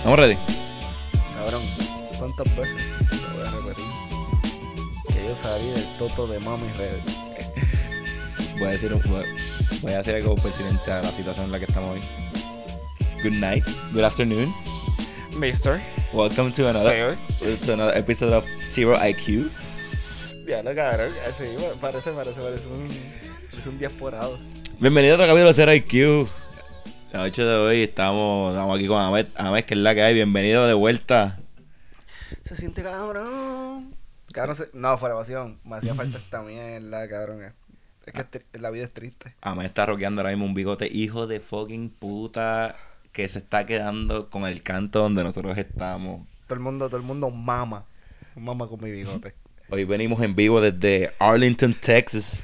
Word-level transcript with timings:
¿Estamos 0.00 0.18
ready? 0.18 0.36
Cabrón, 1.36 1.62
¿cuántas 2.18 2.56
veces 2.56 2.82
te 3.10 3.36
voy 3.36 3.46
a 3.46 3.50
repetir? 3.50 3.84
Que 5.08 5.28
yo 5.28 5.36
salí 5.36 5.68
del 5.72 5.86
toto 5.98 6.26
de 6.26 6.40
mami 6.40 6.66
ready. 6.78 7.02
Voy 8.58 8.68
a 8.68 8.70
decir, 8.70 8.94
voy 8.94 9.26
voy 9.82 9.92
a 9.92 9.98
decir 9.98 10.14
algo 10.14 10.36
pertinente 10.36 10.90
a 10.90 11.02
la 11.02 11.10
situación 11.10 11.44
en 11.44 11.52
la 11.52 11.58
que 11.58 11.66
estamos 11.66 11.90
hoy. 11.90 12.00
Good 13.22 13.40
night, 13.40 13.62
good 13.92 14.02
afternoon. 14.02 14.54
Mister. 15.38 15.78
Welcome 16.14 16.50
to 16.52 16.70
another, 16.70 17.18
to 17.66 17.72
another 17.74 17.94
episode 17.94 18.32
of 18.32 18.46
Zero 18.70 18.96
IQ. 19.06 19.50
Ya 20.46 20.62
lo 20.62 20.74
cabrón, 20.74 21.12
así, 21.28 21.44
parece, 21.78 22.10
parece, 22.12 22.40
parece 22.40 22.66
un, 22.68 22.88
parece 23.50 23.68
un 23.68 23.78
diasporado. 23.78 24.38
Bienvenido 24.78 25.12
a 25.12 25.16
otro 25.16 25.26
capítulo 25.26 25.48
de 25.48 25.54
Zero 25.54 25.74
IQ. 25.74 26.39
La 27.12 27.20
noche 27.20 27.42
de 27.44 27.54
hoy 27.56 27.82
estamos, 27.82 28.52
estamos 28.52 28.76
aquí 28.76 28.86
con 28.86 29.00
Ahmed, 29.00 29.26
Ahmed, 29.34 29.64
que 29.64 29.74
es 29.74 29.80
la 29.80 29.94
que 29.94 30.02
hay. 30.02 30.14
Bienvenido 30.14 30.66
de 30.66 30.74
vuelta. 30.74 31.40
Se 32.42 32.56
siente 32.56 32.82
cabrón. 32.82 33.94
Cabrón, 34.32 34.54
se... 34.56 34.70
no, 34.74 34.96
fuera 34.96 35.14
evasión. 35.16 35.58
Me 35.64 35.76
hacía 35.76 35.94
falta 35.94 36.18
esta 36.18 36.42
mierda, 36.42 37.08
cabrón. 37.08 37.42
Es 38.06 38.12
que 38.12 38.24
tri- 38.24 38.60
la 38.60 38.70
vida 38.70 38.84
es 38.84 38.92
triste. 38.92 39.34
Ahmed 39.40 39.66
está 39.66 39.86
rockeando 39.86 40.20
ahora 40.20 40.30
mismo 40.30 40.46
un 40.46 40.54
bigote 40.54 40.86
hijo 40.86 41.26
de 41.26 41.40
fucking 41.40 41.90
puta 41.90 42.76
que 43.12 43.28
se 43.28 43.40
está 43.40 43.66
quedando 43.66 44.30
con 44.30 44.44
el 44.44 44.62
canto 44.62 45.00
donde 45.00 45.24
nosotros 45.24 45.58
estamos. 45.58 46.26
Todo 46.46 46.54
el 46.54 46.60
mundo, 46.60 46.86
todo 46.88 46.98
el 46.98 47.02
mundo 47.02 47.30
mama. 47.30 47.84
Mama 48.36 48.68
con 48.68 48.82
mi 48.82 48.90
bigote. 48.92 49.34
Hoy 49.68 49.84
venimos 49.84 50.22
en 50.22 50.36
vivo 50.36 50.60
desde 50.60 51.12
Arlington, 51.18 51.74
Texas. 51.74 52.42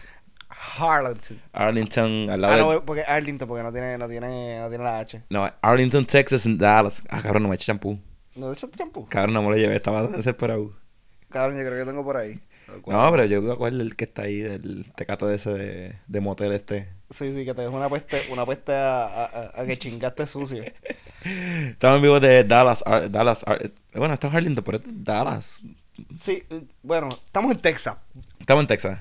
Harlington. 0.78 1.40
Arlington, 1.52 2.30
al 2.30 2.44
Ah, 2.44 2.56
de... 2.56 2.62
no, 2.62 2.84
porque 2.84 3.02
Arlington, 3.02 3.48
porque 3.48 3.62
no 3.62 3.72
tiene, 3.72 3.96
no 3.98 4.08
tiene, 4.08 4.58
no 4.60 4.68
tiene 4.68 4.84
la 4.84 4.98
H. 4.98 5.22
No, 5.30 5.50
Arlington, 5.62 6.04
Texas, 6.06 6.46
en 6.46 6.58
Dallas. 6.58 7.02
Ah, 7.08 7.20
cabrón, 7.22 7.42
no 7.44 7.48
me 7.48 7.54
eché 7.54 7.64
champú. 7.66 7.98
¿No 8.34 8.48
de 8.48 8.54
hecho 8.54 8.68
tiempo? 8.68 9.06
Cabrón, 9.08 9.34
no 9.34 9.42
me 9.42 9.50
lo 9.50 9.56
llevé, 9.56 9.76
estaba 9.76 10.06
desesperado. 10.08 10.72
Cabrón, 11.30 11.56
yo 11.58 11.64
creo 11.66 11.78
que 11.78 11.90
tengo 11.90 12.04
por 12.04 12.16
ahí. 12.16 12.40
No, 12.86 13.10
pero 13.12 13.24
yo 13.26 13.40
voy 13.40 13.52
a 13.52 13.56
coger 13.56 13.74
el 13.74 13.94
que 13.96 14.04
está 14.04 14.22
ahí, 14.22 14.40
del 14.40 14.90
tecato 14.96 15.26
de 15.28 15.36
ese 15.36 15.50
de, 15.54 15.98
de 16.06 16.20
motel 16.20 16.52
este. 16.52 16.88
Sí, 17.10 17.32
sí, 17.32 17.44
que 17.44 17.54
te 17.54 17.62
dejo 17.62 17.76
una 17.76 17.88
peste, 17.88 18.20
una 18.32 18.44
peste 18.44 18.74
a, 18.74 19.04
a, 19.06 19.24
a- 19.24 19.62
a 19.62 19.64
que 19.66 19.78
chingaste 19.78 20.26
sucio. 20.26 20.64
Estamos 21.24 21.96
en 21.96 22.02
vivo 22.02 22.18
de 22.20 22.44
Dallas, 22.44 22.82
Ar- 22.86 23.10
Dallas. 23.10 23.44
Ar- 23.46 23.70
bueno, 23.94 24.14
esto 24.14 24.26
es 24.26 24.34
Arlington, 24.34 24.64
pero 24.64 24.76
esto 24.78 24.90
es 24.90 25.04
Dallas. 25.04 25.60
Sí, 26.16 26.42
eh, 26.50 26.64
bueno, 26.82 27.08
estamos 27.24 27.52
en 27.52 27.58
Texas. 27.60 27.96
Estamos 28.40 28.62
en 28.62 28.66
Texas. 28.68 29.00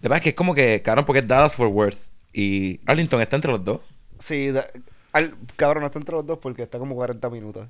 La 0.00 0.08
verdad 0.08 0.18
es 0.18 0.22
que 0.22 0.28
es 0.30 0.34
como 0.34 0.54
que, 0.54 0.82
cabrón, 0.82 1.04
porque 1.04 1.20
es 1.20 1.28
Dallas 1.28 1.56
Fort 1.56 1.72
Worth. 1.72 1.98
Y 2.32 2.80
Arlington 2.86 3.20
está 3.20 3.36
entre 3.36 3.50
los 3.52 3.64
dos. 3.64 3.80
Sí, 4.18 4.50
da- 4.50 4.66
al- 5.12 5.34
cabrón, 5.56 5.80
no 5.82 5.86
está 5.86 5.98
entre 5.98 6.14
los 6.14 6.26
dos 6.26 6.38
porque 6.38 6.62
está 6.62 6.78
como 6.78 6.94
40 6.94 7.28
minutos. 7.30 7.68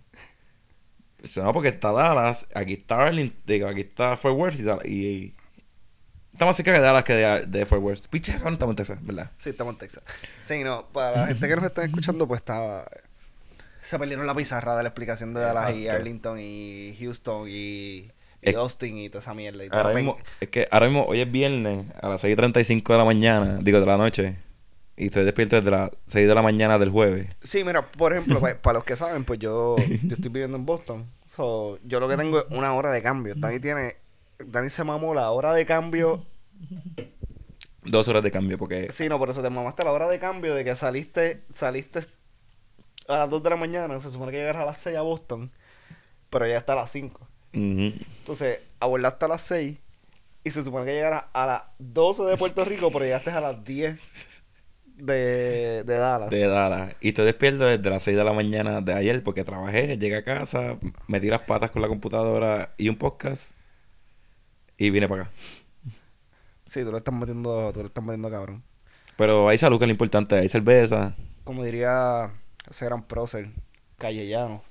Pues 1.19 1.37
No, 1.37 1.53
porque 1.53 1.69
está 1.69 1.93
Dallas, 1.93 2.47
aquí 2.55 2.75
está 2.75 3.03
Arlington, 3.07 3.41
digo, 3.47 3.69
aquí 3.69 3.81
está 3.83 4.17
Fort 4.17 4.37
Worth 4.37 4.59
y, 4.85 4.89
y, 4.91 5.07
y- 5.07 5.35
está 6.33 6.47
más 6.47 6.57
cerca 6.57 6.73
de 6.73 6.81
Dallas 6.81 7.05
que 7.05 7.13
de, 7.15 7.47
de 7.47 7.67
Fort 7.67 7.83
Worth. 7.83 8.07
Picha, 8.09 8.35
cabrón, 8.35 8.55
estamos 8.55 8.73
en 8.73 8.77
Texas, 8.77 8.99
¿verdad? 9.03 9.31
Sí, 9.39 9.51
estamos 9.51 9.75
en 9.75 9.79
Texas. 9.79 10.03
Sí, 10.41 10.63
no, 10.65 10.87
para 10.93 11.21
la 11.23 11.27
gente 11.27 11.49
que 11.49 11.57
nos 11.57 11.65
está 11.65 11.85
escuchando, 11.85 12.27
pues 12.29 12.39
estaba... 12.41 12.85
Se 13.83 13.99
perdieron 13.99 14.27
la 14.27 14.35
pizarra 14.35 14.77
de 14.77 14.83
la 14.83 14.91
explicación 14.91 15.33
de 15.35 15.41
Dallas 15.41 15.75
y. 15.75 15.89
Arlington 15.89 16.39
y 16.39 16.97
Houston 17.01 17.47
y, 17.49 18.11
y 18.43 18.55
Austin 18.55 18.99
y 18.99 19.09
toda 19.09 19.21
esa 19.21 19.35
mierda. 19.35 19.65
Y 19.65 19.69
Ahora 19.71 19.95
mismo, 19.95 20.17
es 20.41 20.49
que 20.49 20.69
ahora 20.71 20.87
mismo, 20.87 21.05
hoy 21.05 21.21
es 21.21 21.31
viernes 21.31 21.87
a 22.01 22.09
las 22.09 22.25
6.35 22.25 22.93
de 22.93 22.99
la 22.99 23.05
mañana, 23.05 23.59
digo, 23.63 23.81
de 23.81 23.87
la 23.87 23.97
noche. 23.97 24.37
Y 24.97 25.07
estoy 25.07 25.25
despierto 25.25 25.57
desde 25.57 25.71
las 25.71 25.91
6 26.07 26.29
de 26.29 26.35
la 26.35 26.43
mañana 26.43 26.79
del 26.79 26.91
jueves. 26.91 27.29
Sí, 27.41 27.65
mira, 27.65 27.91
por 27.91 28.13
ejemplo, 28.13 28.41
para 28.63 28.75
los 28.75 28.85
que 28.85 28.97
saben, 28.97 29.25
pues 29.25 29.39
yo, 29.39 29.77
yo 29.79 30.15
estoy 30.15 30.31
viviendo 30.31 30.57
en 30.57 30.67
Boston. 30.67 31.07
So, 31.27 31.79
yo 31.85 32.01
lo 32.01 32.09
que 32.09 32.17
tengo 32.17 32.41
es 32.41 32.45
una 32.51 32.75
hora 32.75 32.91
de 32.91 33.03
cambio. 33.03 33.35
Dani 33.37 33.61
tiene... 33.61 33.97
Dani 34.45 34.71
se 34.71 34.85
mamó 34.85 35.13
la 35.13 35.31
hora 35.31 35.53
de 35.53 35.67
cambio 35.67 36.25
Dos 37.85 38.09
horas 38.09 38.23
de 38.23 38.31
cambio, 38.31 38.59
porque 38.59 38.91
Sí, 38.91 39.09
no, 39.09 39.19
por 39.19 39.31
eso 39.31 39.43
te 39.43 39.51
mamaste 39.51 39.85
la 39.85 39.93
hora 39.93 40.09
de 40.09 40.19
cambio 40.19 40.55
de 40.55 40.65
que 40.65 40.77
saliste, 40.77 41.45
saliste 41.55 42.01
a 43.09 43.19
las 43.19 43.31
2 43.31 43.43
de 43.43 43.51
la 43.51 43.57
mañana, 43.57 44.01
se 44.01 44.11
supone 44.11 44.33
que 44.33 44.39
llegaras 44.39 44.63
a 44.63 44.67
las 44.67 44.79
6 44.79 44.97
a 44.97 45.03
Boston, 45.03 45.51
pero 46.29 46.47
ya 46.47 46.59
está 46.59 46.75
a 46.75 46.77
las 46.77 46.91
5. 46.93 47.27
Entonces, 47.53 48.61
abordaste 48.79 49.25
a 49.25 49.29
las 49.29 49.43
6 49.43 49.77
y 50.45 50.51
se 50.51 50.65
supone 50.65 50.87
que 50.87 50.93
llegaras 50.95 51.25
a 51.33 51.47
las 51.47 51.63
12 51.79 52.25
de 52.25 52.37
Puerto 52.37 52.65
Rico, 52.65 52.91
pero 52.93 53.05
llegaste 53.05 53.31
a 53.31 53.41
las 53.41 53.65
10 53.65 54.01
de, 54.97 55.85
de 55.85 55.95
Dallas. 55.95 56.31
de 56.31 56.47
Dallas. 56.47 56.95
Y 57.01 57.09
estoy 57.09 57.27
despierto 57.27 57.65
desde 57.65 57.91
las 57.91 58.03
6 58.03 58.17
de 58.17 58.25
la 58.25 58.33
mañana 58.33 58.81
de 58.81 58.95
ayer 58.95 59.23
porque 59.23 59.45
trabajé, 59.45 59.99
llegué 59.99 60.17
a 60.17 60.25
casa, 60.25 60.77
metí 61.09 61.29
las 61.29 61.41
patas 61.41 61.71
con 61.71 61.83
la 61.83 61.89
computadora 61.89 62.75
y 62.77 62.89
un 62.89 62.97
podcast. 62.97 63.53
Y 64.77 64.91
vine 64.91 65.09
para 65.09 65.25
acá. 65.25 65.33
Sí, 66.67 66.85
tú 66.85 66.91
lo 66.91 66.99
estás 66.99 67.15
metiendo, 67.15 67.73
tú 67.73 67.81
lo 67.81 67.87
estás 67.87 68.03
metiendo 68.05 68.31
cabrón. 68.31 68.63
Pero 69.17 69.49
hay 69.49 69.59
salud 69.59 69.79
que 69.79 69.85
es 69.85 69.89
lo 69.89 69.93
importante, 69.93 70.37
hay 70.37 70.49
cerveza. 70.49 71.15
Como 71.45 71.65
diría 71.65 72.33
ese 72.71 72.85
gran 72.87 73.03
prócer, 73.03 73.51
Callellano. 73.99 74.63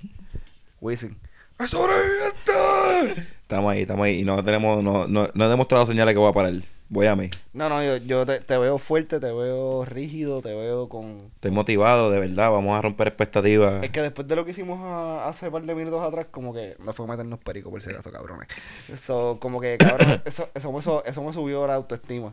Wisin. 0.80 1.16
¡Es 1.58 1.74
esto! 1.74 3.22
Estamos 3.42 3.72
ahí, 3.72 3.82
estamos 3.82 4.04
ahí. 4.04 4.20
Y 4.20 4.24
no 4.24 4.42
tenemos, 4.44 4.82
no, 4.82 5.08
no, 5.08 5.28
no 5.32 5.44
he 5.44 5.48
demostrado 5.48 5.86
señales 5.86 6.14
que 6.14 6.18
voy 6.18 6.30
a 6.30 6.32
parar. 6.32 6.54
Voy 6.90 7.06
a 7.06 7.16
mí. 7.16 7.28
No, 7.52 7.68
no, 7.68 7.84
yo, 7.84 7.96
yo 7.98 8.24
te, 8.24 8.40
te 8.40 8.56
veo 8.56 8.78
fuerte, 8.78 9.20
te 9.20 9.26
veo 9.26 9.84
rígido, 9.84 10.40
te 10.40 10.54
veo 10.54 10.88
con... 10.88 11.30
Estoy 11.34 11.50
motivado, 11.50 12.10
de 12.10 12.18
verdad. 12.20 12.50
Vamos 12.50 12.78
a 12.78 12.80
romper 12.80 13.08
expectativas. 13.08 13.82
Es 13.82 13.90
que 13.90 14.00
después 14.00 14.26
de 14.26 14.36
lo 14.36 14.44
que 14.44 14.52
hicimos 14.52 14.78
a- 14.82 15.28
hace 15.28 15.46
un 15.46 15.52
par 15.52 15.62
de 15.64 15.74
minutos 15.74 16.00
atrás, 16.00 16.26
como 16.30 16.54
que 16.54 16.76
no 16.78 16.92
fue 16.94 17.06
meternos 17.06 17.38
perico 17.40 17.70
por 17.70 17.82
si 17.82 17.90
acaso, 17.90 18.10
cabrones. 18.10 18.48
Eso, 18.92 19.36
como 19.40 19.60
que, 19.60 19.76
cabrón, 19.76 20.22
eso, 20.24 20.48
eso, 20.54 20.72
me, 20.72 20.78
eso, 20.78 21.04
eso 21.04 21.22
me 21.22 21.32
subió 21.32 21.66
la 21.66 21.74
autoestima. 21.74 22.30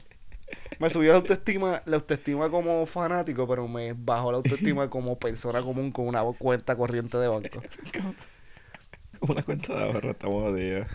Me 0.79 0.89
subió 0.89 1.11
la 1.11 1.17
autoestima, 1.17 1.81
la 1.85 1.95
autoestima 1.97 2.49
como 2.49 2.85
fanático, 2.85 3.45
pero 3.47 3.67
me 3.67 3.91
bajó 3.93 4.31
la 4.31 4.37
autoestima 4.37 4.89
como 4.89 5.17
persona 5.17 5.61
común 5.61 5.91
con 5.91 6.07
una 6.07 6.23
cuenta 6.23 6.75
corriente 6.77 7.17
de 7.17 7.27
banco. 7.27 7.61
Una 9.27 9.43
cuenta 9.43 9.73
de 9.73 9.83
ahorro, 9.83 10.11
estamos 10.11 10.43
jodidos. 10.43 10.87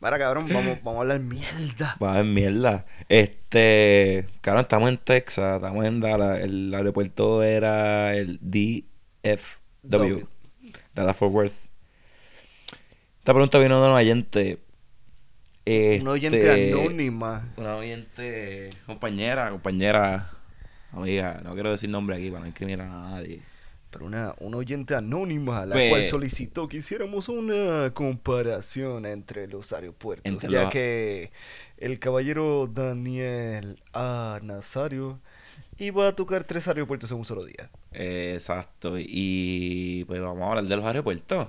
Mira, 0.00 0.18
cabrón, 0.18 0.48
vamos, 0.52 0.78
vamos 0.82 0.98
a 0.98 1.00
hablar 1.00 1.20
mierda. 1.20 1.96
Va 2.02 2.20
en 2.20 2.32
mierda. 2.32 2.86
Este. 3.08 4.26
Cabrón, 4.40 4.62
estamos 4.62 4.88
en 4.88 4.98
Texas, 4.98 5.56
estamos 5.56 5.84
en 5.84 6.00
Dallas. 6.00 6.40
El 6.40 6.72
aeropuerto 6.72 7.42
era 7.42 8.14
el 8.14 8.38
DFW. 8.40 10.24
Dallas 10.94 11.16
Fort 11.16 11.32
Worth. 11.32 11.52
Esta 13.18 13.32
pregunta 13.34 13.58
vino 13.58 13.82
de 13.82 13.88
un 13.88 13.94
oyente. 13.94 14.58
Este, 15.64 16.00
Una 16.00 16.12
oyente 16.12 16.70
anónima. 16.72 17.48
Una 17.56 17.76
oyente. 17.76 18.70
Compañera, 18.86 19.50
compañera. 19.50 20.30
Amiga, 20.92 21.40
no 21.44 21.54
quiero 21.54 21.70
decir 21.70 21.90
nombre 21.90 22.16
aquí 22.16 22.30
para 22.30 22.42
no 22.42 22.46
incriminar 22.46 22.86
a 22.86 23.10
nadie. 23.10 23.42
Pero 23.90 24.04
una, 24.04 24.34
una 24.40 24.58
oyente 24.58 24.94
anónima, 24.94 25.64
la 25.64 25.74
Pues- 25.74 25.88
cual 25.90 26.04
solicitó 26.06 26.68
que 26.68 26.78
hiciéramos 26.78 27.28
una 27.28 27.92
comparación 27.94 29.06
entre 29.06 29.46
los 29.48 29.72
aeropuertos. 29.72 30.30
Entre 30.30 30.50
ya 30.50 30.68
que 30.68 31.30
el 31.78 31.98
caballero 31.98 32.66
Daniel 32.70 33.80
A. 33.94 34.40
Nazario 34.42 35.20
iba 35.78 36.08
a 36.08 36.12
tocar 36.16 36.44
tres 36.44 36.68
aeropuertos 36.68 37.10
en 37.12 37.18
un 37.18 37.24
solo 37.24 37.44
día. 37.44 37.70
Eh, 37.92 38.32
exacto. 38.34 38.94
Y 38.98 40.04
pues 40.04 40.20
vamos 40.20 40.42
a 40.42 40.48
hablar 40.48 40.64
de 40.64 40.76
los 40.76 40.84
aeropuertos. 40.84 41.48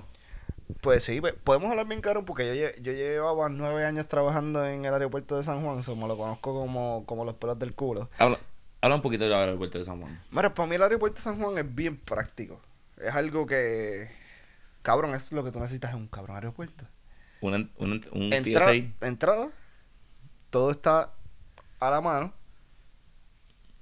Pues 0.80 1.02
sí, 1.02 1.20
pues, 1.20 1.34
podemos 1.44 1.68
hablar 1.70 1.86
bien 1.88 2.00
caro 2.00 2.24
porque 2.24 2.46
yo, 2.46 2.54
lle- 2.54 2.80
yo 2.80 2.92
llevaba 2.92 3.48
nueve 3.48 3.84
años 3.84 4.06
trabajando 4.06 4.64
en 4.64 4.84
el 4.84 4.94
aeropuerto 4.94 5.36
de 5.36 5.42
San 5.42 5.64
Juan, 5.64 5.82
so 5.82 5.96
me 5.96 6.06
lo 6.06 6.16
conozco 6.16 6.58
como, 6.58 7.02
como 7.06 7.24
los 7.24 7.34
pelos 7.34 7.58
del 7.58 7.74
culo. 7.74 8.08
Habla, 8.18 8.38
habla 8.80 8.96
un 8.96 9.02
poquito 9.02 9.24
del 9.24 9.32
aeropuerto 9.34 9.78
de 9.78 9.84
San 9.84 10.00
Juan. 10.00 10.22
Mira, 10.30 10.52
para 10.54 10.68
mí 10.68 10.74
el 10.76 10.82
aeropuerto 10.82 11.16
de 11.16 11.22
San 11.22 11.38
Juan 11.40 11.58
es 11.58 11.74
bien 11.74 11.96
práctico. 11.96 12.60
Es 12.98 13.12
algo 13.14 13.46
que... 13.46 14.10
Cabrón, 14.82 15.14
es 15.14 15.30
lo 15.32 15.44
que 15.44 15.50
tú 15.52 15.58
necesitas 15.60 15.90
en 15.92 15.98
un 15.98 16.08
cabrón 16.08 16.36
aeropuerto. 16.36 16.84
Un, 17.42 17.70
un, 17.78 18.00
un 18.12 18.32
Entra- 18.32 18.60
TSA. 18.66 19.06
entrada, 19.06 19.50
todo 20.50 20.70
está 20.70 21.12
a 21.78 21.90
la 21.90 22.00
mano. 22.00 22.32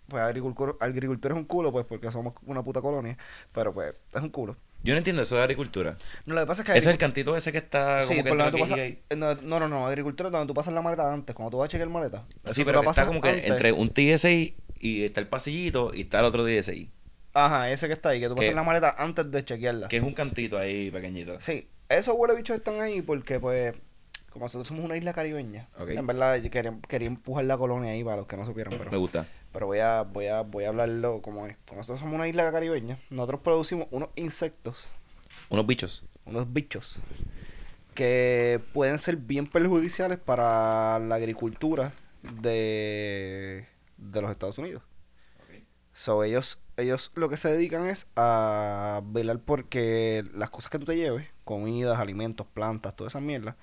Pues 0.09 0.23
agricultor, 0.23 0.77
agricultor 0.81 1.33
es 1.33 1.39
un 1.39 1.45
culo, 1.45 1.71
pues 1.71 1.85
porque 1.85 2.11
somos 2.11 2.35
una 2.47 2.63
puta 2.63 2.81
colonia. 2.81 3.17
Pero 3.53 3.75
pues 3.75 3.95
es 4.15 4.23
un 4.23 4.31
culo. 4.31 4.57
Yo 4.83 4.95
no 4.95 4.99
entiendo 4.99 5.23
eso 5.23 5.35
de 5.37 5.43
agricultura. 5.43 5.99
No, 6.25 6.35
lo 6.35 6.41
que 6.43 6.47
pasa 6.47 6.63
es 6.63 6.67
que... 6.67 6.73
Ese 6.73 6.79
es 6.79 6.85
el 6.87 6.91
agricultura- 6.93 7.07
cantito 7.09 7.37
ese 7.37 7.53
que 7.53 7.59
está 7.59 8.03
Sí, 8.03 8.09
como 8.15 8.23
que 8.25 8.29
donde 8.31 8.45
tú 8.45 8.51
aquí 8.51 8.61
pasas... 8.61 8.79
ahí. 8.79 9.03
No, 9.17 9.59
no, 9.59 9.69
no, 9.69 9.87
agricultura 9.87 10.29
es 10.29 10.33
donde 10.33 10.47
tú 10.47 10.55
pasas 10.55 10.73
la 10.73 10.81
maleta 10.83 11.13
antes, 11.13 11.35
cuando 11.35 11.51
tú 11.51 11.59
vas 11.59 11.67
a 11.67 11.69
chequear 11.69 11.89
maleta. 11.91 12.23
Eso 12.45 12.55
Sí, 12.55 12.65
pero 12.65 12.79
la 12.79 12.85
que 12.85 12.91
está 12.91 13.07
como 13.07 13.21
que 13.21 13.47
entre 13.49 13.73
un 13.73 13.91
TSA 13.91 14.29
y 14.81 15.05
está 15.05 15.21
el 15.21 15.29
pasillito 15.29 15.93
y 15.95 16.03
está 16.03 16.21
el 16.21 16.27
otro 16.27 16.45
TSA. 16.47 16.73
Ajá, 17.35 17.71
ese 17.71 17.87
que 17.87 17.93
está 17.93 18.09
ahí, 18.11 18.21
que 18.21 18.29
tú 18.29 18.35
pasas 18.35 18.55
la 18.55 18.63
maleta 18.63 18.95
antes 18.99 19.31
de 19.31 19.45
chequearla. 19.45 19.89
Que 19.89 19.99
es 19.99 20.03
un 20.03 20.15
cantito 20.15 20.59
ahí 20.59 20.91
pequeñito. 20.91 21.41
Sí, 21.41 21.69
esos 21.89 22.15
huele 22.17 22.35
bichos 22.35 22.57
están 22.57 22.81
ahí 22.81 23.03
porque 23.03 23.39
pues 23.39 23.75
como 24.31 24.45
nosotros 24.45 24.69
somos 24.69 24.85
una 24.85 24.97
isla 24.97 25.13
caribeña, 25.13 25.69
en 25.79 26.07
verdad 26.07 26.37
yo 26.37 26.51
quería, 26.51 26.77
quería 26.87 27.09
empujar 27.09 27.45
la 27.45 27.57
colonia 27.57 27.93
ahí 27.93 28.05
para 28.05 28.17
los 28.19 28.27
que 28.27 28.37
no 28.37 28.45
supieran, 28.45 28.75
pero, 28.79 28.91
Me 28.91 28.97
gusta. 28.97 29.27
pero 29.53 29.67
voy 29.67 29.79
a, 29.79 30.03
voy 30.03 30.27
a, 30.27 30.43
voy 30.43 30.65
a 30.65 30.69
hablarlo 30.69 31.23
como 31.23 31.47
es. 31.47 31.57
Como 31.67 31.79
nosotros 31.79 32.01
somos 32.01 32.15
una 32.15 32.29
isla 32.29 32.51
caribeña, 32.53 32.99
nosotros 33.11 33.41
producimos 33.43 33.89
unos 33.91 34.11
insectos 34.17 34.91
Unos 35.49 35.67
bichos. 35.67 36.05
unos 36.27 36.53
bichos 36.53 36.99
que 37.95 38.61
pueden 38.73 38.99
ser 38.99 39.17
bien 39.17 39.47
perjudiciales 39.47 40.19
para 40.19 40.99
la 41.01 41.15
agricultura 41.17 41.93
de, 42.23 43.67
de 43.99 44.23
los 44.23 44.31
Estados 44.31 44.57
Unidos. 44.59 44.83
So, 45.93 46.23
ellos, 46.23 46.61
ellos 46.77 47.11
lo 47.17 47.29
que 47.29 47.37
se 47.37 47.49
dedican 47.51 47.87
es 47.89 48.07
a 48.15 49.03
velar 49.05 49.41
porque 49.41 50.25
las 50.33 50.49
cosas 50.49 50.71
que 50.71 50.79
tú 50.79 50.87
te 50.87 50.97
lleves, 50.97 51.27
comidas, 51.45 51.99
alimentos, 51.99 52.47
plantas, 52.47 52.95
todas 52.95 53.13
esas 53.13 53.23
mierdas, 53.23 53.57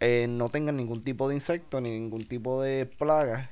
eh, 0.00 0.26
no 0.28 0.48
tengan 0.48 0.76
ningún 0.76 1.04
tipo 1.04 1.28
de 1.28 1.34
insecto 1.34 1.80
ni 1.80 1.90
ningún 1.90 2.24
tipo 2.24 2.62
de 2.62 2.86
plaga 2.86 3.50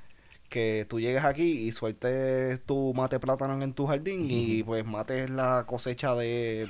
que 0.48 0.86
tú 0.88 0.98
llegues 0.98 1.24
aquí 1.24 1.68
y 1.68 1.72
sueltes 1.72 2.60
tu 2.64 2.92
mate 2.94 3.20
plátano 3.20 3.62
en 3.62 3.72
tu 3.74 3.86
jardín 3.86 4.26
y 4.30 4.62
pues 4.64 4.84
mates 4.84 5.30
la 5.30 5.64
cosecha 5.66 6.14
de, 6.14 6.68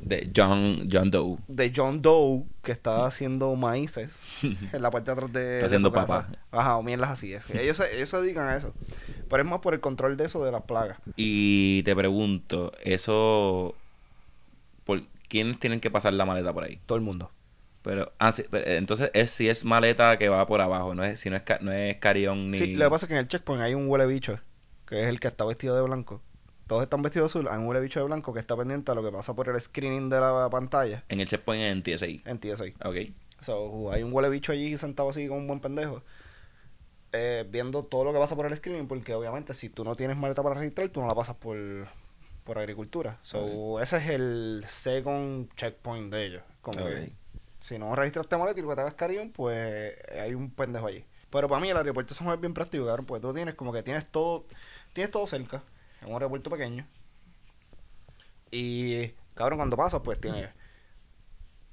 De 0.00 0.30
John, 0.36 0.86
John 0.92 1.10
Doe. 1.10 1.38
de 1.48 1.72
John 1.74 2.02
Doe 2.02 2.44
que 2.62 2.72
está 2.72 3.06
haciendo 3.06 3.54
maíces 3.56 4.18
en 4.42 4.82
la 4.82 4.90
parte 4.90 5.06
de 5.06 5.12
atrás 5.12 5.32
de, 5.32 5.60
tu 5.60 5.66
haciendo 5.66 5.92
casa. 5.92 6.26
papa. 6.28 6.38
Ajá, 6.50 6.76
o 6.76 6.82
mierdas 6.82 7.10
así. 7.10 7.32
Es. 7.32 7.48
Ellos, 7.50 7.78
se- 7.78 7.96
ellos 7.96 8.10
se 8.10 8.18
dedican 8.20 8.46
a 8.46 8.54
eso. 8.56 8.74
Pero 9.30 9.42
es 9.42 9.48
más 9.48 9.60
por 9.60 9.72
el 9.72 9.80
control 9.80 10.16
de 10.18 10.26
eso 10.26 10.44
de 10.44 10.52
las 10.52 10.62
plagas. 10.62 10.98
Y 11.16 11.82
te 11.84 11.96
pregunto, 11.96 12.72
eso... 12.82 13.74
¿por 14.84 15.02
¿Quiénes 15.28 15.58
tienen 15.58 15.80
que 15.80 15.90
pasar 15.90 16.12
la 16.12 16.26
maleta 16.26 16.52
por 16.52 16.64
ahí? 16.64 16.78
Todo 16.84 16.98
el 16.98 17.04
mundo. 17.04 17.30
Pero, 17.82 18.12
ah, 18.18 18.30
sí, 18.32 18.44
pero, 18.50 18.70
entonces 18.70 19.10
es 19.14 19.30
si 19.30 19.48
es 19.48 19.64
maleta 19.64 20.18
que 20.18 20.28
va 20.28 20.46
por 20.46 20.60
abajo, 20.60 20.94
no 20.94 21.02
es, 21.04 21.18
si 21.20 21.28
no 21.30 21.36
es, 21.36 21.42
no 21.60 21.72
es 21.72 21.96
carión 21.96 22.50
ni... 22.50 22.58
Sí, 22.58 22.74
lo 22.76 22.84
que 22.86 22.90
pasa 22.90 23.06
es 23.06 23.08
que 23.08 23.14
en 23.14 23.20
el 23.20 23.28
checkpoint 23.28 23.62
hay 23.62 23.74
un 23.74 23.88
huele 23.88 24.06
bicho, 24.06 24.38
que 24.86 25.02
es 25.02 25.08
el 25.08 25.18
que 25.20 25.28
está 25.28 25.44
vestido 25.44 25.74
de 25.76 25.82
blanco. 25.82 26.22
Todos 26.66 26.82
están 26.82 27.02
vestidos 27.02 27.32
de 27.32 27.38
azul, 27.40 27.48
hay 27.50 27.58
un 27.58 27.66
huele 27.66 27.80
bicho 27.80 28.00
de 28.00 28.06
blanco 28.06 28.32
que 28.32 28.40
está 28.40 28.56
pendiente 28.56 28.90
a 28.90 28.94
lo 28.94 29.02
que 29.02 29.10
pasa 29.12 29.34
por 29.34 29.48
el 29.48 29.60
screening 29.60 30.08
de 30.08 30.18
la 30.20 30.48
pantalla 30.50 31.04
En 31.08 31.20
el 31.20 31.28
checkpoint 31.28 31.62
en 31.62 31.82
TSA. 31.82 32.06
en 32.30 32.38
TSA. 32.40 32.64
Ok. 32.88 32.96
So, 33.40 33.92
hay 33.92 34.02
un 34.02 34.12
huele 34.12 34.30
bicho 34.30 34.52
allí 34.52 34.76
sentado 34.78 35.10
así 35.10 35.28
como 35.28 35.40
un 35.40 35.46
buen 35.46 35.60
pendejo. 35.60 36.02
eh, 37.12 37.44
viendo 37.48 37.84
todo 37.84 38.02
lo 38.04 38.12
que 38.12 38.18
pasa 38.18 38.34
por 38.34 38.46
el 38.46 38.56
screening, 38.56 38.88
porque 38.88 39.14
obviamente 39.14 39.54
si 39.54 39.68
tú 39.68 39.84
no 39.84 39.94
tienes 39.94 40.16
maleta 40.16 40.42
para 40.42 40.56
registrar, 40.56 40.88
tú 40.88 41.00
no 41.00 41.06
la 41.06 41.14
pasas 41.14 41.36
por, 41.36 41.56
por 42.44 42.58
agricultura. 42.58 43.18
So, 43.22 43.80
ese 43.80 43.98
es 43.98 44.08
el 44.08 44.64
second 44.66 45.48
checkpoint 45.54 46.12
de 46.12 46.26
ellos. 46.26 46.42
Como 46.60 46.80
Ok. 46.80 46.88
que 46.88 47.12
si 47.60 47.78
no 47.78 47.94
registraste 47.94 48.36
maleta 48.36 48.58
y 48.58 48.62
lo 48.62 48.70
que 48.70 48.74
te 48.74 48.80
hagas 48.80 48.94
carión, 48.94 49.30
pues 49.30 49.94
hay 50.20 50.34
un 50.34 50.50
pendejo 50.50 50.86
allí. 50.88 51.04
Pero 51.30 51.46
para 51.48 51.60
mí 51.60 51.68
el 51.70 51.76
aeropuerto 51.76 52.14
es 52.14 52.40
bien 52.40 52.52
práctico, 52.54 52.84
porque 53.06 53.20
tú 53.22 53.32
tienes 53.32 53.54
como 53.54 53.72
que 53.72 53.82
tienes 53.84 54.06
todo, 54.10 54.44
tienes 54.92 55.10
todo 55.12 55.26
cerca, 55.28 55.62
en 56.04 56.10
un 56.10 56.14
aeropuerto 56.14 56.50
pequeño. 56.50 56.86
Y 58.50 59.08
cabrón, 59.34 59.58
cuando 59.58 59.76
pasas, 59.76 60.00
pues 60.04 60.20
tienes, 60.20 60.50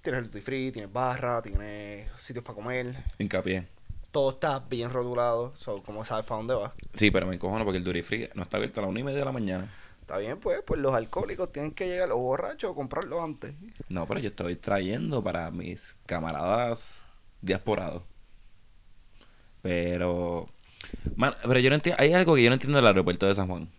tienes 0.01 0.21
el 0.23 0.25
duty 0.27 0.41
free, 0.41 0.71
tienes 0.71 0.91
barra, 0.91 1.41
tienes 1.41 2.09
sitios 2.19 2.43
para 2.43 2.55
comer, 2.55 2.95
Hincapié. 3.19 3.67
todo 4.11 4.31
está 4.31 4.59
bien 4.59 4.89
rotulado, 4.89 5.53
so, 5.57 5.83
como 5.83 6.03
sabes 6.05 6.25
para 6.25 6.37
dónde 6.37 6.55
vas. 6.55 6.71
Sí, 6.93 7.11
pero 7.11 7.27
me 7.27 7.35
encojono 7.35 7.63
porque 7.63 7.77
el 7.77 7.83
Duty 7.83 8.01
Free 8.01 8.29
no 8.33 8.43
está 8.43 8.57
abierto 8.57 8.79
a 8.79 8.83
la 8.83 8.89
una 8.89 8.99
y 8.99 9.03
media 9.03 9.19
de 9.19 9.25
la 9.25 9.31
mañana. 9.31 9.71
Está 10.01 10.17
bien, 10.17 10.39
pues, 10.39 10.61
pues 10.65 10.81
los 10.81 10.93
alcohólicos 10.93 11.51
tienen 11.51 11.71
que 11.71 11.87
llegar 11.87 12.11
o 12.11 12.17
borrachos 12.17 12.71
o 12.71 12.75
comprarlo 12.75 13.23
antes. 13.23 13.53
No, 13.87 14.07
pero 14.07 14.19
yo 14.19 14.29
estoy 14.29 14.55
trayendo 14.55 15.23
para 15.23 15.51
mis 15.51 15.95
camaradas 16.05 17.05
diasporados. 17.41 18.03
Pero... 19.61 20.49
Man, 21.15 21.33
pero 21.43 21.59
yo 21.59 21.69
no 21.69 21.75
entiendo... 21.75 22.01
Hay 22.01 22.11
algo 22.13 22.35
que 22.35 22.43
yo 22.43 22.49
no 22.49 22.55
entiendo 22.55 22.77
del 22.77 22.87
aeropuerto 22.87 23.27
de 23.27 23.35
San 23.35 23.47
Juan. 23.47 23.69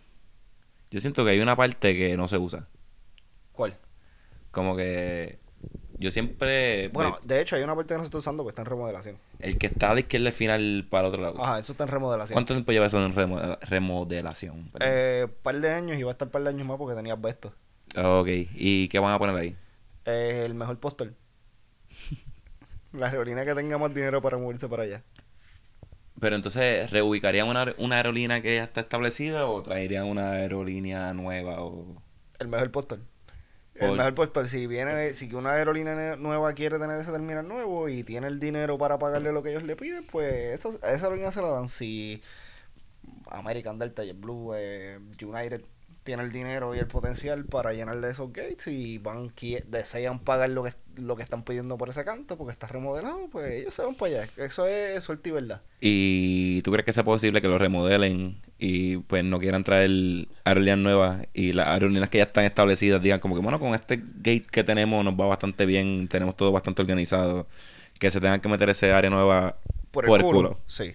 Yo 0.93 0.99
siento 0.99 1.25
que 1.25 1.31
hay 1.31 1.39
una 1.39 1.55
parte 1.55 1.95
que 1.97 2.15
no 2.15 2.27
se 2.27 2.37
usa. 2.37 2.67
¿Cuál? 3.51 3.75
Como 4.51 4.75
que... 4.75 5.39
Yo 5.97 6.11
siempre... 6.11 6.89
Bueno, 6.89 7.17
de 7.23 7.41
hecho 7.41 7.55
hay 7.55 7.63
una 7.63 7.75
parte 7.75 7.95
que 7.95 7.97
no 7.97 8.03
se 8.03 8.05
está 8.09 8.19
usando, 8.19 8.43
pues 8.43 8.51
está 8.53 8.61
en 8.61 8.67
remodelación. 8.67 9.17
El 9.39 9.57
que 9.57 9.65
está 9.65 9.89
a 9.89 9.93
la 9.95 10.01
izquierda 10.01 10.27
al 10.27 10.33
final 10.33 10.85
para 10.91 11.07
otro 11.07 11.19
lado. 11.19 11.43
Ajá, 11.43 11.57
eso 11.57 11.71
está 11.71 11.85
en 11.85 11.89
remodelación. 11.89 12.35
¿Cuánto 12.35 12.53
tiempo 12.53 12.71
lleva 12.71 12.85
eso 12.85 13.03
en 13.03 13.15
remodela- 13.15 13.57
remodelación? 13.61 14.69
Perdón. 14.71 14.89
Eh, 14.91 15.27
par 15.41 15.55
de 15.59 15.71
años 15.73 15.97
y 15.97 16.03
va 16.03 16.11
a 16.11 16.13
estar 16.13 16.29
par 16.29 16.43
de 16.43 16.49
años 16.49 16.67
más 16.67 16.77
porque 16.77 16.95
tenía 16.95 17.13
asbesto. 17.13 17.55
Ok. 17.97 18.27
¿Y 18.53 18.87
qué 18.89 18.99
van 18.99 19.13
a 19.13 19.17
poner 19.17 19.35
ahí? 19.35 19.55
Eh, 20.05 20.43
el 20.45 20.53
mejor 20.53 20.77
postor. 20.79 21.11
La 22.91 23.07
aerolínea 23.07 23.45
que 23.45 23.55
tenga 23.55 23.79
más 23.79 23.91
dinero 23.95 24.21
para 24.21 24.37
moverse 24.37 24.69
para 24.69 24.83
allá. 24.83 25.01
Pero 26.19 26.35
entonces, 26.35 26.89
¿reubicarían 26.91 27.47
una, 27.47 27.73
una 27.77 27.97
aerolínea 27.97 28.41
que 28.41 28.55
ya 28.55 28.63
está 28.63 28.81
establecida 28.81 29.45
o 29.47 29.61
traerían 29.63 30.05
una 30.05 30.31
aerolínea 30.33 31.13
nueva? 31.13 31.61
O... 31.63 32.01
El 32.39 32.47
mejor 32.47 32.71
postor. 32.71 32.99
El 33.75 33.87
Por- 33.87 33.97
mejor 33.97 34.13
postor. 34.15 34.47
Si 34.47 34.67
viene, 34.67 35.13
si 35.15 35.33
una 35.33 35.53
aerolínea 35.53 35.95
ne- 35.95 36.17
nueva 36.17 36.53
quiere 36.53 36.77
tener 36.79 36.99
ese 36.99 37.11
terminal 37.11 37.47
nuevo 37.47 37.89
y 37.89 38.03
tiene 38.03 38.27
el 38.27 38.39
dinero 38.39 38.77
para 38.77 38.99
pagarle 38.99 39.31
lo 39.31 39.41
que 39.41 39.49
ellos 39.49 39.63
le 39.63 39.75
piden, 39.75 40.05
pues 40.05 40.53
eso, 40.53 40.79
a 40.83 40.91
esa 40.91 41.05
aerolínea 41.05 41.31
se 41.31 41.41
la 41.41 41.49
dan. 41.49 41.67
Si 41.67 42.21
American 43.31 43.79
Delta, 43.79 44.03
JetBlue, 44.03 44.53
eh, 44.55 44.99
United 45.21 45.63
tiene 46.03 46.23
el 46.23 46.31
dinero 46.31 46.75
y 46.75 46.79
el 46.79 46.87
potencial 46.87 47.45
para 47.45 47.73
llenarle 47.73 48.09
esos 48.09 48.31
gates 48.33 48.67
y 48.67 48.97
van 48.97 49.31
desean 49.67 50.19
pagar 50.19 50.49
lo 50.49 50.63
que 50.63 50.73
lo 50.95 51.15
que 51.15 51.23
están 51.23 51.43
pidiendo 51.43 51.77
por 51.77 51.89
ese 51.89 52.03
canto 52.05 52.37
porque 52.37 52.51
está 52.51 52.67
remodelado, 52.67 53.27
pues 53.31 53.61
ellos 53.61 53.73
se 53.73 53.81
van 53.81 53.95
para 53.95 54.21
allá. 54.21 54.29
Eso 54.37 54.67
es 54.67 55.03
suerte 55.03 55.29
y 55.29 55.31
verdad. 55.31 55.61
¿Y 55.81 56.61
tú 56.61 56.71
crees 56.71 56.85
que 56.85 56.93
sea 56.93 57.03
posible 57.03 57.41
que 57.41 57.47
lo 57.47 57.57
remodelen 57.57 58.41
y 58.59 58.97
pues 58.97 59.23
no 59.23 59.39
quieran 59.39 59.63
traer 59.63 60.27
aerolíneas 60.43 60.77
nuevas 60.77 61.27
y 61.33 61.53
las 61.53 61.67
aerolíneas 61.67 62.09
que 62.09 62.19
ya 62.19 62.25
están 62.25 62.45
establecidas 62.45 63.01
digan 63.01 63.19
como 63.19 63.35
que 63.35 63.41
bueno, 63.41 63.59
con 63.59 63.73
este 63.73 63.97
gate 63.97 64.45
que 64.51 64.63
tenemos 64.63 65.03
nos 65.03 65.19
va 65.19 65.25
bastante 65.25 65.65
bien, 65.65 66.07
tenemos 66.07 66.37
todo 66.37 66.51
bastante 66.51 66.81
organizado, 66.81 67.47
que 67.97 68.11
se 68.11 68.19
tengan 68.21 68.41
que 68.41 68.49
meter 68.49 68.69
ese 68.69 68.91
área 68.91 69.09
nueva 69.09 69.57
Por 69.91 70.05
el, 70.05 70.21
culo. 70.21 70.59
Sí. 70.67 70.93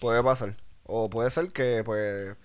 Puede 0.00 0.22
pasar. 0.22 0.56
O 0.84 1.10
puede 1.10 1.30
ser 1.30 1.48
que, 1.52 1.82
pues, 1.84 2.36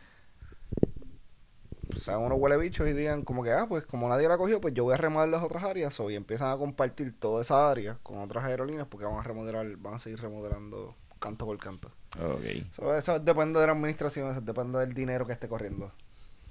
sean 1.96 2.20
unos 2.20 2.38
huele 2.40 2.58
bichos 2.58 2.88
y 2.88 2.94
digan 2.94 3.24
como 3.24 3.44
que, 3.44 3.52
ah, 3.52 3.66
pues 3.68 3.86
como 3.86 4.08
nadie 4.10 4.28
la 4.28 4.38
cogió, 4.38 4.62
pues 4.62 4.74
yo 4.74 4.84
voy 4.84 4.94
a 4.94 4.98
remodelar 4.98 5.30
las 5.30 5.44
otras 5.44 5.64
áreas. 5.64 6.00
O 6.00 6.10
y 6.10 6.16
empiezan 6.16 6.52
a 6.52 6.58
compartir 6.58 7.18
toda 7.20 7.42
esa 7.42 7.70
área 7.70 7.98
con 8.04 8.20
otras 8.20 8.44
aerolíneas 8.44 8.88
porque 8.88 9.06
van 9.06 9.18
a 9.18 9.24
remodelar, 9.24 9.66
van 9.78 9.96
a 9.96 10.00
seguir 10.00 10.20
remodelando 10.20 10.96
canto 11.20 11.46
por 11.46 11.58
canto. 11.58 11.92
Ok. 12.22 12.72
So, 12.72 12.96
eso 12.96 13.20
depende 13.20 13.60
de 13.60 13.68
la 13.68 13.74
administración, 13.74 14.30
eso 14.30 14.42
depende 14.42 14.80
del 14.80 14.94
dinero 14.94 15.26
que 15.26 15.34
esté 15.34 15.48
corriendo. 15.48 15.92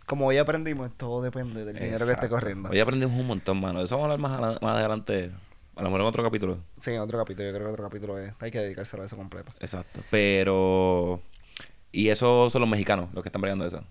Como 0.06 0.26
hoy 0.26 0.36
aprendimos, 0.36 0.90
todo 0.96 1.22
depende 1.22 1.64
del 1.64 1.76
dinero 1.78 2.04
que 2.04 2.12
esté 2.12 2.28
corriendo. 2.28 2.68
Hoy 2.70 2.80
aprendimos 2.80 3.18
un 3.18 3.26
montón, 3.26 3.60
mano. 3.60 3.78
De 3.78 3.86
eso 3.86 3.96
vamos 3.96 4.10
a 4.10 4.14
hablar 4.14 4.40
más, 4.40 4.62
más 4.62 4.76
adelante, 4.76 5.30
a 5.76 5.82
lo 5.82 5.88
mejor 5.88 6.02
en 6.02 6.06
otro 6.06 6.22
capítulo. 6.22 6.58
Sí, 6.78 6.92
en 6.92 7.00
otro 7.00 7.18
capítulo, 7.18 7.48
yo 7.48 7.54
creo 7.54 7.66
que 7.66 7.72
otro 7.72 7.84
capítulo 7.84 8.18
es, 8.18 8.32
hay 8.38 8.50
que 8.50 8.58
dedicárselo 8.58 9.02
a 9.02 9.06
eso 9.06 9.16
completo. 9.16 9.52
Exacto. 9.60 10.00
Pero... 10.10 11.22
Y 11.90 12.08
esos 12.08 12.52
son 12.52 12.60
los 12.60 12.68
mexicanos 12.68 13.08
los 13.14 13.22
que 13.22 13.28
están 13.28 13.40
bregando 13.40 13.64
eso. 13.66 13.82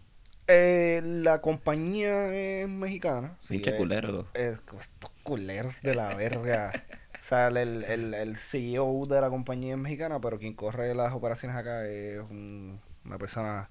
Eh, 0.48 1.02
la 1.04 1.40
compañía 1.42 2.34
es 2.34 2.68
mexicana. 2.68 3.38
sí, 3.42 3.50
Pinche 3.54 3.72
eh, 3.72 3.78
culero. 3.78 4.28
Estos 4.34 5.12
culeros 5.24 5.82
de 5.82 5.96
la 5.96 6.14
verga. 6.16 6.72
o 7.20 7.24
sea, 7.24 7.48
el, 7.48 7.58
el, 7.86 8.14
el 8.14 8.36
CEO 8.36 9.06
de 9.08 9.22
la 9.22 9.30
compañía 9.30 9.74
es 9.76 9.80
mexicana, 9.80 10.20
pero 10.20 10.38
quien 10.40 10.54
corre 10.54 10.94
las 10.96 11.14
operaciones 11.14 11.56
acá 11.58 11.86
es 11.88 12.20
un- 12.20 12.80
una 13.06 13.18
persona. 13.18 13.70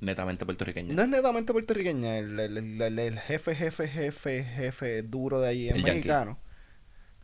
Netamente 0.00 0.44
puertorriqueño. 0.44 0.94
No 0.94 1.02
es 1.02 1.08
netamente 1.08 1.52
puertorriqueña, 1.52 2.18
el, 2.18 2.38
el, 2.38 2.56
el- 2.58 2.82
el- 2.82 2.98
el 2.98 3.18
jefe, 3.20 3.54
jefe, 3.54 3.88
jefe, 3.88 4.44
jefe 4.44 5.02
duro 5.02 5.40
de 5.40 5.48
allí 5.48 5.68
es 5.68 5.74
yankee. 5.76 5.90
mexicano. 5.90 6.38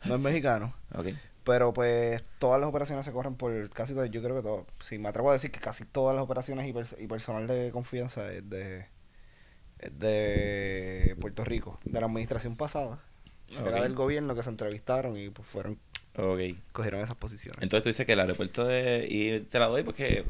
No 0.05 0.15
es 0.15 0.21
mexicano. 0.21 0.73
Ok. 0.93 1.07
Pero 1.43 1.73
pues 1.73 2.23
todas 2.37 2.59
las 2.59 2.69
operaciones 2.69 3.03
se 3.05 3.11
corren 3.11 3.35
por 3.35 3.69
casi 3.71 3.93
todo. 3.93 4.05
Yo 4.05 4.21
creo 4.21 4.35
que 4.35 4.41
todo. 4.43 4.67
Si 4.79 4.99
me 4.99 5.09
atrevo 5.09 5.29
a 5.31 5.33
decir 5.33 5.51
que 5.51 5.59
casi 5.59 5.85
todas 5.85 6.15
las 6.15 6.23
operaciones 6.23 6.67
y, 6.67 6.73
pers- 6.73 6.95
y 6.99 7.07
personal 7.07 7.47
de 7.47 7.71
confianza 7.71 8.31
es 8.31 8.47
de, 8.47 8.85
es 9.79 9.97
de 9.99 11.15
Puerto 11.19 11.43
Rico, 11.43 11.79
de 11.83 11.99
la 11.99 12.05
administración 12.05 12.55
pasada. 12.55 12.99
Era 13.49 13.81
del 13.81 13.95
gobierno 13.95 14.35
que 14.35 14.43
se 14.43 14.49
entrevistaron 14.49 15.17
y 15.17 15.29
pues 15.29 15.47
fueron, 15.47 15.77
Ok. 16.15 16.39
cogieron 16.71 17.01
esas 17.01 17.15
posiciones. 17.15 17.61
Entonces 17.61 17.83
tú 17.83 17.89
dices 17.89 18.05
que 18.05 18.13
el 18.13 18.19
aeropuerto 18.21 18.65
de... 18.65 19.07
Y 19.09 19.39
te 19.41 19.59
la 19.59 19.65
doy 19.65 19.83
porque 19.83 20.23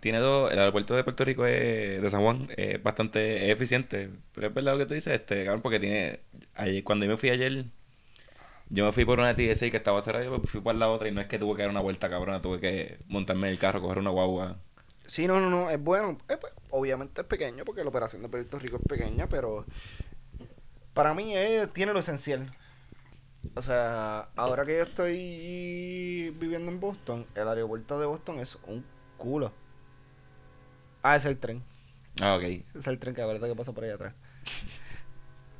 tiene 0.00 0.20
dos... 0.20 0.50
El 0.50 0.58
aeropuerto 0.58 0.94
de 0.96 1.04
Puerto 1.04 1.24
Rico 1.24 1.44
es, 1.44 2.00
de 2.00 2.08
San 2.08 2.22
Juan 2.22 2.48
es 2.56 2.82
bastante 2.82 3.50
eficiente. 3.50 4.08
Pero 4.32 4.46
es 4.46 4.54
verdad 4.54 4.72
lo 4.72 4.78
que 4.78 4.86
tú 4.86 4.94
dices, 4.94 5.12
este, 5.12 5.44
cabrón, 5.44 5.60
porque 5.60 5.80
tiene... 5.80 6.20
Ayer, 6.54 6.82
cuando 6.82 7.04
yo 7.04 7.10
me 7.10 7.18
fui 7.18 7.28
ayer, 7.28 7.66
yo 8.70 8.86
me 8.86 8.92
fui 8.92 9.04
por 9.04 9.18
una 9.18 9.34
TSA 9.34 9.70
que 9.70 9.76
estaba 9.76 10.00
cerrada, 10.00 10.24
yo 10.24 10.38
me 10.38 10.46
fui 10.46 10.60
por 10.60 10.74
la 10.76 10.88
otra 10.88 11.08
y 11.08 11.12
no 11.12 11.20
es 11.20 11.26
que 11.26 11.38
tuve 11.38 11.56
que 11.56 11.62
dar 11.62 11.70
una 11.70 11.80
vuelta 11.80 12.08
cabrona, 12.08 12.40
tuve 12.40 12.60
que 12.60 13.00
montarme 13.08 13.48
en 13.48 13.52
el 13.52 13.58
carro, 13.58 13.82
coger 13.82 13.98
una 13.98 14.10
guagua. 14.10 14.58
Sí, 15.06 15.26
no, 15.26 15.40
no, 15.40 15.50
no, 15.50 15.70
es 15.70 15.82
bueno. 15.82 16.16
Eh, 16.28 16.36
pues, 16.40 16.52
obviamente 16.70 17.20
es 17.22 17.26
pequeño 17.26 17.64
porque 17.64 17.82
la 17.82 17.90
operación 17.90 18.22
de 18.22 18.28
Puerto 18.28 18.60
Rico 18.60 18.76
es 18.76 18.86
pequeña, 18.88 19.28
pero 19.28 19.66
para 20.94 21.14
mí 21.14 21.36
eh, 21.36 21.66
tiene 21.72 21.92
lo 21.92 21.98
esencial. 21.98 22.48
O 23.56 23.62
sea, 23.62 24.28
ahora 24.36 24.64
que 24.64 24.76
yo 24.76 24.82
estoy 24.84 26.30
viviendo 26.38 26.70
en 26.70 26.78
Boston, 26.78 27.26
el 27.34 27.48
aeropuerto 27.48 27.98
de 27.98 28.06
Boston 28.06 28.38
es 28.38 28.56
un 28.68 28.84
culo. 29.16 29.52
Ah, 31.02 31.16
es 31.16 31.24
el 31.24 31.38
tren. 31.38 31.64
Ah, 32.20 32.36
ok. 32.36 32.42
Es 32.76 32.86
el 32.86 32.98
tren 33.00 33.14
que 33.14 33.24
verdad 33.24 33.48
que 33.48 33.56
pasa 33.56 33.72
por 33.72 33.84
ahí 33.84 33.90
atrás. 33.90 34.14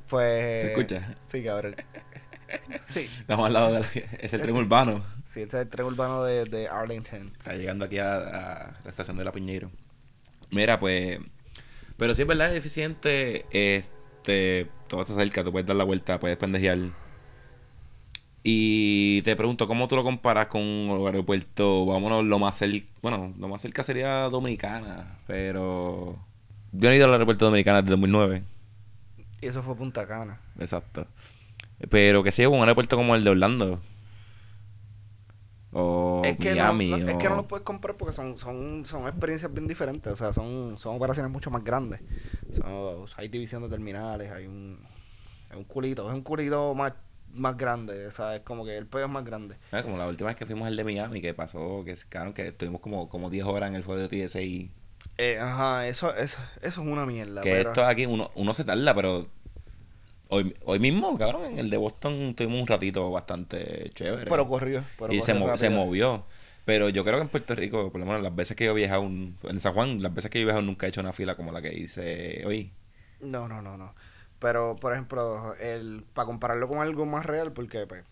Pues. 0.09 0.61
¿Se 0.61 0.71
escucha? 0.71 1.15
Sí, 1.25 1.41
cabrón. 1.41 1.73
Sí. 2.87 3.09
Estamos 3.19 3.47
al 3.47 3.53
lado 3.53 3.73
del... 3.73 3.85
Es 4.19 4.33
el 4.33 4.41
tren 4.41 4.55
urbano. 4.55 5.03
Sí, 5.25 5.41
este 5.41 5.57
es 5.57 5.63
el 5.63 5.69
tren 5.69 5.87
urbano 5.87 6.23
de, 6.23 6.45
de 6.45 6.67
Arlington. 6.67 7.31
Está 7.37 7.53
llegando 7.55 7.85
aquí 7.85 7.99
a, 7.99 8.15
a 8.17 8.79
la 8.83 8.89
estación 8.89 9.17
de 9.17 9.23
La 9.23 9.31
Piñeiro. 9.31 9.71
Mira, 10.49 10.79
pues... 10.79 11.19
Pero 11.97 12.13
sí 12.15 12.23
es 12.23 12.27
verdad, 12.27 12.51
es 12.51 12.57
eficiente. 12.57 13.45
Este... 13.51 14.69
Todo 14.87 15.01
está 15.01 15.15
cerca, 15.15 15.43
tú 15.43 15.51
puedes 15.51 15.67
dar 15.67 15.77
la 15.77 15.83
vuelta, 15.83 16.19
puedes 16.19 16.37
pendejear. 16.37 16.77
Y 18.43 19.21
te 19.21 19.35
pregunto, 19.35 19.67
¿cómo 19.67 19.87
tú 19.87 19.95
lo 19.95 20.03
comparas 20.03 20.47
con 20.47 20.61
un 20.61 21.05
aeropuerto? 21.05 21.85
Vámonos, 21.85 22.23
lo 22.25 22.39
más 22.39 22.57
cerca... 22.57 22.87
Bueno, 23.01 23.33
lo 23.37 23.47
más 23.47 23.61
cerca 23.61 23.83
sería 23.83 24.23
Dominicana, 24.29 25.19
pero... 25.27 26.17
Yo 26.73 26.89
no 26.89 26.89
he 26.89 26.95
ido 26.97 27.05
al 27.05 27.13
aeropuerto 27.13 27.45
Dominicana 27.45 27.81
desde 27.81 27.91
2009. 27.91 28.43
Y 29.41 29.45
eso 29.45 29.61
fue 29.63 29.75
Punta 29.75 30.07
Cana. 30.07 30.39
Exacto. 30.59 31.07
Pero 31.89 32.23
que 32.23 32.31
sea 32.31 32.49
un 32.49 32.59
aeropuerto 32.59 32.95
como 32.97 33.15
el 33.15 33.23
de 33.23 33.29
Orlando. 33.31 33.79
O 35.73 36.21
es 36.25 36.37
que, 36.37 36.51
Miami. 36.51 36.89
no, 36.89 36.97
no- 36.97 37.07
es 37.09 37.15
que 37.15 37.27
no 37.29 37.33
o- 37.33 37.37
lo 37.37 37.47
puedes 37.47 37.63
comprar 37.63 37.95
porque 37.95 38.13
son, 38.13 38.37
son, 38.37 38.85
son 38.85 39.03
experiencias 39.07 39.53
bien 39.53 39.67
diferentes. 39.67 40.11
O 40.11 40.15
sea, 40.15 40.33
son, 40.33 40.77
son 40.77 40.95
operaciones 40.97 41.31
mucho 41.31 41.49
más 41.49 41.63
grandes. 41.63 42.01
Hay 43.15 43.29
división 43.29 43.63
de 43.63 43.69
terminales, 43.69 44.31
hay 44.31 44.47
un, 44.47 44.79
hay 45.49 45.57
un 45.57 45.63
culito. 45.63 46.07
Es 46.09 46.13
un 46.13 46.23
culito 46.23 46.73
más, 46.75 46.93
más 47.33 47.55
grande. 47.55 48.05
O 48.07 48.11
sea, 48.11 48.35
es 48.35 48.41
como 48.41 48.65
que 48.65 48.77
el 48.77 48.85
peo 48.85 49.05
es 49.05 49.11
más 49.11 49.23
grande. 49.23 49.55
Ah, 49.71 49.81
Como 49.81 49.97
la 49.97 50.07
última 50.07 50.27
vez 50.27 50.35
que 50.35 50.45
fuimos 50.45 50.67
al 50.67 50.75
de 50.75 50.83
Miami, 50.83 51.21
que 51.21 51.33
pasó, 51.33 51.83
que, 51.85 51.95
claro, 52.09 52.33
que 52.33 52.47
estuvimos 52.49 52.81
como, 52.81 53.07
como 53.07 53.29
10 53.29 53.45
horas 53.45 53.69
en 53.69 53.75
el 53.77 53.83
fuego 53.83 54.01
de 54.05 54.09
TSA. 54.27 54.41
y 54.41 54.71
Eh, 55.17 55.39
ajá, 55.39 55.87
eso, 55.87 56.13
eso, 56.15 56.37
eso 56.61 56.81
es 56.81 56.87
una 56.87 57.05
mierda. 57.05 57.41
Que 57.43 57.49
pero- 57.51 57.69
esto 57.69 57.85
aquí, 57.85 58.05
uno, 58.05 58.29
uno 58.35 58.53
se 58.53 58.65
tarda, 58.65 58.93
pero 58.93 59.27
hoy, 60.31 60.55
hoy 60.65 60.79
mismo, 60.79 61.17
cabrón, 61.17 61.45
en 61.45 61.59
el 61.59 61.69
de 61.69 61.77
Boston 61.77 62.33
tuvimos 62.35 62.61
un 62.61 62.67
ratito 62.67 63.11
bastante 63.11 63.91
chévere. 63.95 64.29
Pero 64.29 64.47
corrió. 64.47 64.83
Pero 64.97 65.13
y 65.13 65.21
se, 65.21 65.33
mo- 65.33 65.57
se 65.57 65.69
movió. 65.69 66.25
Pero 66.65 66.89
yo 66.89 67.03
creo 67.03 67.17
que 67.17 67.23
en 67.23 67.29
Puerto 67.29 67.55
Rico, 67.55 67.91
por 67.91 67.99
lo 67.99 68.05
menos 68.05 68.21
las 68.21 68.35
veces 68.35 68.55
que 68.55 68.65
yo 68.65 68.71
he 68.71 68.75
viajado, 68.75 69.03
en 69.03 69.59
San 69.59 69.73
Juan, 69.73 70.01
las 70.01 70.13
veces 70.13 70.29
que 70.31 70.39
yo 70.39 70.43
he 70.43 70.45
viajado 70.45 70.63
nunca 70.65 70.85
he 70.85 70.89
hecho 70.89 71.01
una 71.01 71.13
fila 71.13 71.35
como 71.35 71.51
la 71.51 71.61
que 71.61 71.73
hice 71.73 72.43
hoy. 72.45 72.71
No, 73.19 73.47
no, 73.47 73.61
no, 73.61 73.77
no. 73.77 73.93
Pero, 74.39 74.75
por 74.79 74.93
ejemplo, 74.93 75.53
el 75.59 76.03
para 76.13 76.25
compararlo 76.25 76.67
con 76.67 76.79
algo 76.79 77.05
más 77.05 77.25
real, 77.25 77.53
porque 77.53 77.85
pues, 77.85 78.03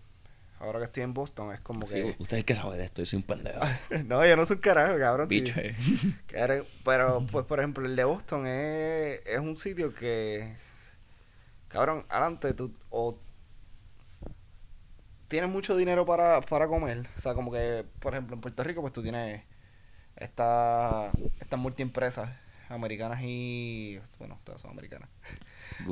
ahora 0.59 0.79
que 0.79 0.85
estoy 0.85 1.03
en 1.03 1.13
Boston 1.13 1.53
es 1.53 1.61
como 1.61 1.88
Sí, 1.88 2.01
que... 2.01 2.15
usted 2.19 2.38
es 2.38 2.43
que 2.45 2.55
sabe 2.55 2.77
de 2.77 2.83
esto, 2.85 3.01
yo 3.01 3.05
soy 3.05 3.17
un 3.17 3.23
pendejo. 3.23 3.59
no, 4.05 4.25
yo 4.25 4.35
no 4.35 4.45
soy 4.45 4.55
un 4.57 4.61
carajo, 4.61 4.97
cabrón. 4.99 5.29
sí. 5.29 5.41
Bicho, 5.41 5.59
eh. 5.59 5.75
Pero, 6.83 7.25
pues, 7.31 7.45
por 7.45 7.59
ejemplo, 7.59 7.85
el 7.85 7.95
de 7.95 8.03
Boston 8.03 8.45
es, 8.47 9.21
es 9.25 9.39
un 9.39 9.57
sitio 9.57 9.93
que, 9.93 10.55
cabrón, 11.69 12.05
adelante 12.09 12.53
tú 12.53 12.73
o 12.89 13.17
tienes 15.27 15.49
mucho 15.49 15.75
dinero 15.75 16.05
para, 16.05 16.41
para 16.41 16.67
comer. 16.67 17.07
O 17.17 17.21
sea, 17.21 17.33
como 17.33 17.51
que, 17.51 17.85
por 17.99 18.13
ejemplo, 18.13 18.35
en 18.35 18.41
Puerto 18.41 18.63
Rico, 18.63 18.81
pues 18.81 18.93
tú 18.93 19.01
tienes 19.03 19.43
esta, 20.15 21.11
estas 21.39 21.59
multiempresas 21.59 22.29
americanas 22.69 23.19
y, 23.23 23.99
bueno, 24.17 24.38
todas 24.43 24.61
son 24.61 24.71
americanas. 24.71 25.09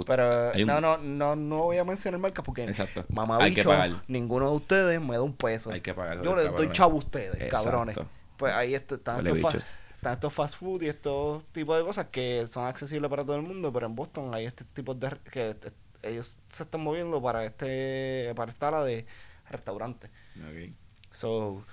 Pero 0.05 0.51
un- 0.55 0.65
no, 0.65 0.81
no, 0.81 0.98
no, 0.98 1.36
no 1.36 1.57
voy 1.63 1.77
a 1.77 1.84
mencionar 1.84 2.19
marcas 2.19 2.43
porque, 2.43 2.63
Exacto. 2.63 3.05
mamá 3.10 3.38
Hay 3.39 3.53
que 3.53 3.62
bicho, 3.62 3.69
pagar. 3.69 3.91
ninguno 4.07 4.50
de 4.50 4.55
ustedes 4.57 5.01
me 5.01 5.15
da 5.15 5.22
un 5.22 5.34
peso. 5.34 5.72
Hay 5.72 5.81
que 5.81 5.93
pagar. 5.93 6.22
Yo 6.24 6.36
les 6.36 6.51
doy 6.51 6.69
chavo 6.72 6.96
a 6.96 6.98
ustedes, 6.98 7.36
Exacto. 7.36 7.63
cabrones. 7.65 7.98
Pues 8.38 8.53
ahí 8.53 8.75
est- 8.75 8.91
están, 8.91 9.25
estos. 9.25 9.65
Están 10.08 10.14
estos 10.14 10.34
fast 10.34 10.56
food 10.56 10.84
y 10.84 10.88
estos 10.88 11.44
tipos 11.52 11.78
de 11.78 11.84
cosas 11.84 12.08
que 12.08 12.48
son 12.48 12.66
accesibles 12.66 13.10
para 13.10 13.24
todo 13.26 13.36
el 13.36 13.42
mundo, 13.42 13.72
pero 13.74 13.86
en 13.88 13.96
Boston 13.96 14.34
hay 14.34 14.46
este 14.46 14.64
tipo 14.64 14.94
de 14.94 15.10
que 15.32 15.50
este- 15.50 15.74
ellos 16.04 16.40
se 16.50 16.64
están 16.64 16.82
moviendo 16.82 17.22
para 17.22 17.44
este 17.44 18.32
para 18.36 18.52
esta 18.52 18.84
de 18.84 19.06
restaurantes. 19.50 20.10
Ok. 20.38 20.74
So, 21.12 21.66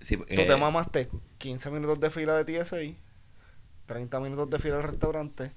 Sí, 0.00 0.16
tú 0.16 0.24
eh, 0.28 0.46
te 0.46 0.56
mamaste 0.56 1.08
15 1.38 1.70
minutos 1.70 1.98
de 1.98 2.10
fila 2.10 2.36
de 2.36 2.44
TSA, 2.44 2.76
30 3.86 4.20
minutos 4.20 4.50
de 4.50 4.58
fila 4.58 4.76
del 4.76 4.84
restaurante, 4.84 5.52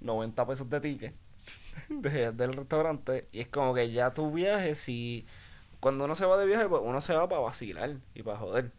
90 0.00 0.46
pesos 0.46 0.68
de 0.68 0.80
ticket 0.80 1.14
de- 1.88 2.32
del 2.32 2.52
restaurante 2.52 3.28
y 3.32 3.40
es 3.40 3.48
como 3.48 3.72
que 3.74 3.90
ya 3.90 4.12
tu 4.12 4.32
viaje 4.32 4.74
si 4.74 5.24
cuando 5.80 6.04
uno 6.04 6.16
se 6.16 6.26
va 6.26 6.36
de 6.36 6.46
viaje 6.46 6.68
pues 6.68 6.82
uno 6.84 7.00
se 7.00 7.14
va 7.14 7.28
para 7.28 7.40
vacilar 7.42 7.96
y 8.14 8.22
para 8.22 8.38
joder 8.38 8.72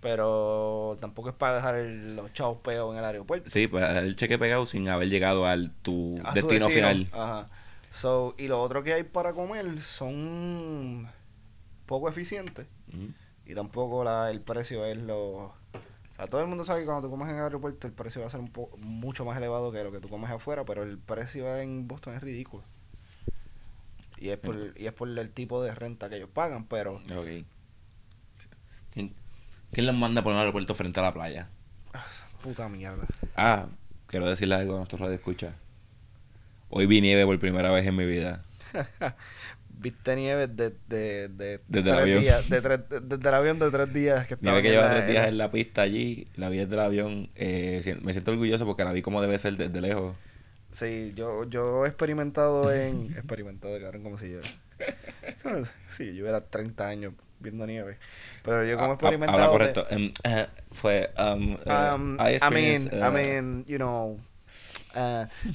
pero 0.00 0.96
tampoco 1.00 1.30
es 1.30 1.34
para 1.34 1.56
dejar 1.56 1.74
el- 1.76 2.16
los 2.16 2.32
chavos 2.32 2.58
pegados 2.62 2.92
en 2.92 2.98
el 2.98 3.04
aeropuerto 3.04 3.48
Sí, 3.50 3.66
pues 3.66 3.88
el 3.88 4.14
cheque 4.16 4.38
pegado 4.38 4.64
sin 4.66 4.88
haber 4.88 5.08
llegado 5.08 5.46
al 5.46 5.72
tu 5.82 6.18
A 6.24 6.30
tu 6.34 6.34
destino, 6.46 6.68
final. 6.68 7.08
ajá 7.12 7.48
so, 7.90 8.34
y 8.38 8.46
lo 8.48 8.60
otro 8.62 8.82
que 8.84 8.92
hay 8.92 9.02
para 9.02 9.32
comer 9.32 9.80
son 9.80 11.08
poco 11.86 12.08
eficientes 12.08 12.66
y 13.46 13.54
tampoco 13.54 14.04
la, 14.04 14.30
el 14.30 14.40
precio 14.40 14.84
es 14.84 14.98
lo... 14.98 15.18
O 15.20 15.52
sea, 16.20 16.26
todo 16.26 16.40
el 16.42 16.48
mundo 16.48 16.64
sabe 16.64 16.80
que 16.80 16.86
cuando 16.86 17.06
tú 17.06 17.10
comes 17.10 17.28
en 17.28 17.36
el 17.36 17.42
aeropuerto 17.42 17.86
el 17.86 17.92
precio 17.92 18.20
va 18.20 18.26
a 18.26 18.30
ser 18.30 18.40
un 18.40 18.50
po- 18.50 18.70
mucho 18.76 19.24
más 19.24 19.36
elevado 19.38 19.72
que 19.72 19.82
lo 19.84 19.90
que 19.92 20.00
tú 20.00 20.08
comes 20.08 20.30
afuera, 20.30 20.64
pero 20.64 20.82
el 20.82 20.98
precio 20.98 21.56
en 21.56 21.86
Boston 21.88 22.14
es 22.14 22.22
ridículo. 22.22 22.62
Y 24.18 24.30
es 24.30 24.38
por, 24.38 24.74
y 24.76 24.86
es 24.86 24.92
por 24.92 25.08
el 25.08 25.30
tipo 25.30 25.62
de 25.62 25.74
renta 25.74 26.08
que 26.10 26.16
ellos 26.16 26.28
pagan, 26.32 26.64
pero... 26.66 26.96
Ok. 27.16 27.46
¿Quién, 29.72 29.86
los 29.86 29.94
manda 29.94 30.22
por 30.22 30.32
un 30.32 30.38
aeropuerto 30.38 30.74
frente 30.74 31.00
a 31.00 31.02
la 31.04 31.14
playa? 31.14 31.48
ah, 31.94 32.04
puta 32.42 32.68
mierda. 32.68 33.06
Ah, 33.36 33.66
quiero 34.06 34.28
decirle 34.28 34.54
algo 34.54 34.74
a 34.74 34.76
nuestros 34.78 35.00
radio 35.00 35.14
escucha. 35.14 35.52
Hoy 36.70 36.86
vi 36.86 37.00
nieve 37.00 37.24
por 37.24 37.38
primera 37.38 37.70
vez 37.70 37.86
en 37.86 37.96
mi 37.96 38.06
vida. 38.06 38.42
Viste 39.80 40.16
nieve 40.16 40.48
de, 40.48 40.74
de, 40.88 41.28
de 41.28 41.60
Desde 41.68 41.90
el 41.90 41.96
avión. 41.96 42.20
días, 42.22 42.48
de 42.50 42.60
tres- 42.60 42.88
de- 42.88 43.00
desde 43.00 43.28
el 43.28 43.34
avión 43.34 43.58
de 43.60 43.70
tres 43.70 43.92
días 43.92 44.26
que 44.26 44.36
Nieve 44.40 44.60
que 44.62 44.70
lleva 44.70 44.90
tres 44.90 45.06
días 45.08 45.28
en 45.28 45.38
la 45.38 45.52
pista 45.52 45.82
allí, 45.82 46.26
la 46.34 46.48
vi 46.48 46.58
desde 46.58 46.74
el 46.74 46.80
avión. 46.80 47.30
Eh, 47.36 47.96
me 48.02 48.12
siento 48.12 48.32
orgulloso 48.32 48.66
porque 48.66 48.84
la 48.84 48.92
vi 48.92 49.02
como 49.02 49.22
debe 49.22 49.38
ser 49.38 49.56
desde 49.56 49.80
lejos. 49.80 50.16
Sí, 50.72 51.12
yo, 51.14 51.44
yo 51.44 51.84
he 51.86 51.88
experimentado 51.88 52.72
en... 52.72 53.12
experimentado, 53.12 53.78
cabrón, 53.80 54.02
como 54.02 54.18
si 54.18 54.32
yo... 54.32 54.40
Sí, 55.88 56.14
yo 56.14 56.26
era 56.28 56.40
30 56.40 56.88
años 56.88 57.14
viendo 57.40 57.66
nieve. 57.66 57.98
Pero 58.44 58.64
yo 58.64 58.76
como 58.76 58.86
he 58.86 58.88
Ah, 58.88 58.90
ah, 58.90 58.94
experimentado... 58.94 59.38
Habla 59.42 59.46
de- 59.66 59.72
correcto. 59.72 59.86
Em, 59.94 60.12
eh, 60.24 60.46
fue. 60.72 61.10
um, 61.18 61.56
eh, 61.64 61.90
Um, 61.94 62.16
I 62.20 62.36
I 62.36 62.50
mean, 62.50 62.82
I 62.92 63.08
uh, 63.08 63.10
mean, 63.12 63.64
you 63.66 63.76
know... 63.78 64.18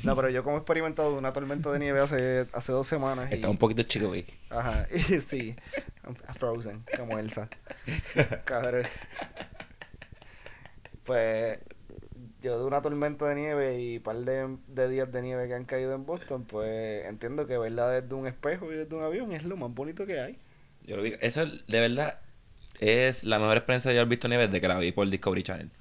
no, 0.04 0.16
pero 0.16 0.30
yo 0.30 0.44
como 0.44 0.56
he 0.56 0.60
experimentado 0.60 1.16
una 1.18 1.34
tormenta 1.34 1.70
de 1.72 1.80
nieve 1.80 2.00
hace, 2.00 2.48
hace 2.54 2.72
dos 2.72 2.88
semanas. 2.88 3.30
y- 3.32 3.36
Está 3.36 3.50
un 3.50 3.58
poquito 3.58 3.84
chico, 3.84 4.08
güey. 4.08 4.26
Ajá, 4.50 4.86
y 4.94 5.00
sí, 5.22 5.56
Frozen, 6.40 6.84
como 6.98 7.18
Elsa. 7.20 7.50
Cabrón. 8.46 8.86
Pues 11.04 11.60
yo 12.42 12.58
de 12.60 12.66
una 12.66 12.82
tormenta 12.82 13.28
de 13.28 13.36
nieve 13.36 13.80
y 13.80 14.00
par 14.00 14.18
de, 14.18 14.58
de 14.68 14.88
días 14.90 15.12
de 15.12 15.22
nieve 15.22 15.48
que 15.48 15.54
han 15.56 15.66
caído 15.66 15.94
en 15.94 16.06
Boston, 16.06 16.46
pues 16.46 17.06
entiendo 17.06 17.46
que 17.48 17.58
verla 17.58 17.90
desde 17.90 18.14
un 18.16 18.28
espejo 18.28 18.72
y 18.72 18.76
desde 18.76 18.96
un 18.96 19.04
avión 19.04 19.32
es 19.34 19.44
lo 19.44 19.58
más 19.58 19.74
bonito 19.74 20.06
que 20.06 20.20
hay. 20.20 20.40
Yo 20.86 20.98
lo 20.98 21.04
vi. 21.04 21.14
Eso, 21.22 21.46
de 21.46 21.80
verdad, 21.80 22.20
es 22.80 23.24
la 23.24 23.40
mejor 23.40 23.58
experiencia 23.58 23.92
de 23.92 24.00
haber 24.00 24.10
visto 24.10 24.28
nieve 24.28 24.48
desde 24.48 24.62
que 24.62 24.68
la 24.68 24.78
vi 24.80 24.92
por 24.92 25.10
Discovery 25.10 25.44
Channel. 25.44 25.72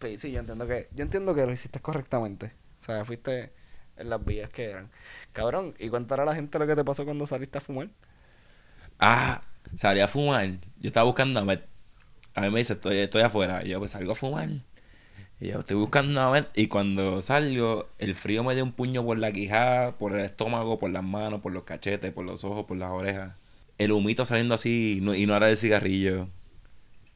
Sí, 0.00 0.16
sí, 0.16 0.32
yo 0.32 0.40
entiendo 0.40 0.66
que, 0.66 0.88
yo 0.92 1.02
entiendo 1.04 1.34
que 1.34 1.46
lo 1.46 1.52
hiciste 1.52 1.80
correctamente. 1.80 2.52
O 2.78 2.82
sea, 2.82 3.04
fuiste 3.04 3.52
en 3.96 4.10
las 4.10 4.24
vías 4.24 4.50
que 4.50 4.70
eran. 4.70 4.90
Cabrón, 5.32 5.74
¿y 5.78 5.88
contar 5.88 6.20
a 6.20 6.24
la 6.24 6.34
gente 6.34 6.58
lo 6.58 6.66
que 6.66 6.76
te 6.76 6.84
pasó 6.84 7.04
cuando 7.04 7.26
saliste 7.26 7.58
a 7.58 7.60
fumar? 7.60 7.88
Ah, 8.98 9.42
salí 9.76 10.00
a 10.00 10.08
fumar. 10.08 10.50
Yo 10.78 10.88
estaba 10.88 11.04
buscando 11.04 11.40
a 11.40 11.44
Met. 11.44 11.64
A 12.34 12.42
mí 12.42 12.50
me 12.50 12.58
dice, 12.58 12.74
estoy, 12.74 12.98
estoy 12.98 13.22
afuera. 13.22 13.64
Y 13.64 13.70
yo, 13.70 13.78
pues 13.78 13.92
salgo 13.92 14.12
a 14.12 14.14
fumar. 14.14 14.48
Y 15.40 15.48
yo, 15.48 15.60
estoy 15.60 15.76
buscando 15.76 16.20
a 16.20 16.30
Met. 16.30 16.48
Y 16.56 16.68
cuando 16.68 17.22
salgo, 17.22 17.88
el 17.98 18.14
frío 18.14 18.44
me 18.44 18.54
dio 18.54 18.64
un 18.64 18.72
puño 18.72 19.04
por 19.04 19.18
la 19.18 19.32
quijada, 19.32 19.98
por 19.98 20.12
el 20.14 20.24
estómago, 20.24 20.78
por 20.78 20.90
las 20.90 21.04
manos, 21.04 21.40
por 21.40 21.52
los 21.52 21.64
cachetes, 21.64 22.12
por 22.12 22.24
los 22.24 22.44
ojos, 22.44 22.66
por 22.66 22.76
las 22.76 22.90
orejas. 22.90 23.34
El 23.78 23.92
humito 23.92 24.24
saliendo 24.24 24.54
así 24.54 24.98
no- 25.02 25.14
y 25.14 25.26
no 25.26 25.36
era 25.36 25.48
el 25.50 25.56
cigarrillo. 25.56 26.28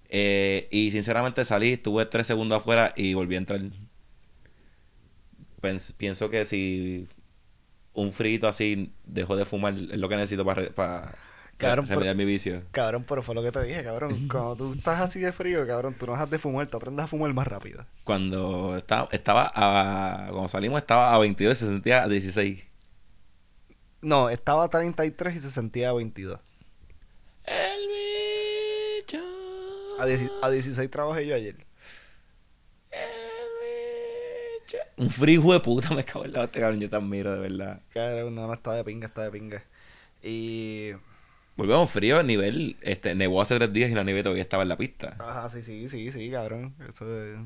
Eh, 0.09 0.69
y 0.71 0.91
sinceramente 0.91 1.45
salí, 1.45 1.73
estuve 1.73 2.05
tres 2.07 2.27
segundos 2.27 2.59
afuera 2.59 2.93
y 2.97 3.15
volví 3.15 3.35
a 3.35 3.39
entrar. 3.39 3.61
Pens- 5.61 5.95
pienso 5.97 6.29
que 6.31 6.45
si 6.45 7.09
un 7.95 8.13
frito 8.13 8.49
así 8.49 8.93
dejó 9.05 9.37
de 9.37 9.45
fumar 9.45 9.75
es 9.75 9.97
lo 9.99 10.09
que 10.09 10.17
necesito 10.17 10.45
para, 10.45 10.71
para 10.71 11.15
Cabrón, 11.57 11.87
pero- 11.87 12.01
remediar 12.01 12.17
mi 12.17 12.25
vicio. 12.25 12.63
Cabrón, 12.73 13.05
pero 13.09 13.23
fue 13.23 13.35
lo 13.35 13.43
que 13.43 13.53
te 13.53 13.63
dije, 13.65 13.85
cabrón. 13.85 14.29
Cuando 14.29 14.57
tú 14.57 14.73
estás 14.73 15.01
así 15.01 15.21
de 15.21 15.33
frío, 15.33 15.67
cabrón, 15.67 15.95
tú 15.99 16.07
no 16.07 16.13
dejas 16.13 16.29
de 16.31 16.39
fumar, 16.39 16.67
tú 16.67 16.77
aprendes 16.79 17.05
a 17.05 17.07
fumar 17.09 17.33
más 17.33 17.47
rápido. 17.47 17.87
Cuando 18.05 18.77
estaba, 18.77 19.09
estaba 19.13 19.53
a, 19.55 20.29
cuando 20.31 20.49
salimos 20.49 20.81
estaba 20.81 21.15
a 21.15 21.19
22 21.19 21.57
y 21.57 21.61
se 21.65 21.67
sentía 21.71 22.03
a 22.03 22.09
16. 22.09 22.65
No, 24.01 24.31
estaba 24.31 24.65
a 24.65 24.69
33 24.69 25.37
y 25.37 25.41
se 25.41 25.51
sentía 25.53 25.91
a 25.91 25.93
22. 25.93 26.41
El 27.45 27.89
bicho. 27.89 29.19
A, 29.99 30.47
a 30.47 30.51
16 30.51 30.91
trabajé 30.91 31.27
yo 31.27 31.35
ayer. 31.35 31.57
El 32.91 33.01
Un 34.97 35.11
frío 35.11 35.41
hijo 35.41 35.53
de 35.53 35.61
puta 35.61 35.95
me 35.95 36.05
cago 36.05 36.25
en 36.25 36.33
la 36.33 36.43
hostia, 36.45 36.61
cabrón. 36.63 36.81
Yo 36.81 36.89
te 36.91 36.97
admiro, 36.97 37.33
de 37.33 37.49
verdad. 37.49 37.81
Cabrón, 37.93 38.35
no, 38.35 38.47
no, 38.47 38.53
está 38.53 38.73
de 38.75 38.85
pinga, 38.85 39.07
está 39.07 39.23
de 39.25 39.31
pinga. 39.31 39.65
Y... 40.23 40.91
Volvemos 41.57 41.91
frío 41.91 42.19
a 42.19 42.23
nivel. 42.23 42.77
Este, 42.83 43.15
nevó 43.15 43.43
hace 43.43 43.57
tres 43.57 43.73
días 43.73 43.91
y 43.91 43.95
la 43.95 44.05
nieve 44.05 44.23
todavía 44.23 44.43
estaba 44.43 44.63
en 44.63 44.69
la 44.71 44.77
pista. 44.79 45.17
Ajá, 45.19 45.49
sí, 45.51 45.63
sí, 45.63 45.89
sí, 45.89 46.11
sí, 46.13 46.31
cabrón. 46.31 46.75
Eso 46.89 47.05
es... 47.25 47.39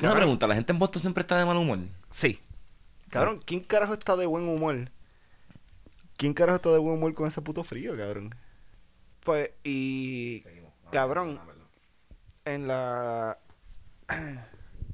Una 0.00 0.10
Cabrón. 0.10 0.16
pregunta, 0.16 0.46
¿la 0.46 0.54
gente 0.54 0.72
en 0.72 0.78
Boston 0.78 1.02
siempre 1.02 1.22
está 1.22 1.36
de 1.38 1.44
mal 1.44 1.56
humor? 1.56 1.80
Sí. 2.10 2.40
Cabrón, 3.10 3.42
¿quién 3.44 3.60
carajo 3.60 3.94
está 3.94 4.16
de 4.16 4.26
buen 4.26 4.48
humor? 4.48 4.90
¿Quién 6.18 6.34
carajo 6.34 6.56
está 6.56 6.70
de 6.72 6.78
buen 6.78 6.96
humor 6.96 7.14
con 7.14 7.28
ese 7.28 7.40
puto 7.40 7.64
frío, 7.64 7.96
cabrón? 7.96 8.34
Pues, 9.24 9.54
y... 9.64 10.42
Cabrón. 10.92 11.40
En 12.44 12.66
la... 12.68 13.38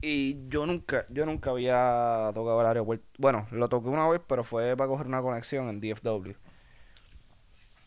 Y 0.06 0.48
yo 0.50 0.66
nunca, 0.66 1.06
yo 1.08 1.24
nunca 1.24 1.48
había 1.48 2.30
tocado 2.34 2.60
el 2.60 2.66
aeropuerto. 2.66 3.06
Bueno, 3.16 3.48
lo 3.50 3.70
toqué 3.70 3.88
una 3.88 4.06
vez, 4.06 4.20
pero 4.28 4.44
fue 4.44 4.76
para 4.76 4.86
coger 4.86 5.06
una 5.06 5.22
conexión 5.22 5.70
en 5.70 5.80
DFW. 5.80 6.32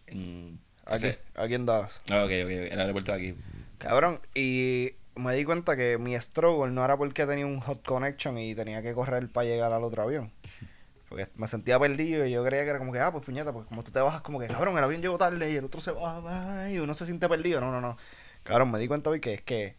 En... 0.08 0.60
Aquí, 0.86 1.10
Sí. 1.12 1.18
aquí 1.36 1.54
en 1.54 1.68
Dallas. 1.68 2.02
Ah, 2.10 2.24
ok, 2.24 2.32
ok, 2.44 2.50
el 2.72 2.80
aeropuerto 2.80 3.12
de 3.12 3.18
aquí. 3.20 3.40
Cabrón, 3.78 4.20
y 4.34 4.94
me 5.16 5.36
di 5.36 5.46
cuenta 5.46 5.76
que 5.76 6.00
mi 6.00 6.16
struggle 6.16 6.74
no 6.74 6.84
era 6.84 6.98
porque 6.98 7.28
tenía 7.28 7.46
un 7.46 7.60
hot 7.60 7.86
connection 7.86 8.40
y 8.40 8.56
tenía 8.56 8.82
que 8.82 8.96
correr 8.96 9.30
para 9.30 9.46
llegar 9.46 9.72
al 9.72 9.84
otro 9.84 10.02
avión. 10.02 10.32
Porque 11.10 11.28
me 11.36 11.48
sentía 11.48 11.80
perdido 11.80 12.26
y 12.26 12.32
yo 12.32 12.44
creía 12.44 12.64
que 12.64 12.70
era 12.72 12.80
como 12.80 12.92
que, 12.92 13.00
ah, 13.00 13.12
pues 13.12 13.24
puñeta, 13.24 13.54
pues 13.54 13.66
como 13.68 13.84
tú 13.84 13.92
te 13.92 14.00
bajas 14.00 14.22
como 14.22 14.40
que, 14.40 14.48
cabrón, 14.48 14.78
el 14.78 14.84
avión 14.84 15.02
llegó 15.02 15.18
tarde 15.18 15.52
y 15.52 15.56
el 15.56 15.66
otro 15.66 15.80
se 15.80 15.92
baja 15.92 16.70
y 16.70 16.80
uno 16.80 16.94
se 16.94 17.06
siente 17.06 17.30
perdido. 17.30 17.62
No, 17.62 17.72
no, 17.72 17.80
no. 17.80 17.98
Cabrón, 18.44 18.72
me 18.72 18.80
di 18.80 18.88
cuenta 18.88 19.10
hoy 19.10 19.20
que 19.22 19.34
es 19.36 19.42
que, 19.42 19.76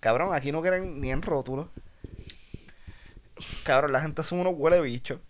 cabrón, 0.00 0.34
aquí 0.34 0.52
no 0.52 0.62
creen 0.62 1.00
ni 1.00 1.10
en 1.10 1.22
rótulos. 1.22 1.68
Cabrón, 3.64 3.92
la 3.92 4.00
gente 4.00 4.22
son 4.22 4.40
unos 4.40 4.54
huele 4.56 4.80
bichos. 4.80 5.20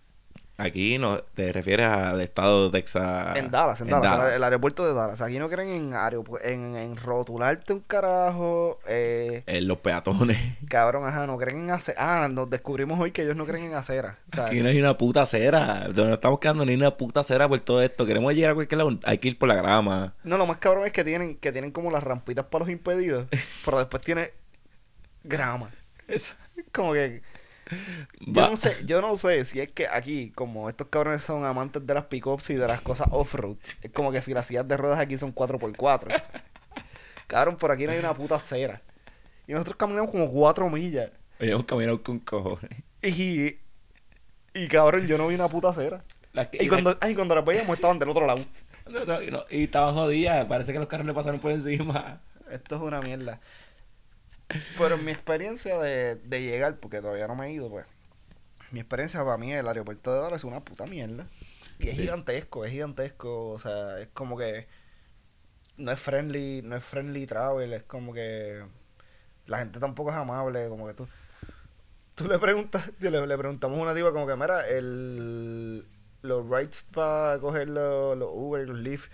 Aquí 0.59 0.97
no, 0.97 1.19
te 1.19 1.53
refieres 1.53 1.87
al 1.87 2.21
estado 2.23 2.71
de 2.71 2.79
Texas. 2.79 3.37
En 3.37 3.51
Dallas, 3.51 3.81
en, 3.83 3.89
Dallas, 3.89 4.37
El, 4.37 4.43
aeropuerto 4.43 4.87
de 4.87 4.95
Dallas. 4.95 5.21
Aquí 5.21 5.39
no 5.39 5.51
creen 5.51 5.69
en, 5.69 5.95
en, 6.45 6.77
en 6.77 6.97
rotularte 6.97 7.75
un 7.75 7.81
carajo. 7.81 8.81
Eh, 8.89 9.43
En 9.47 9.69
los 9.69 9.79
peatones. 9.79 10.39
Cabrón, 10.69 11.07
ajá, 11.07 11.27
no 11.27 11.37
creen 11.37 11.65
en 11.65 11.71
acera. 11.71 12.25
Ah, 12.25 12.29
nos 12.29 12.49
descubrimos 12.49 12.99
hoy 12.99 13.13
que 13.13 13.23
ellos 13.23 13.37
no 13.37 13.45
creen 13.45 13.67
en 13.67 13.75
acera. 13.75 14.19
O 14.33 14.35
sea, 14.35 14.47
Aquí 14.47 14.63
no 14.63 14.71
hay 14.71 14.81
una 14.81 14.97
puta 14.97 15.23
acera. 15.23 15.85
Donde 15.89 16.05
nos 16.05 16.15
estamos 16.15 16.39
quedando 16.39 16.65
ni 16.65 16.75
una 16.75 16.97
puta 16.97 17.21
acera 17.21 17.47
por 17.47 17.61
todo 17.61 17.83
esto. 17.83 18.07
Queremos 18.07 18.35
llegar 18.35 18.53
a 18.53 18.55
cualquier 18.55 18.79
lado. 18.79 18.99
Hay 19.05 19.19
que 19.19 19.29
ir 19.29 19.39
por 19.39 19.51
la 19.51 19.57
grama. 19.57 20.15
no, 20.25 20.39
lo 20.39 20.47
más 20.47 20.57
cabrón 20.57 20.87
es 20.87 20.93
que 20.93 21.05
tienen, 21.05 21.37
que 21.37 21.53
tienen 21.53 21.71
como 21.71 21.91
las 21.91 22.03
rampitas 22.03 22.47
para 22.47 22.65
los 22.65 22.73
impedidos, 22.73 23.27
pero 23.65 23.79
después 23.79 24.03
tiene 24.03 24.31
grama. 25.23 25.71
Eso. 26.09 26.33
Como 26.73 26.95
que 26.95 27.21
yo 28.21 28.49
no 28.51 28.57
sé, 28.57 28.77
yo 28.87 29.01
no 29.01 29.17
sé 29.17 29.45
si 29.45 29.61
es 29.61 29.71
que 29.73 29.87
aquí, 29.89 30.31
como 30.35 30.69
estos 30.69 30.87
cabrones 30.89 31.23
son 31.23 31.45
amantes 31.45 31.87
de 31.87 31.95
las 31.95 32.05
pickups 32.07 32.51
y 32.51 32.55
de 32.55 32.67
las 32.69 32.81
cosas 32.81 33.09
off-road, 33.11 33.57
es 33.83 33.91
como 33.93 34.13
que 34.13 34.23
si 34.23 34.33
las 34.35 34.47
sillas 34.47 34.67
de 34.69 34.77
ruedas 34.77 34.99
aquí 34.99 35.19
son 35.19 35.35
4x4. 35.35 36.23
Cabrón, 37.27 37.57
por 37.57 37.71
aquí 37.73 37.87
no 37.87 37.93
hay 37.93 37.99
una 37.99 38.15
puta 38.15 38.37
acera. 38.37 38.83
Y 39.49 39.53
nosotros 39.53 39.77
caminamos 39.77 40.11
como 40.11 40.29
4 40.31 40.69
millas. 40.71 41.11
Oye, 41.41 41.51
hemos 41.53 41.65
caminado 41.65 42.03
con 42.03 42.19
cojones. 42.21 42.71
Y, 43.03 43.57
y 44.55 44.69
cabrón, 44.69 45.07
yo 45.07 45.19
no 45.19 45.29
vi 45.29 45.35
una 45.35 45.49
puta 45.49 45.69
acera. 45.69 46.03
Las 46.33 46.49
que- 46.49 46.63
Y 46.63 46.69
cuando, 46.69 46.97
ay, 47.01 47.15
cuando 47.15 47.35
las 47.35 47.45
veíamos 47.45 47.77
estaban 47.77 47.99
del 47.99 48.09
otro 48.11 48.27
lado. 48.27 48.43
No, 48.89 49.05
no, 49.05 49.21
no, 49.21 49.45
y 49.51 49.65
estaban 49.65 49.95
jodidas. 49.95 50.45
Parece 50.47 50.73
que 50.73 50.79
los 50.79 50.87
carros 50.89 51.07
le 51.07 51.15
pasaron 51.15 51.41
por 51.41 51.51
encima. 51.51 52.21
Esto 52.51 52.77
es 52.77 52.83
una 52.83 53.01
mierda. 53.03 53.41
Pero 54.79 54.95
en 54.95 55.05
mi 55.05 55.13
experiencia 55.13 55.79
de, 55.79 56.17
de 56.17 56.43
llegar, 56.43 56.79
porque 56.79 57.01
todavía 57.01 57.27
no 57.27 57.35
me 57.35 57.47
he 57.49 57.53
ido, 57.53 57.69
pues. 57.69 57.87
Mi 58.71 58.81
experiencia 58.81 59.25
para 59.25 59.39
mí, 59.39 59.53
el 59.53 59.67
aeropuerto 59.67 60.13
de 60.13 60.21
Dallas 60.21 60.41
es 60.41 60.45
una 60.45 60.65
puta 60.65 60.87
mierda. 60.87 61.29
Y 61.79 61.89
es 61.89 61.97
Sí. 61.97 62.03
gigantesco, 62.03 62.65
es 62.65 62.73
gigantesco. 62.73 63.51
O 63.51 63.59
sea, 63.59 63.99
es 64.01 64.09
como 64.09 64.37
que. 64.37 64.67
No 65.77 65.93
es 65.93 66.01
friendly, 66.01 66.63
no 66.63 66.77
es 66.77 66.85
friendly 66.85 67.27
travel, 67.27 67.73
es 67.73 67.83
como 67.83 68.13
que. 68.13 68.65
La 69.47 69.59
gente 69.59 69.79
tampoco 69.79 70.11
es 70.11 70.17
amable, 70.17 70.69
como 70.69 70.87
que 70.87 70.95
tú. 70.95 71.09
Tú 72.15 72.29
le 72.29 72.39
preguntas, 72.39 72.91
le, 73.01 73.27
le 73.27 73.39
preguntamos 73.39 73.79
a 73.79 73.83
una 73.83 73.95
diva 73.95 74.13
como 74.13 74.27
que, 74.27 74.37
mira, 74.37 74.67
el. 74.69 75.87
Los 76.23 76.49
rides 76.49 76.87
para 76.93 77.39
coger 77.41 77.69
los, 77.69 78.17
los 78.19 78.29
Uber 78.33 78.65
y 78.65 78.67
los 78.67 78.79
Lyft. 78.79 79.11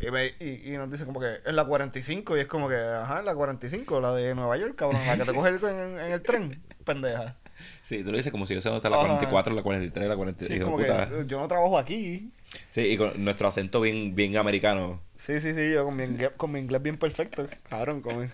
Y, 0.00 0.10
me- 0.10 0.34
y, 0.40 0.72
y 0.72 0.76
nos 0.76 0.90
dice 0.90 1.04
como 1.04 1.20
que 1.20 1.36
es 1.44 1.52
la 1.54 1.64
45 1.64 2.36
y 2.36 2.40
es 2.40 2.46
como 2.46 2.68
que, 2.68 2.76
ajá, 2.76 3.22
la 3.22 3.34
45, 3.34 4.00
la 4.00 4.12
de 4.14 4.34
Nueva 4.34 4.56
York, 4.56 4.74
cabrón, 4.76 5.00
la 5.06 5.16
que 5.16 5.24
te 5.24 5.32
coge 5.34 5.48
en, 5.50 5.98
en 6.00 6.12
el 6.12 6.22
tren, 6.22 6.62
pendeja. 6.84 7.36
Sí, 7.82 8.04
tú 8.04 8.10
lo 8.12 8.16
dices 8.16 8.30
como 8.30 8.46
si 8.46 8.54
yo 8.54 8.60
sé 8.60 8.68
dónde 8.68 8.78
está 8.78 8.90
la 8.90 8.96
Ajá. 8.96 9.06
44, 9.06 9.54
la 9.54 9.62
43, 9.62 10.08
la 10.08 10.16
43. 10.16 10.58
Sí, 10.58 10.64
como 10.64 10.76
que 10.76 10.84
puta. 10.84 11.02
eh, 11.04 11.24
yo 11.26 11.40
no 11.40 11.48
trabajo 11.48 11.76
aquí. 11.78 12.30
Sí, 12.70 12.82
y 12.82 12.96
con 12.96 13.22
nuestro 13.24 13.48
acento 13.48 13.80
bien, 13.80 14.14
bien 14.14 14.36
americano. 14.36 15.00
Sí, 15.16 15.40
sí, 15.40 15.52
sí, 15.54 15.72
yo 15.72 15.84
con 15.84 15.96
mi 15.96 16.04
inglés, 16.04 16.30
con 16.36 16.52
mi 16.52 16.60
inglés 16.60 16.80
bien 16.80 16.96
perfecto, 16.96 17.46
cabrón, 17.68 18.00
con 18.00 18.20
mi- 18.20 18.28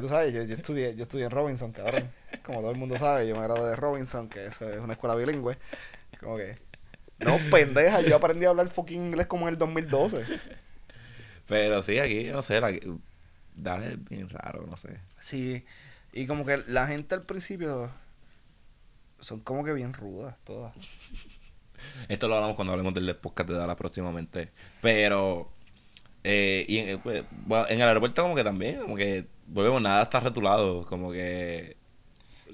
tú 0.00 0.08
sabes, 0.08 0.32
yo, 0.32 0.44
yo 0.44 0.54
estudié, 0.54 0.94
yo 0.94 1.02
estudié 1.02 1.24
en 1.24 1.30
Robinson, 1.32 1.72
cabrón. 1.72 2.10
Como 2.44 2.60
todo 2.60 2.70
el 2.70 2.76
mundo 2.76 2.96
sabe, 2.98 3.26
yo 3.28 3.34
me 3.36 3.42
gradué 3.42 3.70
de 3.70 3.76
Robinson, 3.76 4.28
que 4.28 4.46
eso 4.46 4.68
es 4.70 4.78
una 4.78 4.92
escuela 4.94 5.16
bilingüe. 5.16 5.58
Como 6.20 6.36
que, 6.36 6.56
no, 7.24 7.38
pendeja, 7.50 8.00
yo 8.00 8.16
aprendí 8.16 8.46
a 8.46 8.50
hablar 8.50 8.68
fucking 8.68 9.00
inglés 9.00 9.26
como 9.26 9.48
en 9.48 9.54
el 9.54 9.58
2012. 9.58 10.24
Pero 11.46 11.82
sí, 11.82 11.98
aquí, 11.98 12.24
no 12.24 12.42
sé, 12.42 12.60
la, 12.60 12.72
dale 13.54 13.88
es 13.88 14.04
bien 14.04 14.28
raro, 14.28 14.66
no 14.70 14.76
sé. 14.76 15.00
Sí, 15.18 15.64
y 16.12 16.26
como 16.26 16.44
que 16.44 16.58
la 16.68 16.86
gente 16.86 17.14
al 17.14 17.22
principio 17.22 17.90
son 19.20 19.40
como 19.40 19.64
que 19.64 19.72
bien 19.72 19.92
rudas 19.92 20.36
todas. 20.44 20.74
Esto 22.08 22.28
lo 22.28 22.34
hablamos 22.36 22.56
cuando 22.56 22.72
hablemos 22.72 22.94
del 22.94 23.16
podcast 23.16 23.48
de 23.48 23.56
Dallas 23.56 23.76
próximamente. 23.76 24.50
Pero, 24.80 25.50
eh, 26.24 26.64
y 26.68 26.78
en, 26.78 27.00
pues, 27.00 27.24
bueno, 27.46 27.66
en 27.68 27.80
el 27.80 27.88
aeropuerto 27.88 28.22
como 28.22 28.34
que 28.34 28.44
también, 28.44 28.80
como 28.80 28.96
que, 28.96 29.26
volvemos, 29.46 29.80
nada 29.82 30.02
está 30.04 30.20
retulado, 30.20 30.86
como 30.86 31.12
que... 31.12 31.76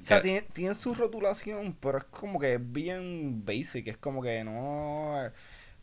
O 0.00 0.04
sea, 0.04 0.22
tiene, 0.22 0.42
tiene 0.42 0.74
su 0.74 0.94
rotulación, 0.94 1.76
pero 1.80 1.98
es 1.98 2.04
como 2.04 2.38
que 2.38 2.54
es 2.54 2.72
bien 2.72 3.44
basic, 3.44 3.88
es 3.88 3.96
como 3.96 4.22
que 4.22 4.44
no... 4.44 5.14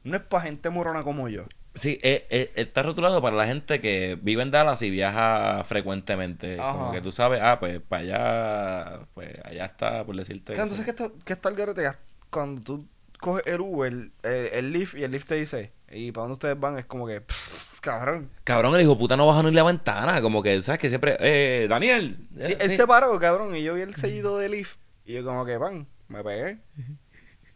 No 0.04 0.18
es 0.18 0.24
para 0.24 0.44
gente 0.44 0.70
morona 0.70 1.04
como 1.04 1.28
yo. 1.30 1.46
Sí, 1.74 2.00
eh, 2.04 2.26
eh, 2.30 2.54
está 2.56 2.84
rotulado 2.84 3.22
para 3.22 3.36
la 3.36 3.46
gente 3.46 3.82
que 3.82 4.18
vive 4.22 4.44
en 4.44 4.52
Dallas 4.52 4.82
y 4.82 4.90
viaja 4.90 5.64
frecuentemente. 5.66 6.58
Ajá. 6.60 6.72
Como 6.72 6.92
que 6.94 7.02
tú 7.02 7.12
sabes, 7.12 7.42
ah, 7.44 7.60
pues 7.60 7.82
para 7.82 8.02
allá, 8.04 9.08
pues 9.14 9.34
allá 9.44 9.66
está, 9.66 10.06
por 10.06 10.16
decirte. 10.16 10.54
Claro, 10.54 10.70
entonces, 10.70 10.86
¿qué 10.86 10.92
está, 10.92 11.12
qué 11.26 11.34
está 11.34 11.50
el 11.50 11.56
garete? 11.56 11.92
Cuando 12.30 12.62
tú 12.62 12.88
coges 13.20 13.46
el 13.46 13.60
Uber, 13.60 13.92
el, 13.92 14.12
el 14.24 14.72
Lyft, 14.72 14.96
y 14.96 15.04
el 15.04 15.12
Lyft 15.12 15.28
te 15.28 15.36
dice, 15.36 15.74
y 15.92 16.12
para 16.12 16.24
dónde 16.24 16.34
ustedes 16.34 16.60
van, 16.60 16.80
es 16.80 16.86
como 16.86 17.06
que, 17.08 17.22
pff, 17.22 17.80
cabrón. 17.80 18.30
Cabrón, 18.44 18.76
el 18.76 18.82
hijo 18.82 18.98
puta 18.98 19.16
no 19.16 19.28
baja 19.28 19.44
ni 19.44 19.52
la 19.52 19.64
ventana. 19.64 20.22
Como 20.22 20.42
que, 20.42 20.62
¿sabes? 20.62 20.80
Que 20.80 20.90
siempre, 20.90 21.18
eh, 21.20 21.68
Daniel. 21.70 22.16
Sí, 22.36 22.42
eh, 22.42 22.58
él 22.60 22.72
sí. 22.72 22.76
se 22.76 22.88
paró, 22.88 23.18
cabrón, 23.20 23.56
y 23.56 23.64
yo 23.64 23.76
vi 23.76 23.82
el 23.82 23.96
sellido 23.96 24.38
de 24.38 24.50
Lyft, 24.50 24.78
y 25.06 25.14
yo 25.14 25.24
como 25.24 25.46
que, 25.46 25.60
pan, 25.60 25.88
me 26.08 26.24
pegué, 26.24 26.60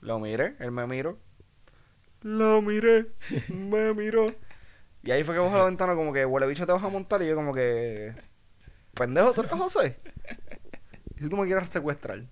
lo 0.01 0.19
miré, 0.19 0.55
él 0.59 0.71
me 0.71 0.85
miró, 0.87 1.17
lo 2.21 2.61
miré, 2.61 3.07
me 3.49 3.93
miró. 3.93 4.33
Y 5.01 5.11
ahí 5.11 5.23
fue 5.23 5.33
que 5.33 5.39
bajó 5.39 5.57
la 5.57 5.65
ventana 5.65 5.95
como 5.95 6.13
que, 6.13 6.25
huele 6.25 6.45
bicho, 6.47 6.65
te 6.65 6.73
vas 6.73 6.83
a 6.83 6.89
montar, 6.89 7.21
y 7.21 7.27
yo 7.27 7.35
como 7.35 7.53
que, 7.53 8.13
pendejo, 8.93 9.33
¿tú 9.33 9.41
eres 9.41 9.53
José? 9.53 9.97
¿Y 11.17 11.23
si 11.23 11.29
tú 11.29 11.37
me 11.37 11.45
quieres 11.45 11.69
secuestrar? 11.69 12.23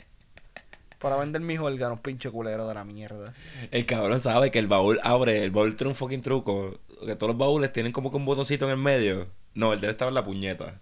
Para 1.00 1.16
vender 1.16 1.42
mis 1.42 1.60
órganos, 1.60 2.00
pinche 2.00 2.32
culero 2.32 2.68
de 2.68 2.74
la 2.74 2.84
mierda. 2.84 3.34
El 3.72 3.86
cabrón 3.86 4.20
sabe 4.20 4.50
que 4.50 4.60
el 4.60 4.68
baúl 4.68 5.00
abre, 5.04 5.44
el 5.44 5.52
baúl 5.52 5.76
tiene 5.76 5.90
un 5.90 5.96
fucking 5.96 6.22
truco. 6.22 6.80
Que 7.06 7.16
todos 7.16 7.30
los 7.30 7.38
baúles 7.38 7.72
tienen 7.72 7.92
como 7.92 8.10
que 8.10 8.18
un 8.18 8.26
botoncito 8.26 8.66
en 8.66 8.72
el 8.72 8.78
medio. 8.78 9.28
No, 9.54 9.74
el 9.74 9.82
de 9.82 9.88
él 9.88 9.92
estaba 9.92 10.10
en 10.10 10.16
la 10.16 10.26
puñeta. 10.26 10.80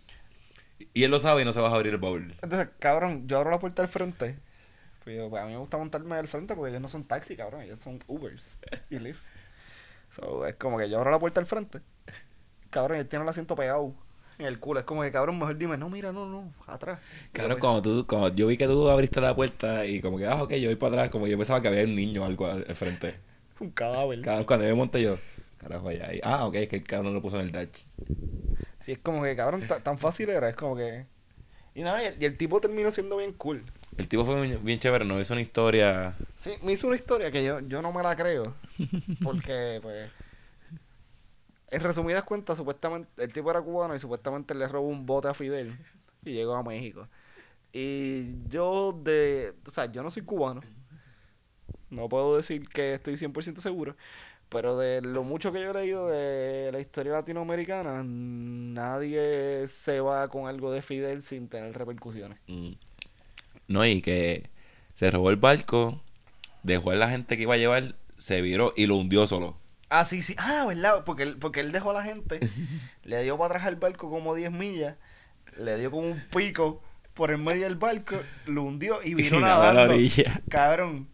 Y 0.94 1.04
él 1.04 1.12
lo 1.12 1.20
sabe 1.20 1.42
y 1.42 1.46
no 1.46 1.52
se 1.52 1.60
va 1.60 1.70
a 1.70 1.76
abrir 1.76 1.94
el 1.94 2.00
baúl. 2.00 2.34
Entonces, 2.42 2.70
cabrón, 2.80 3.28
yo 3.28 3.38
abro 3.38 3.52
la 3.52 3.60
puerta 3.60 3.82
al 3.82 3.90
frente. 3.90 4.38
Pues, 5.04 5.18
yo, 5.18 5.30
pues, 5.30 5.44
a 5.44 5.46
mí 5.46 5.52
me 5.52 5.58
gusta 5.58 5.78
montarme 5.78 6.16
al 6.16 6.28
frente 6.28 6.56
porque 6.56 6.70
ellos 6.70 6.82
no 6.82 6.88
son 6.88 7.04
taxi, 7.04 7.36
cabrón. 7.36 7.62
Ellos 7.62 7.80
son 7.82 8.02
Ubers 8.08 8.44
y 8.90 9.00
Lyft. 9.00 9.22
So, 10.12 10.46
es 10.46 10.56
como 10.56 10.78
que 10.78 10.90
yo 10.90 10.98
abro 10.98 11.12
la 11.12 11.20
puerta 11.20 11.42
al 11.42 11.46
frente. 11.46 11.82
Cabrón, 12.70 13.00
él 13.00 13.08
tiene 13.08 13.24
el 13.24 13.30
asiento 13.30 13.56
pegado 13.56 13.94
en 14.38 14.46
el 14.46 14.60
culo. 14.60 14.80
Es 14.80 14.86
como 14.86 15.02
que, 15.02 15.12
cabrón, 15.12 15.38
mejor 15.40 15.58
dime, 15.58 15.78
no, 15.78 15.90
mira, 15.90 16.12
no, 16.12 16.26
no, 16.26 16.52
atrás. 16.68 17.00
Cabrón, 17.32 17.60
cuando 17.60 17.82
tú, 17.82 18.08
cuando 18.08 18.34
yo 18.34 18.48
vi 18.48 18.58
que 18.58 18.66
tú 18.68 18.90
abriste 18.90 19.22
la 19.22 19.36
puerta 19.36 19.86
y 19.86 20.02
como 20.02 20.18
que, 20.18 20.26
ah, 20.26 20.44
ok, 20.44 20.52
yo 20.54 20.70
voy 20.70 20.76
para 20.76 20.94
atrás, 20.96 21.10
como 21.10 21.28
yo 21.28 21.38
pensaba 21.38 21.62
que 21.62 21.68
había 21.68 21.84
un 21.84 21.96
niño 21.96 22.24
o 22.24 22.26
algo 22.26 22.48
al, 22.48 22.66
al 22.68 22.76
frente. 22.76 23.16
Un 23.60 23.70
cadáver. 23.72 24.22
Cabrón, 24.22 24.46
cuando 24.46 24.66
yo 24.66 24.72
me 24.72 24.78
monté 24.78 25.02
yo, 25.02 25.18
carajo, 25.58 25.88
allá 25.90 26.08
ahí. 26.10 26.20
Ah, 26.24 26.46
ok, 26.46 26.56
es 26.56 26.68
que 26.68 26.76
el 26.78 26.84
cabrón 26.84 27.14
lo 27.14 27.22
puso 27.22 27.40
en 27.40 27.46
el 27.46 27.52
dash. 27.54 27.84
Sí, 28.82 28.92
es 28.94 29.00
como 29.00 29.24
que, 29.24 29.36
cabrón, 29.36 29.66
ta- 29.68 29.80
tan 29.80 29.98
fácil 29.98 30.30
era. 30.30 30.50
Es 30.50 30.56
como 30.56 30.76
que. 30.76 31.06
Y 31.74 31.84
nada, 31.84 32.04
y 32.04 32.08
el, 32.08 32.22
y 32.22 32.26
el 32.26 32.38
tipo 32.38 32.62
terminó 32.62 32.92
siendo 32.92 33.18
bien 33.18 33.34
cool. 33.34 33.64
El 33.98 34.08
tipo 34.08 34.26
fue 34.26 34.42
bien, 34.42 34.60
bien 34.64 34.80
chévere, 34.80 35.06
nos 35.06 35.22
hizo 35.22 35.34
una 35.34 35.42
historia. 35.42 36.16
Sí, 36.36 36.52
me 36.62 36.74
hizo 36.74 36.88
una 36.88 36.96
historia 36.98 37.32
que 37.32 37.44
yo, 37.44 37.62
yo 37.62 37.82
no 37.82 37.92
me 37.92 38.04
la 38.04 38.16
creo. 38.16 38.54
Porque, 39.24 39.80
pues. 39.82 40.10
En 41.76 41.82
resumidas 41.82 42.24
cuentas, 42.24 42.56
supuestamente. 42.56 43.22
El 43.22 43.34
tipo 43.34 43.52
era 43.52 43.62
cubano 43.62 43.94
y 43.94 44.00
supuestamente 44.00 44.56
le 44.56 44.66
robó 44.66 44.88
un 44.88 45.06
bote 45.06 45.28
a 45.28 45.34
Fidel. 45.34 45.78
Y 46.24 46.32
llegó 46.32 46.56
a 46.56 46.64
México. 46.64 47.10
Y 47.74 48.48
yo 48.48 48.98
de... 49.04 49.54
O 49.68 49.72
sea, 49.72 49.92
yo 49.92 50.02
no 50.02 50.10
soy 50.10 50.24
cubano. 50.24 50.62
No 51.90 52.08
puedo 52.08 52.38
decir 52.38 52.70
que 52.70 52.94
estoy 52.94 53.16
100% 53.16 53.58
seguro. 53.58 53.98
Pero 54.48 54.78
de 54.78 55.02
lo 55.02 55.26
mucho 55.26 55.52
que 55.52 55.62
yo 55.62 55.72
he 55.72 55.74
leído 55.74 56.08
de 56.08 56.72
la 56.72 56.80
historia 56.80 57.12
latinoamericana, 57.12 58.04
nadie 58.06 59.68
se 59.68 60.00
va 60.00 60.30
con 60.30 60.48
algo 60.48 60.72
de 60.72 60.82
Fidel 60.82 61.24
sin 61.24 61.50
tener 61.50 61.78
repercusiones. 61.78 62.40
Mm. 62.48 62.72
No, 63.68 63.86
y 63.86 64.02
que 64.02 64.50
se 64.94 65.12
robó 65.12 65.30
el 65.30 65.36
barco, 65.36 66.02
dejó 66.64 66.92
a 66.92 66.96
la 66.96 67.10
gente 67.10 67.36
que 67.36 67.44
iba 67.44 67.56
a 67.56 67.58
llevar, 67.58 67.96
se 68.18 68.42
viró 68.42 68.72
y 68.78 68.86
lo 68.86 68.96
hundió 68.96 69.28
solo. 69.28 69.58
Ah, 70.00 70.06
sí, 70.06 70.22
sí. 70.24 70.36
Ah, 70.38 70.66
¿verdad? 70.68 71.04
Porque 71.06 71.24
él, 71.24 71.38
porque 71.40 71.60
él 71.62 71.72
dejó 71.72 71.92
a 71.92 71.94
la 71.94 72.04
gente, 72.04 72.40
le 73.04 73.24
dio 73.24 73.38
para 73.38 73.56
atrás 73.56 73.68
al 73.68 73.76
barco 73.78 74.10
como 74.10 74.36
10 74.36 74.52
millas, 74.52 74.96
le 75.58 75.78
dio 75.78 75.92
como 75.92 76.08
un 76.08 76.22
pico 76.36 76.82
por 77.14 77.32
el 77.32 77.38
medio 77.38 77.64
del 77.64 77.76
barco, 77.76 78.18
lo 78.46 78.64
hundió 78.64 79.00
y 79.04 79.14
vino 79.16 79.38
Y 79.38 79.42
nadó 79.42 79.62
a 79.62 79.68
la 79.68 79.74
nadando. 79.74 79.94
orilla. 79.96 80.42
Cabrón. 80.50 81.08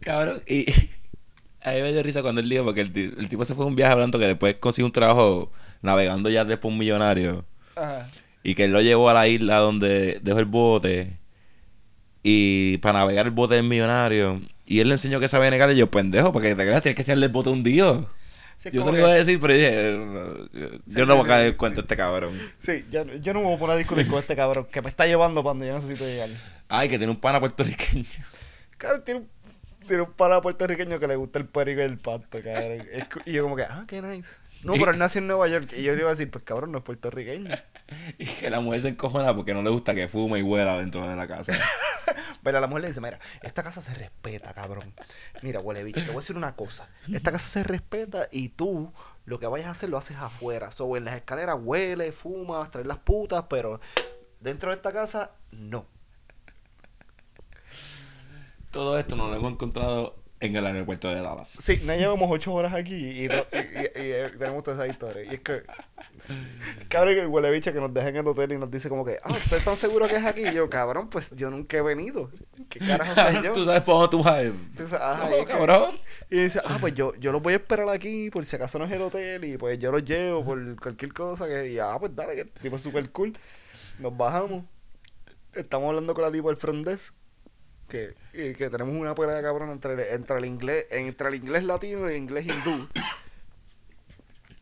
Cabrón, 0.00 0.40
y 0.46 0.66
a 1.62 1.72
mí 1.72 1.82
me 1.82 1.92
dio 1.92 2.02
risa 2.02 2.22
cuando 2.22 2.40
él 2.40 2.48
dijo, 2.48 2.64
porque 2.64 2.80
el, 2.82 3.14
el 3.18 3.28
tipo 3.28 3.44
se 3.44 3.54
fue 3.54 3.64
a 3.64 3.68
un 3.68 3.76
viaje 3.76 3.92
hablando 3.92 4.18
que 4.18 4.26
después 4.26 4.56
consiguió 4.56 4.86
un 4.86 4.92
trabajo 4.92 5.52
navegando 5.82 6.30
ya 6.30 6.44
después 6.44 6.72
un 6.72 6.78
millonario. 6.78 7.44
Ajá. 7.76 8.08
Y 8.42 8.54
que 8.54 8.64
él 8.64 8.72
lo 8.72 8.80
llevó 8.80 9.10
a 9.10 9.14
la 9.14 9.28
isla 9.28 9.58
donde 9.58 10.18
dejó 10.22 10.38
el 10.38 10.46
bote. 10.46 11.18
Y 12.22 12.78
para 12.78 13.00
navegar 13.00 13.26
el 13.26 13.32
bote 13.32 13.54
del 13.56 13.64
millonario. 13.64 14.40
Y 14.70 14.78
él 14.78 14.86
le 14.86 14.94
enseñó 14.94 15.18
que 15.18 15.26
sabía 15.26 15.50
negar. 15.50 15.72
Y 15.72 15.76
yo, 15.76 15.90
pendejo, 15.90 16.32
porque 16.32 16.54
te 16.54 16.64
creas, 16.64 16.80
tienes 16.80 16.94
que 16.94 17.02
hacerle 17.02 17.26
el 17.26 17.32
bote 17.32 17.50
hundido. 17.50 18.08
Sí, 18.56 18.70
Yo 18.72 18.84
se 18.84 18.92
lo 18.92 18.98
iba 18.98 19.08
a 19.08 19.14
decir, 19.14 19.40
pero 19.40 19.52
dije, 19.52 19.98
no, 19.98 20.48
yo, 20.52 20.68
Sí, 20.86 21.04
no 21.04 21.16
voy 21.16 21.24
a 21.24 21.28
caer 21.28 21.46
en 21.48 21.56
cuenta 21.56 21.80
a 21.80 21.82
este 21.82 21.96
cabrón. 21.96 22.38
Sí, 22.60 22.84
yo, 22.88 23.04
yo 23.04 23.34
no 23.34 23.40
me 23.40 23.46
voy 23.46 23.56
a 23.56 23.58
poner 23.58 23.74
a 23.74 23.78
discutir 23.78 24.06
con 24.06 24.20
este 24.20 24.36
cabrón 24.36 24.68
que 24.70 24.80
me 24.80 24.88
está 24.88 25.08
llevando 25.08 25.42
donde 25.42 25.66
yo 25.66 25.74
necesito 25.74 26.04
llegar. 26.04 26.28
Ay, 26.68 26.88
que 26.88 26.98
tiene 26.98 27.12
un 27.12 27.18
pana 27.18 27.40
puertorriqueño. 27.40 28.04
Cabrón, 28.78 29.02
tiene 29.04 29.20
un, 29.20 29.28
tiene 29.88 30.02
un 30.04 30.12
pana 30.12 30.40
puertorriqueño 30.40 31.00
que 31.00 31.08
le 31.08 31.16
gusta 31.16 31.40
el 31.40 31.46
perico 31.46 31.80
y 31.80 31.84
el 31.84 31.98
pasto, 31.98 32.38
cabrón. 32.40 32.86
Y 33.26 33.32
yo 33.32 33.42
como 33.42 33.56
que, 33.56 33.64
ah, 33.64 33.84
qué 33.88 34.00
nice. 34.00 34.36
No, 34.62 34.74
pero 34.74 34.92
él 34.92 34.98
nació 34.98 35.20
en 35.20 35.26
Nueva 35.26 35.48
York. 35.48 35.72
Y 35.76 35.82
yo 35.82 35.94
le 35.94 36.02
iba 36.02 36.10
a 36.10 36.12
decir, 36.12 36.30
pues 36.30 36.44
cabrón, 36.44 36.70
no 36.70 36.78
es 36.78 36.84
puertorriqueño. 36.84 37.50
Y 38.18 38.26
que 38.26 38.50
la 38.50 38.60
mujer 38.60 38.80
se 38.82 38.88
encojona 38.88 39.34
porque 39.34 39.54
no 39.54 39.62
le 39.62 39.70
gusta 39.70 39.94
que 39.94 40.08
fume 40.08 40.38
y 40.38 40.42
huela 40.42 40.78
dentro 40.78 41.08
de 41.08 41.16
la 41.16 41.26
casa. 41.26 41.52
Pero 42.42 42.60
la 42.60 42.66
mujer 42.66 42.82
le 42.82 42.88
dice, 42.88 43.00
mira, 43.00 43.18
esta 43.42 43.62
casa 43.62 43.80
se 43.80 43.94
respeta, 43.94 44.54
cabrón. 44.54 44.94
Mira, 45.42 45.60
huele 45.60 45.84
bicho, 45.84 46.00
te 46.00 46.06
voy 46.06 46.16
a 46.16 46.20
decir 46.20 46.36
una 46.36 46.54
cosa. 46.54 46.88
Esta 47.12 47.32
casa 47.32 47.48
se 47.48 47.62
respeta 47.62 48.28
y 48.30 48.50
tú 48.50 48.92
lo 49.24 49.38
que 49.38 49.46
vayas 49.46 49.68
a 49.68 49.72
hacer 49.72 49.90
lo 49.90 49.98
haces 49.98 50.16
afuera. 50.16 50.70
So, 50.70 50.96
en 50.96 51.04
las 51.04 51.14
escaleras 51.14 51.56
huele, 51.60 52.12
fumas, 52.12 52.70
traes 52.70 52.86
las 52.86 52.98
putas, 52.98 53.44
pero 53.48 53.80
dentro 54.40 54.70
de 54.70 54.76
esta 54.76 54.92
casa, 54.92 55.32
no. 55.50 55.86
Todo 58.70 58.98
esto 58.98 59.16
nos 59.16 59.30
lo 59.30 59.36
hemos 59.36 59.52
encontrado 59.52 60.19
en 60.40 60.56
el 60.56 60.66
aeropuerto 60.66 61.08
de 61.08 61.20
Dallas. 61.20 61.48
Sí, 61.60 61.80
nos 61.84 61.96
llevamos 61.98 62.28
ocho 62.30 62.52
horas 62.54 62.72
aquí 62.74 63.24
y, 63.24 63.28
no- 63.28 63.34
y- 63.52 63.56
y- 63.56 64.06
y, 64.06 64.12
eh, 64.12 64.30
tenemos 64.38 64.62
toda 64.62 64.76
esa 64.84 64.86
historia. 64.92 65.22
Y 65.24 65.34
es 65.34 65.40
que, 65.40 65.62
cabrón, 66.88 67.18
el 67.18 67.26
huele 67.26 67.50
bicho 67.50 67.72
que 67.72 67.80
nos 67.80 67.92
deja 67.92 68.08
en 68.08 68.16
el 68.16 68.26
hotel 68.26 68.52
y 68.52 68.58
nos 68.58 68.70
dice 68.70 68.88
como 68.88 69.04
que, 69.04 69.18
ah, 69.22 69.30
¿ustedes 69.30 69.58
están 69.60 69.76
seguros 69.76 70.08
que 70.08 70.16
es 70.16 70.24
aquí? 70.24 70.46
Y 70.46 70.54
yo, 70.54 70.68
cabrón, 70.70 71.08
pues 71.10 71.34
yo 71.36 71.50
nunca 71.50 71.76
he 71.76 71.82
venido. 71.82 72.30
¿Qué 72.68 72.78
carajo 72.78 73.14
soy 73.14 73.44
yo? 73.44 73.52
¿Tú 73.54 73.64
sabes 73.64 73.82
por 73.82 73.94
dónde 73.96 74.08
tú 74.10 74.22
vas? 74.22 74.42
Entonces, 74.44 74.92
ajá, 75.00 75.28
No, 75.28 75.36
que- 75.36 75.44
cabrón. 75.44 75.96
Y 76.30 76.36
dice, 76.42 76.60
ah, 76.64 76.78
pues 76.80 76.94
yo, 76.94 77.14
yo 77.16 77.32
los 77.32 77.42
voy 77.42 77.52
a 77.54 77.56
esperar 77.56 77.88
aquí 77.88 78.30
por 78.30 78.44
si 78.44 78.56
acaso 78.56 78.78
no 78.78 78.84
es 78.86 78.92
el 78.92 79.02
hotel 79.02 79.44
y 79.44 79.56
pues 79.58 79.78
yo 79.78 79.90
los 79.92 80.04
llevo 80.04 80.44
por 80.44 80.76
cualquier 80.80 81.12
cosa. 81.12 81.46
Que, 81.48 81.70
y 81.72 81.78
ah, 81.78 81.96
pues 81.98 82.14
dale, 82.14 82.34
que 82.34 82.40
el 82.42 82.50
tipo 82.50 82.76
es 82.76 82.82
súper 82.82 83.10
cool. 83.10 83.36
Nos 83.98 84.16
bajamos. 84.16 84.64
Estamos 85.54 85.88
hablando 85.88 86.14
con 86.14 86.22
la 86.24 86.30
tipo 86.30 86.48
del 86.48 86.56
front 86.56 86.86
desk. 86.86 87.14
Que, 87.90 88.14
y 88.32 88.54
que 88.54 88.70
tenemos 88.70 88.94
una 88.94 89.14
pelea 89.14 89.42
cabrón 89.42 89.70
entre, 89.70 90.14
entre 90.14 90.38
el 90.38 90.44
inglés 90.46 90.86
entre 90.90 91.28
el 91.28 91.34
inglés 91.34 91.64
latino 91.64 92.08
y 92.08 92.14
el 92.14 92.18
inglés 92.18 92.46
hindú. 92.46 92.88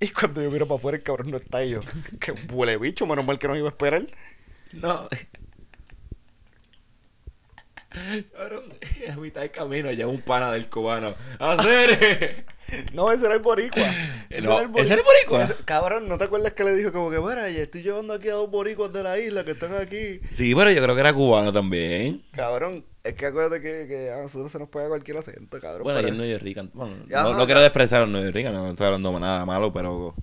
Y 0.00 0.08
cuando 0.08 0.42
yo 0.42 0.50
miro 0.50 0.66
para 0.66 0.78
afuera, 0.78 0.96
el 0.96 1.02
cabrón 1.02 1.30
no 1.30 1.36
está 1.36 1.64
y 1.64 1.70
yo. 1.70 1.80
Que 2.20 2.32
huele 2.52 2.76
bicho, 2.76 3.06
menos 3.06 3.24
mal 3.24 3.38
que 3.38 3.48
nos 3.48 3.56
iba 3.56 3.68
a 3.68 3.70
esperar. 3.70 4.06
No. 4.72 5.08
Cabrón, 8.36 8.64
a 9.12 9.16
mitad 9.16 9.40
del 9.42 9.50
camino 9.50 9.90
llega 9.90 10.06
un 10.08 10.20
pana 10.20 10.52
del 10.52 10.68
cubano. 10.68 11.14
¡Hacer! 11.38 12.46
No, 12.92 13.10
ese 13.10 13.24
era 13.24 13.32
el 13.34 13.40
boricua. 13.40 13.80
No, 14.42 14.60
¿ese 14.76 14.92
era 14.92 14.96
el 15.00 15.02
boricua? 15.02 15.44
Ese- 15.44 15.54
cabrón, 15.64 16.06
¿no 16.06 16.18
te 16.18 16.24
acuerdas 16.24 16.52
que 16.52 16.64
le 16.64 16.74
dijo 16.76 16.92
como 16.92 17.10
que, 17.10 17.18
mira, 17.18 17.48
estoy 17.48 17.80
llevando 17.82 18.12
aquí 18.12 18.28
a 18.28 18.34
dos 18.34 18.50
boricuas 18.50 18.92
de 18.92 19.02
la 19.02 19.18
isla 19.18 19.42
que 19.42 19.52
están 19.52 19.74
aquí? 19.74 20.20
Sí, 20.32 20.54
pero 20.54 20.70
yo 20.70 20.82
creo 20.82 20.94
que 20.94 21.00
era 21.00 21.14
cubano 21.14 21.50
también. 21.50 22.22
Cabrón, 22.32 22.84
es 23.02 23.14
que 23.14 23.24
acuérdate 23.24 23.62
que, 23.62 23.86
que 23.88 24.10
a 24.12 24.20
nosotros 24.20 24.52
se 24.52 24.58
nos 24.58 24.68
pega 24.68 24.86
cualquier 24.88 25.16
acento, 25.16 25.58
cabrón. 25.60 25.84
Bueno, 25.84 25.98
pero- 26.00 26.08
el 26.12 26.18
New 26.18 26.30
York 26.30 26.42
Rican. 26.42 26.70
Bueno, 26.74 26.96
Ya, 27.08 27.22
no, 27.22 27.32
no, 27.32 27.38
no 27.38 27.46
quiero 27.46 27.62
despreciar 27.62 28.02
al 28.02 28.12
New 28.12 28.22
York 28.22 28.34
Rican, 28.34 28.52
no 28.52 28.68
estoy 28.68 28.84
hablando 28.86 29.18
nada 29.18 29.46
malo, 29.46 29.72
pero. 29.72 30.14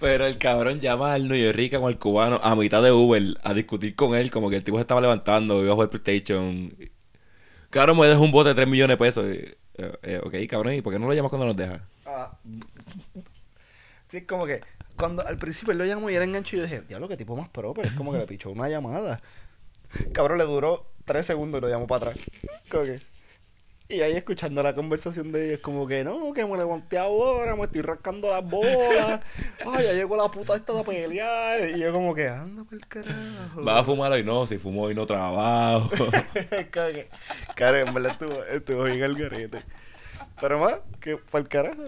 Pero 0.00 0.26
el 0.26 0.38
cabrón 0.38 0.80
llama 0.80 1.14
al 1.14 1.28
New 1.28 1.36
York 1.36 1.56
Rican 1.56 1.82
o 1.82 1.88
al 1.88 1.98
cubano 1.98 2.40
a 2.42 2.54
mitad 2.54 2.82
de 2.82 2.92
Uber 2.92 3.22
a 3.42 3.54
discutir 3.54 3.94
con 3.94 4.14
él, 4.14 4.30
como 4.30 4.50
que 4.50 4.56
el 4.56 4.64
tipo 4.64 4.76
se 4.76 4.82
estaba 4.82 5.00
levantando, 5.00 5.62
iba 5.62 5.72
a 5.72 5.74
jugar 5.74 5.90
PlayStation. 5.90 6.74
Cabrón, 7.70 7.98
me 7.98 8.06
dejó 8.06 8.22
un 8.22 8.32
bote 8.32 8.50
de 8.50 8.54
3 8.54 8.68
millones 8.68 8.96
de 8.96 9.04
pesos. 9.04 9.24
Eh, 9.26 9.58
eh, 10.02 10.20
ok, 10.22 10.34
cabrón, 10.48 10.74
¿y 10.74 10.82
por 10.82 10.92
qué 10.92 10.98
no 10.98 11.08
lo 11.08 11.14
llamas 11.14 11.30
cuando 11.30 11.46
nos 11.46 11.56
deja? 11.56 11.84
Ah. 12.06 12.38
Sí, 14.06 14.18
es 14.18 14.26
como 14.26 14.46
que 14.46 14.60
cuando 14.96 15.26
al 15.26 15.38
principio 15.38 15.72
él 15.72 15.78
lo 15.78 15.84
llamó 15.84 16.08
y 16.08 16.14
era 16.14 16.24
engancho 16.24 16.54
y 16.54 16.60
yo 16.60 16.64
dije, 16.64 16.82
diablo, 16.82 17.08
qué 17.08 17.16
tipo 17.16 17.34
más 17.34 17.48
pro, 17.48 17.74
pero 17.74 17.88
es 17.88 17.94
como 17.94 18.12
que 18.12 18.18
le 18.18 18.26
pichó 18.26 18.50
una 18.50 18.68
llamada. 18.68 19.20
Cabrón, 20.12 20.38
le 20.38 20.44
duró 20.44 20.92
tres 21.04 21.26
segundos 21.26 21.58
y 21.58 21.62
lo 21.62 21.68
llamó 21.68 21.86
para 21.86 22.10
atrás. 22.10 22.24
Como 22.70 22.84
que... 22.84 23.00
Y 23.86 24.00
ahí 24.00 24.16
escuchando 24.16 24.62
la 24.62 24.74
conversación 24.74 25.30
de 25.30 25.48
ellos, 25.48 25.60
como 25.60 25.86
que 25.86 26.02
no, 26.04 26.32
que 26.32 26.42
me 26.46 26.56
levanté 26.56 26.96
ahora, 26.96 27.54
me 27.54 27.64
estoy 27.64 27.82
rascando 27.82 28.30
las 28.30 28.42
bolas. 28.42 29.20
Ay, 29.66 29.84
ya 29.84 29.92
llegó 29.92 30.16
la 30.16 30.30
puta 30.30 30.56
esta 30.56 30.72
de 30.72 30.84
pelear. 30.84 31.68
Y 31.68 31.80
yo 31.80 31.92
como 31.92 32.14
que, 32.14 32.26
anda 32.26 32.64
por 32.64 32.74
el 32.74 32.86
carajo. 32.86 33.62
Va 33.62 33.80
a 33.80 33.84
fumar 33.84 34.10
hoy 34.12 34.24
no, 34.24 34.46
si 34.46 34.56
fumó 34.56 34.84
hoy 34.84 34.94
no 34.94 35.06
trabajo. 35.06 35.90
cara, 37.54 37.80
en 37.80 37.92
verdad 37.92 38.12
estuvo, 38.12 38.44
estuvo 38.44 38.84
bien 38.84 39.02
el 39.02 39.16
garete. 39.16 39.62
Pero 40.40 40.58
más, 40.58 40.76
que 40.98 41.18
para 41.18 41.42
el 41.42 41.48
carajo. 41.48 41.82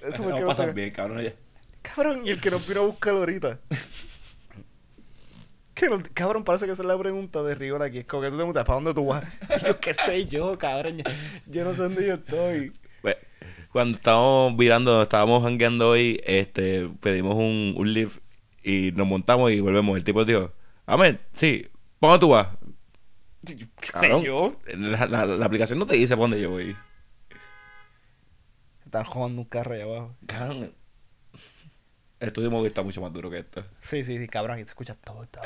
Eso 0.00 0.08
el 0.08 0.34
que 0.34 0.40
no 0.40 0.40
no 0.40 0.46
pasan 0.46 0.74
bien, 0.74 0.92
cabrón. 0.92 1.22
ya. 1.22 1.34
Cabrón, 1.82 2.22
y 2.24 2.30
el 2.30 2.40
que 2.40 2.50
nos 2.50 2.66
vino 2.66 2.80
a 2.80 2.86
buscar 2.86 3.14
ahorita. 3.14 3.58
Cabrón, 6.14 6.44
parece 6.44 6.66
que 6.66 6.72
esa 6.72 6.82
es 6.82 6.88
la 6.88 6.98
pregunta 6.98 7.42
de 7.42 7.54
rigor 7.54 7.82
aquí. 7.82 7.98
Es 7.98 8.06
como 8.06 8.22
que 8.22 8.28
tú 8.28 8.34
te 8.34 8.38
preguntas, 8.38 8.64
¿para 8.64 8.74
dónde 8.76 8.94
tú 8.94 9.06
vas? 9.06 9.24
Yo, 9.66 9.78
¿qué 9.80 9.94
sé 9.94 10.26
yo, 10.26 10.56
cabrón? 10.58 11.02
Yo, 11.46 11.64
no 11.64 11.72
sé 11.72 11.82
dónde 11.82 12.06
yo 12.06 12.14
estoy. 12.14 12.72
Cuando 13.72 13.96
estábamos 13.96 14.56
virando, 14.56 15.02
estábamos 15.02 15.44
hangueando 15.44 15.90
hoy, 15.90 16.20
este, 16.24 16.88
pedimos 17.00 17.34
un, 17.34 17.74
un 17.76 17.92
lift 17.92 18.18
y 18.62 18.92
nos 18.92 19.04
montamos 19.06 19.50
y 19.50 19.58
volvemos. 19.60 19.96
El 19.98 20.04
tipo 20.04 20.24
dijo, 20.24 20.52
Amén, 20.86 21.20
sí, 21.32 21.66
¿para 21.98 22.12
dónde 22.12 22.26
tú 22.26 22.30
vas? 22.32 22.48
¿Qué 23.44 23.66
Cabrón, 23.92 24.20
sé 24.20 24.26
yo? 24.26 24.56
La, 24.76 25.06
la- 25.06 25.26
la 25.26 25.44
aplicación 25.46 25.78
no 25.80 25.86
te 25.86 25.96
dice 25.96 26.14
para 26.14 26.22
dónde 26.22 26.40
yo 26.40 26.50
voy. 26.50 26.76
Están 28.84 29.04
jugando 29.04 29.42
un 29.42 29.48
carro 29.48 29.74
allá 29.74 29.84
abajo. 29.84 30.16
Cabrón, 30.26 30.72
el 32.24 32.28
estudio 32.28 32.50
móvil 32.50 32.68
está 32.68 32.82
mucho 32.82 33.00
más 33.00 33.12
duro 33.12 33.30
que 33.30 33.38
esto. 33.38 33.64
Sí, 33.82 34.02
sí, 34.02 34.18
sí, 34.18 34.28
cabrón, 34.28 34.56
aquí 34.56 34.64
se 34.64 34.70
escucha 34.70 34.94
todo. 34.94 35.26
todo. 35.26 35.44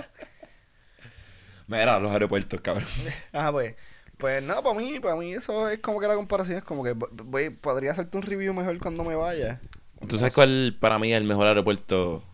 Mira, 1.67 1.99
los 1.99 2.11
aeropuertos, 2.11 2.61
cabrón. 2.61 2.89
Ajá, 3.33 3.53
pues. 3.53 3.75
Pues 4.17 4.43
nada, 4.43 4.63
para 4.63 4.75
mí, 4.77 4.99
para 4.99 5.15
mí 5.15 5.33
eso 5.33 5.69
es 5.69 5.79
como 5.79 6.01
que 6.01 6.09
la 6.09 6.17
comparación 6.17 6.59
es 6.59 6.65
como 6.65 6.83
que 6.83 6.93
voy, 6.93 7.51
podría 7.51 7.93
hacerte 7.93 8.17
un 8.17 8.25
review 8.25 8.53
mejor 8.53 8.77
cuando 8.81 9.05
me 9.05 9.15
vaya. 9.15 9.61
¿Tú 10.09 10.19
sabes 10.19 10.35
cuál 10.35 10.77
para 10.81 10.99
mí 10.99 11.13
es 11.13 11.19
el 11.19 11.25
mejor 11.25 11.47
aeropuerto 11.47 12.25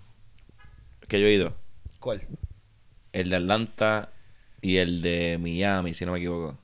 que 1.08 1.20
yo 1.20 1.26
he 1.26 1.34
ido? 1.34 1.54
¿Cuál? 2.00 2.22
El 3.12 3.28
de 3.28 3.36
Atlanta 3.36 4.10
y 4.62 4.78
el 4.78 5.02
de 5.02 5.38
Miami, 5.38 5.92
si 5.92 6.06
no 6.06 6.12
me 6.12 6.18
equivoco. 6.18 6.56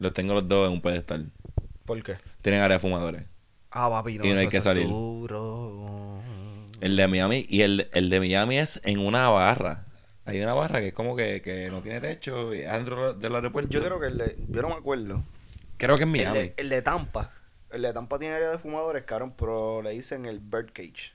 Los 0.00 0.12
tengo 0.14 0.34
los 0.34 0.48
dos 0.48 0.66
en 0.66 0.74
un 0.74 0.80
pedestal. 0.80 1.30
¿Por 1.84 2.02
qué? 2.02 2.16
Tienen 2.42 2.60
área 2.60 2.76
de 2.76 2.80
fumadores. 2.80 3.22
Ah, 3.76 3.90
papi, 3.90 4.18
no, 4.18 4.24
Y 4.24 4.32
no 4.32 4.38
hay 4.40 4.48
que 4.48 4.60
salir. 4.60 4.86
duro. 4.88 6.20
El 6.80 6.96
de 6.96 7.08
Miami 7.08 7.46
y 7.48 7.62
el, 7.62 7.88
el 7.92 8.08
de 8.10 8.20
Miami 8.20 8.58
es 8.58 8.80
en 8.84 8.98
una 9.00 9.28
barra. 9.30 9.84
Hay 10.26 10.40
una 10.40 10.54
barra 10.54 10.80
que 10.80 10.88
es 10.88 10.94
como 10.94 11.16
que, 11.16 11.42
que 11.42 11.70
no 11.70 11.80
tiene 11.80 12.00
techo 12.00 12.54
y 12.54 12.58
dentro 12.58 13.14
del 13.14 13.34
aeropuerto. 13.34 13.70
Yo 13.70 13.82
creo 13.84 14.00
que 14.00 14.06
el 14.06 14.18
de, 14.18 14.36
yo 14.48 14.62
no 14.62 14.68
me 14.68 14.74
acuerdo. 14.74 15.22
Creo 15.76 15.96
que 15.96 16.02
es 16.04 16.06
El 16.06 16.12
Miami. 16.12 16.38
de, 16.38 16.54
el 16.56 16.68
de 16.68 16.82
Tampa. 16.82 17.32
El 17.70 17.82
de 17.82 17.92
Tampa 17.92 18.18
tiene 18.18 18.34
área 18.36 18.50
de 18.50 18.58
fumadores, 18.58 19.04
cabrón, 19.04 19.34
pero 19.36 19.82
le 19.82 19.90
dicen 19.90 20.24
el 20.26 20.38
birdcage. 20.40 21.12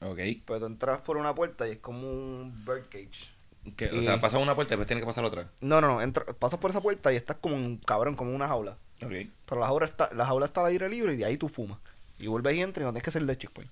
Ok. 0.00 0.18
Pero 0.46 0.60
tú 0.60 0.66
entras 0.66 0.98
por 1.02 1.16
una 1.16 1.34
puerta 1.34 1.68
y 1.68 1.72
es 1.72 1.78
como 1.78 2.00
un 2.10 2.64
birdcage. 2.66 3.30
Que, 3.76 3.86
o 3.90 3.94
Y- 3.94 4.04
sea, 4.04 4.20
pasa 4.20 4.38
una 4.38 4.54
puerta 4.54 4.74
y 4.74 4.76
después 4.76 4.86
tiene 4.88 5.00
que 5.00 5.06
pasar 5.06 5.24
otra. 5.24 5.50
No, 5.60 5.80
no, 5.80 5.88
no. 5.88 6.02
entra- 6.02 6.26
pasas 6.38 6.58
por 6.58 6.70
esa 6.70 6.80
puerta 6.82 7.12
y 7.12 7.16
estás 7.16 7.36
como 7.40 7.54
un 7.54 7.76
cabrón, 7.78 8.14
como 8.14 8.34
una 8.34 8.48
jaula. 8.48 8.76
Ok. 9.02 9.12
Pero 9.46 9.60
la 9.60 9.66
jaula 9.66 9.86
está, 9.86 10.10
la 10.14 10.26
jaula 10.26 10.46
está 10.46 10.60
al 10.60 10.68
aire 10.68 10.88
libre 10.88 11.14
y 11.14 11.16
de 11.16 11.24
ahí 11.24 11.36
tú 11.36 11.48
fumas. 11.48 11.78
Y 12.18 12.26
vuelves 12.26 12.54
y 12.56 12.60
entras 12.62 12.82
y 12.82 12.84
no 12.84 12.92
tienes 12.92 13.02
que 13.02 13.10
hacerle 13.10 13.36
checkpoint. 13.36 13.70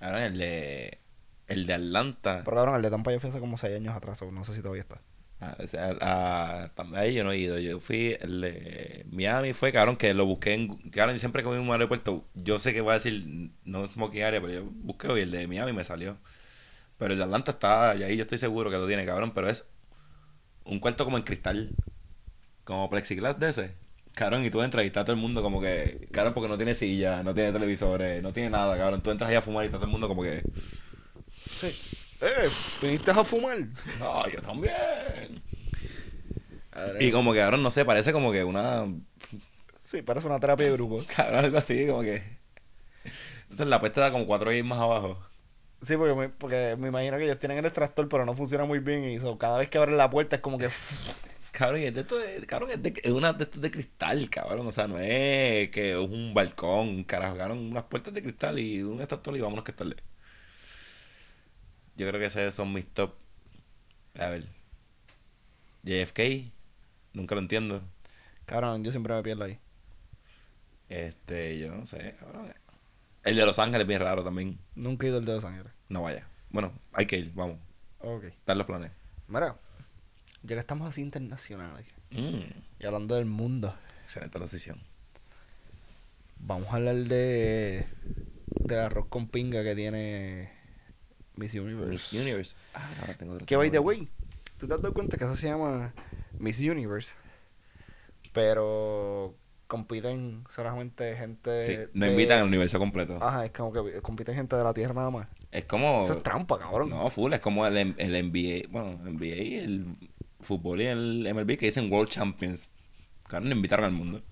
Ahora 0.00 0.26
el 0.26 0.38
de. 0.38 0.98
El 1.46 1.66
de 1.66 1.74
Atlanta. 1.74 2.42
Pero 2.44 2.56
cabrón, 2.56 2.76
el 2.76 2.82
de 2.82 2.90
Tampa 2.90 3.12
yo 3.12 3.20
fui 3.20 3.28
hace 3.30 3.38
como 3.40 3.58
6 3.58 3.76
años 3.76 3.94
atrás, 3.94 4.20
o 4.22 4.32
no 4.32 4.44
sé 4.44 4.54
si 4.54 4.60
todavía 4.62 4.80
está. 4.82 5.00
Ah, 5.40 5.54
o 5.62 5.66
sea, 5.66 5.90
a- 6.00 6.64
a- 6.64 6.98
ahí 6.98 7.12
yo 7.12 7.22
no 7.22 7.32
he 7.32 7.38
ido. 7.38 7.58
Yo 7.58 7.78
fui, 7.80 8.16
el 8.20 8.40
de 8.40 9.04
Miami 9.10 9.52
fue, 9.52 9.72
cabrón, 9.72 9.96
que 9.96 10.14
lo 10.14 10.24
busqué 10.24 10.54
en. 10.54 10.68
Cabrón, 10.90 11.18
siempre 11.18 11.42
que 11.42 11.48
voy 11.48 11.58
a 11.58 11.60
un 11.60 11.70
aeropuerto, 11.70 12.24
yo 12.34 12.58
sé 12.58 12.72
que 12.72 12.80
voy 12.80 12.92
a 12.92 12.94
decir 12.94 13.50
no 13.64 13.86
smoking 13.86 14.22
area, 14.22 14.40
pero 14.40 14.52
yo 14.54 14.64
busqué 14.64 15.08
y 15.18 15.20
el 15.20 15.30
de 15.30 15.46
Miami 15.46 15.72
me 15.74 15.84
salió. 15.84 16.16
Pero 16.96 17.12
el 17.12 17.18
de 17.18 17.24
Atlanta 17.24 17.50
está, 17.52 17.94
y 17.96 18.04
ahí 18.04 18.16
yo 18.16 18.22
estoy 18.22 18.38
seguro 18.38 18.70
que 18.70 18.78
lo 18.78 18.86
tiene, 18.86 19.04
cabrón, 19.04 19.32
pero 19.34 19.50
es 19.50 19.66
un 20.64 20.78
cuarto 20.80 21.04
como 21.04 21.18
en 21.18 21.24
cristal, 21.24 21.74
como 22.64 22.88
plexiglas 22.88 23.38
de 23.38 23.50
ese. 23.50 23.74
Cabrón, 24.14 24.44
y 24.44 24.50
tú 24.50 24.62
entras 24.62 24.84
y 24.84 24.86
está 24.86 25.04
todo 25.04 25.14
el 25.14 25.20
mundo 25.20 25.42
como 25.42 25.60
que. 25.60 26.08
Cabrón, 26.12 26.34
porque 26.34 26.48
no 26.48 26.56
tiene 26.56 26.74
silla, 26.74 27.22
no 27.22 27.34
tiene 27.34 27.52
televisores, 27.52 28.22
no 28.22 28.30
tiene 28.30 28.50
nada, 28.50 28.76
cabrón. 28.76 29.02
Tú 29.02 29.10
entras 29.10 29.28
ahí 29.28 29.36
a 29.36 29.42
fumar 29.42 29.64
y 29.64 29.66
está 29.66 29.78
todo 29.78 29.86
el 29.86 29.92
mundo 29.92 30.06
como 30.06 30.22
que. 30.22 30.42
Sí. 31.60 31.76
¡Eh! 32.20 32.48
¿Viniste 32.80 33.10
a 33.10 33.24
fumar? 33.24 33.58
¡Ah, 34.00 34.26
yo 34.32 34.40
también! 34.40 35.42
Y 37.00 37.10
como 37.10 37.32
que, 37.32 37.40
cabrón, 37.40 37.62
no 37.62 37.70
sé, 37.70 37.84
parece 37.84 38.12
como 38.12 38.30
que 38.30 38.44
una. 38.44 38.86
Sí, 39.80 40.02
parece 40.02 40.26
una 40.26 40.40
terapia 40.40 40.66
de 40.66 40.72
grupo. 40.72 41.04
Cabrón, 41.16 41.44
algo 41.44 41.58
así, 41.58 41.86
como 41.86 42.02
que. 42.02 42.22
Entonces 43.42 43.66
la 43.66 43.80
puesta 43.80 44.00
da 44.00 44.12
como 44.12 44.26
cuatro 44.26 44.52
y 44.52 44.62
más 44.62 44.78
abajo. 44.78 45.18
Sí, 45.82 45.96
porque 45.96 46.14
me, 46.14 46.28
porque 46.28 46.76
me 46.78 46.88
imagino 46.88 47.18
que 47.18 47.24
ellos 47.24 47.38
tienen 47.38 47.58
el 47.58 47.66
extractor, 47.66 48.08
pero 48.08 48.24
no 48.24 48.34
funciona 48.34 48.64
muy 48.64 48.78
bien. 48.78 49.04
Y 49.04 49.20
so, 49.20 49.36
cada 49.38 49.58
vez 49.58 49.68
que 49.68 49.78
abren 49.78 49.96
la 49.96 50.10
puerta 50.10 50.36
es 50.36 50.42
como 50.42 50.56
que. 50.56 50.68
Cabrón, 51.54 51.82
y 51.82 51.84
es 51.84 51.94
de 51.94 52.00
esto 52.00 52.18
de, 52.18 52.44
cabrón, 52.46 52.72
es, 52.72 52.82
de, 52.82 52.92
es 53.00 53.12
una 53.12 53.32
de 53.32 53.44
estos 53.44 53.62
de 53.62 53.70
cristal, 53.70 54.28
cabrón. 54.28 54.66
O 54.66 54.72
sea, 54.72 54.88
no 54.88 54.98
es 54.98 55.70
que 55.70 55.92
es 55.92 55.96
un 55.96 56.34
balcón, 56.34 57.04
carajo, 57.04 57.36
cabrón. 57.36 57.58
Unas 57.70 57.84
puertas 57.84 58.12
de 58.12 58.22
cristal 58.22 58.58
y 58.58 58.82
un 58.82 58.98
extractor 58.98 59.36
y 59.36 59.40
vámonos 59.40 59.64
que 59.64 59.70
estarle. 59.70 59.96
Yo 61.94 62.08
creo 62.08 62.18
que 62.18 62.26
esos 62.26 62.52
son 62.54 62.72
mis 62.72 62.86
top. 62.86 63.14
A 64.18 64.30
ver. 64.30 64.46
JFK, 65.84 66.50
nunca 67.12 67.36
lo 67.36 67.40
entiendo. 67.40 67.82
Cabrón, 68.46 68.82
yo 68.82 68.90
siempre 68.90 69.14
me 69.14 69.22
pierdo 69.22 69.44
ahí. 69.44 69.60
Este, 70.88 71.56
yo 71.60 71.72
no 71.72 71.86
sé, 71.86 72.16
cabrón. 72.18 72.52
El 73.22 73.36
de 73.36 73.46
Los 73.46 73.60
Ángeles 73.60 73.82
es 73.82 73.86
bien 73.88 74.00
raro 74.00 74.24
también. 74.24 74.58
Nunca 74.74 75.06
he 75.06 75.10
ido 75.10 75.18
el 75.18 75.24
de 75.24 75.34
Los 75.34 75.44
Ángeles. 75.44 75.72
No 75.88 76.02
vaya. 76.02 76.26
Bueno, 76.50 76.72
hay 76.92 77.06
que 77.06 77.16
ir, 77.16 77.32
vamos. 77.32 77.58
Ok. 78.00 78.24
Están 78.24 78.58
los 78.58 78.66
planes. 78.66 78.90
Mira, 79.28 79.56
ya 80.44 80.54
que 80.54 80.60
estamos 80.60 80.88
así 80.88 81.00
internacionales 81.02 81.86
Mm, 82.10 82.40
y 82.80 82.86
hablando 82.86 83.16
del 83.16 83.24
mundo, 83.26 83.74
excelente 84.04 84.38
transición. 84.38 84.78
vamos 86.38 86.68
a 86.68 86.76
hablar 86.76 86.96
de. 86.96 87.86
del 88.60 88.78
arroz 88.78 89.06
con 89.08 89.26
pinga 89.28 89.62
que 89.64 89.74
tiene 89.74 90.50
Miss 91.36 91.54
Universe. 91.54 91.90
Miss 91.90 92.12
Universe. 92.12 92.56
Ah, 92.74 92.88
ahora 93.00 93.14
tengo 93.14 93.32
otro 93.34 93.46
Que 93.46 93.56
by 93.56 93.70
the 93.70 93.78
way, 93.80 94.08
¿tú 94.58 94.68
te 94.68 94.74
has 94.74 94.80
dado 94.82 94.94
cuenta 94.94 95.16
que 95.16 95.24
eso 95.24 95.34
se 95.36 95.48
llama 95.48 95.92
Miss 96.38 96.60
Universe? 96.60 97.14
Pero 98.32 99.34
compiten 99.66 100.44
solamente 100.48 101.16
gente. 101.16 101.64
Sí, 101.64 101.90
no 101.94 102.06
de- 102.06 102.12
invitan 102.12 102.38
al 102.38 102.44
universo 102.48 102.78
completo. 102.78 103.18
Ajá, 103.22 103.44
es 103.46 103.52
como 103.52 103.72
que 103.72 104.00
compiten 104.02 104.34
gente 104.34 104.56
de 104.56 104.64
la 104.64 104.74
tierra 104.74 104.94
nada 104.94 105.10
más. 105.10 105.28
Es 105.50 105.64
como. 105.64 106.02
Eso 106.04 106.14
es 106.18 106.22
trampa, 106.22 106.58
cabrón. 106.58 106.90
No, 106.90 107.08
full, 107.10 107.32
es 107.32 107.40
como 107.40 107.66
el, 107.66 107.76
el 107.76 108.30
NBA. 108.30 108.68
Bueno, 108.70 109.00
el 109.06 109.14
NBA 109.14 109.64
el 109.64 109.96
fútbol 110.44 110.80
y 110.80 110.86
el 110.86 111.28
MLB 111.34 111.56
que 111.58 111.66
dicen 111.66 111.90
World 111.92 112.10
Champions. 112.10 112.68
Claro, 113.26 113.44
no 113.46 113.52
invitaron 113.54 113.84
al 113.86 113.92
mundo. 113.92 114.22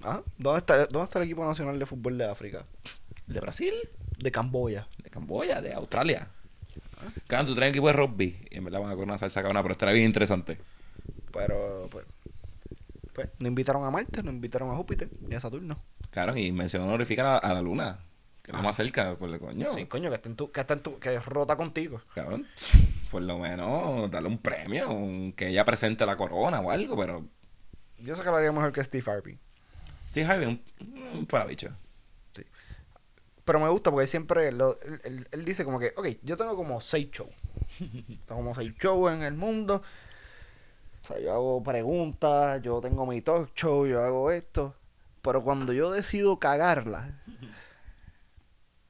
Ajá. 0.00 0.22
¿Dónde 0.36 0.58
está, 0.60 0.86
¿Dónde 0.86 1.04
está 1.04 1.18
el 1.18 1.24
equipo 1.24 1.44
nacional 1.44 1.78
de 1.78 1.86
fútbol 1.86 2.18
de 2.18 2.24
África? 2.26 2.64
De 3.26 3.40
Brasil, 3.40 3.74
De 4.18 4.30
Camboya. 4.30 4.86
de 5.02 5.10
Camboya, 5.10 5.60
de 5.60 5.72
Australia. 5.74 6.28
Claro, 7.26 7.46
tú 7.46 7.54
traes 7.54 7.70
un 7.70 7.74
equipo 7.74 7.86
de 7.88 7.92
rugby 7.92 8.38
y 8.50 8.56
en 8.58 8.64
verdad 8.64 8.80
van 8.80 8.90
a 8.90 8.94
correr 8.94 9.08
una 9.08 9.18
salsa 9.18 9.40
cabrona, 9.40 9.62
pero 9.62 9.72
estará 9.72 9.92
bien 9.92 10.06
interesante. 10.06 10.58
Pero, 11.32 11.88
pues. 11.90 12.06
Pues, 13.14 13.28
no 13.38 13.48
invitaron 13.48 13.84
a 13.84 13.90
Marte, 13.90 14.22
no 14.22 14.30
invitaron 14.30 14.70
a 14.70 14.74
Júpiter, 14.76 15.08
ni 15.20 15.34
a 15.34 15.40
Saturno. 15.40 15.78
Claro, 16.10 16.36
y 16.36 16.52
mencionó 16.52 16.86
honorificar 16.86 17.26
a, 17.26 17.38
a 17.38 17.54
la 17.54 17.62
luna. 17.62 17.98
Que 18.48 18.52
es 18.52 18.56
lo 18.56 18.60
Ah. 18.60 18.62
más 18.62 18.76
cerca, 18.76 19.14
por 19.16 19.28
el 19.28 19.38
coño. 19.38 19.74
Sí, 19.74 19.84
coño, 19.84 20.08
que 20.08 20.14
está 20.16 20.30
en 20.30 20.36
tu, 20.36 20.50
que 20.50 20.60
está 20.60 20.72
en 20.72 20.80
tu, 20.82 20.98
que 20.98 21.18
rota 21.20 21.54
contigo. 21.56 22.00
Cabrón, 22.14 22.46
por 23.10 23.20
lo 23.20 23.38
menos 23.38 24.10
darle 24.10 24.28
un 24.30 24.38
premio, 24.38 24.88
un- 24.88 25.32
que 25.34 25.48
ella 25.48 25.66
presente 25.66 26.06
la 26.06 26.16
corona 26.16 26.60
o 26.60 26.70
algo, 26.70 26.96
pero 26.96 27.26
Yo 27.98 28.14
sé 28.14 28.22
que 28.22 28.30
lo 28.30 28.36
haría 28.36 28.50
mejor 28.52 28.72
que 28.72 28.82
Steve 28.82 29.04
Harvey. 29.10 29.38
Steve 30.08 30.26
Harvey 30.26 30.46
un, 30.48 30.62
un 31.18 31.26
parabicho. 31.26 31.70
Pero 33.44 33.60
me 33.60 33.68
gusta 33.68 33.90
porque 33.90 34.06
siempre, 34.06 34.52
lo, 34.52 34.78
él, 34.82 35.00
él- 35.04 35.28
él 35.30 35.44
dice 35.44 35.64
como 35.64 35.78
que, 35.78 35.92
ok, 35.96 36.06
yo 36.22 36.36
tengo 36.36 36.54
como 36.56 36.80
seis 36.80 37.10
shows. 37.10 37.30
tengo 37.78 38.40
como 38.42 38.54
seis 38.54 38.72
shows 38.78 39.12
en 39.12 39.22
el 39.22 39.34
mundo. 39.34 39.82
O 41.02 41.06
sea, 41.06 41.18
yo 41.18 41.32
hago 41.32 41.62
preguntas, 41.62 42.60
yo 42.62 42.80
tengo 42.80 43.04
mi 43.06 43.20
talk 43.22 43.50
show, 43.54 43.86
yo 43.86 44.02
hago 44.02 44.30
esto. 44.30 44.74
Pero 45.22 45.42
cuando 45.42 45.72
yo 45.72 45.90
decido 45.90 46.38
cagarla, 46.38 47.18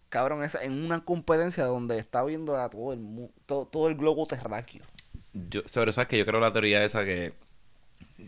cabrón, 0.09 0.43
es 0.43 0.55
en 0.55 0.85
una 0.85 1.05
competencia 1.05 1.65
donde 1.65 1.99
está 1.99 2.25
viendo 2.25 2.57
a 2.57 2.69
todo 2.69 2.93
el 2.93 3.01
mundo, 3.01 3.33
todo, 3.47 3.67
todo 3.67 3.89
el 3.89 3.95
globo 3.95 4.27
terráqueo. 4.27 4.83
Yo, 5.33 5.63
sobre 5.67 5.91
eso 5.91 6.01
es 6.01 6.09
que 6.09 6.19
yo 6.19 6.27
creo 6.27 6.41
la 6.41 6.53
teoría 6.53 6.85
esa 6.85 7.05
que 7.05 7.33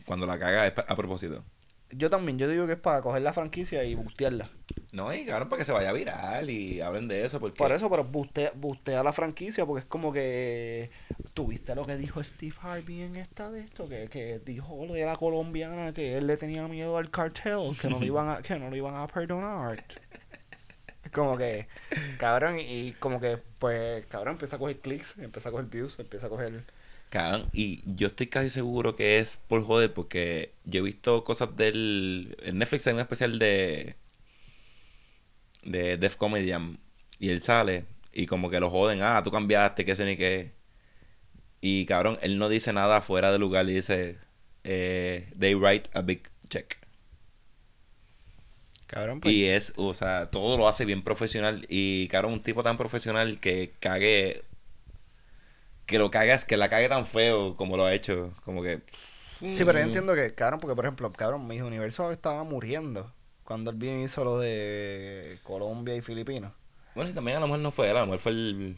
cuando 0.04 0.26
la 0.26 0.38
caga 0.38 0.66
es 0.66 0.74
a 0.76 0.96
propósito. 0.96 1.44
Yo 1.92 2.08
también, 2.08 2.38
yo 2.38 2.48
digo 2.48 2.66
que 2.66 2.74
es 2.74 2.78
para 2.78 3.02
coger 3.02 3.22
la 3.22 3.32
franquicia 3.32 3.82
y 3.82 3.96
bustearla. 3.96 4.48
No, 4.92 5.12
y 5.12 5.24
cabrón, 5.24 5.48
para 5.48 5.58
que 5.58 5.64
se 5.64 5.72
vaya 5.72 5.92
viral 5.92 6.48
y 6.48 6.80
hablen 6.80 7.08
de 7.08 7.24
eso, 7.24 7.40
porque... 7.40 7.58
Por 7.58 7.72
eso, 7.72 7.90
pero 7.90 8.04
bustea, 8.04 8.52
bustea 8.54 9.02
la 9.02 9.12
franquicia 9.12 9.66
porque 9.66 9.80
es 9.80 9.86
como 9.86 10.12
que... 10.12 10.90
¿Tuviste 11.34 11.74
lo 11.74 11.84
que 11.84 11.96
dijo 11.96 12.22
Steve 12.22 12.54
Harvey 12.60 13.02
en 13.02 13.16
esta 13.16 13.50
de 13.50 13.60
esto? 13.62 13.88
Que, 13.88 14.08
que 14.08 14.38
dijo 14.38 14.86
lo 14.86 14.94
de 14.94 15.04
la 15.04 15.16
colombiana, 15.16 15.92
que 15.92 16.16
él 16.16 16.28
le 16.28 16.36
tenía 16.36 16.66
miedo 16.68 16.96
al 16.96 17.10
cartel, 17.10 17.76
que 17.80 17.88
no 17.88 17.98
lo 17.98 18.06
iban 18.06 18.28
a, 18.28 18.42
que 18.42 18.56
no 18.56 18.70
lo 18.70 18.76
iban 18.76 18.94
a 18.94 19.08
perdonar. 19.08 19.84
Como 21.12 21.36
que, 21.38 21.66
cabrón, 22.18 22.58
y 22.60 22.92
como 22.92 23.20
que, 23.20 23.38
pues, 23.58 24.04
cabrón, 24.06 24.34
empieza 24.34 24.56
a 24.56 24.58
coger 24.58 24.80
clics, 24.80 25.16
empieza 25.18 25.48
a 25.48 25.52
coger 25.52 25.66
views, 25.66 25.98
empieza 25.98 26.26
a 26.26 26.30
coger... 26.30 26.64
Cabrón, 27.08 27.48
y 27.52 27.82
yo 27.96 28.06
estoy 28.06 28.28
casi 28.28 28.50
seguro 28.50 28.94
que 28.94 29.18
es 29.18 29.36
por 29.36 29.64
joder, 29.64 29.92
porque 29.92 30.52
yo 30.64 30.80
he 30.80 30.84
visto 30.84 31.24
cosas 31.24 31.56
del... 31.56 32.36
En 32.42 32.58
Netflix 32.58 32.86
hay 32.86 32.94
un 32.94 33.00
especial 33.00 33.38
de... 33.38 33.96
De 35.62 35.96
Def 35.96 36.16
Comedian, 36.16 36.78
y 37.18 37.30
él 37.30 37.42
sale, 37.42 37.84
y 38.12 38.26
como 38.26 38.50
que 38.50 38.60
lo 38.60 38.70
joden, 38.70 39.02
ah, 39.02 39.22
tú 39.22 39.30
cambiaste, 39.30 39.84
qué 39.84 39.94
sé 39.94 40.06
ni 40.06 40.16
qué. 40.16 40.52
Y 41.60 41.86
cabrón, 41.86 42.18
él 42.22 42.38
no 42.38 42.48
dice 42.48 42.72
nada 42.72 43.00
fuera 43.02 43.32
de 43.32 43.38
lugar, 43.38 43.68
y 43.68 43.74
dice, 43.74 44.18
eh, 44.64 45.32
they 45.38 45.54
write 45.54 45.90
a 45.94 46.02
big 46.02 46.28
check. 46.48 46.79
Cabrón, 48.90 49.20
pues, 49.20 49.32
Y 49.32 49.46
es, 49.46 49.72
o 49.76 49.94
sea, 49.94 50.30
todo 50.30 50.58
lo 50.58 50.66
hace 50.66 50.84
bien 50.84 51.04
profesional. 51.04 51.64
Y, 51.68 52.08
cabrón, 52.08 52.32
un 52.32 52.42
tipo 52.42 52.64
tan 52.64 52.76
profesional 52.76 53.38
que 53.38 53.72
cague. 53.78 54.42
Que 55.86 55.98
lo 55.98 56.10
cagas, 56.10 56.44
que 56.44 56.56
la 56.56 56.68
cague 56.68 56.88
tan 56.88 57.06
feo 57.06 57.54
como 57.54 57.76
lo 57.76 57.84
ha 57.84 57.94
hecho. 57.94 58.34
Como 58.44 58.64
que. 58.64 58.82
Sí, 59.38 59.64
pero 59.64 59.78
yo 59.78 59.84
mm, 59.84 59.86
entiendo 59.86 60.14
que, 60.16 60.34
cabrón, 60.34 60.58
porque 60.58 60.74
por 60.74 60.84
ejemplo, 60.84 61.12
cabrón, 61.12 61.46
mis 61.46 61.62
universos 61.62 62.12
estaba 62.12 62.42
muriendo 62.42 63.12
cuando 63.44 63.70
él 63.70 63.76
bien 63.76 64.00
hizo 64.00 64.24
lo 64.24 64.40
de 64.40 65.38
Colombia 65.44 65.94
y 65.94 66.00
Filipinas. 66.00 66.52
Bueno, 66.96 67.10
y 67.10 67.14
también 67.14 67.36
a 67.36 67.40
lo 67.40 67.46
mejor 67.46 67.60
no 67.60 67.70
fue 67.70 67.90
él, 67.90 67.96
a 67.96 68.00
lo 68.00 68.06
mejor 68.06 68.18
fue 68.18 68.32
el. 68.32 68.76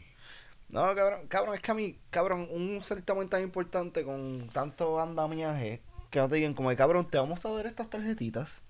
No, 0.69 0.93
cabrón, 0.93 1.27
cabrón, 1.27 1.55
es 1.55 1.61
que 1.61 1.71
a 1.71 1.75
mí, 1.75 1.97
cabrón, 2.11 2.47
un 2.51 2.81
certamen 2.83 3.29
tan 3.29 3.41
importante 3.41 4.03
con 4.03 4.47
tanto 4.53 5.01
andamiaje 5.01 5.81
que 6.11 6.19
no 6.19 6.29
te 6.29 6.35
digan 6.35 6.53
como 6.53 6.73
cabrón, 6.75 7.07
te 7.09 7.17
vamos 7.17 7.43
a 7.43 7.49
dar 7.49 7.65
estas 7.65 7.89
tarjetitas. 7.89 8.61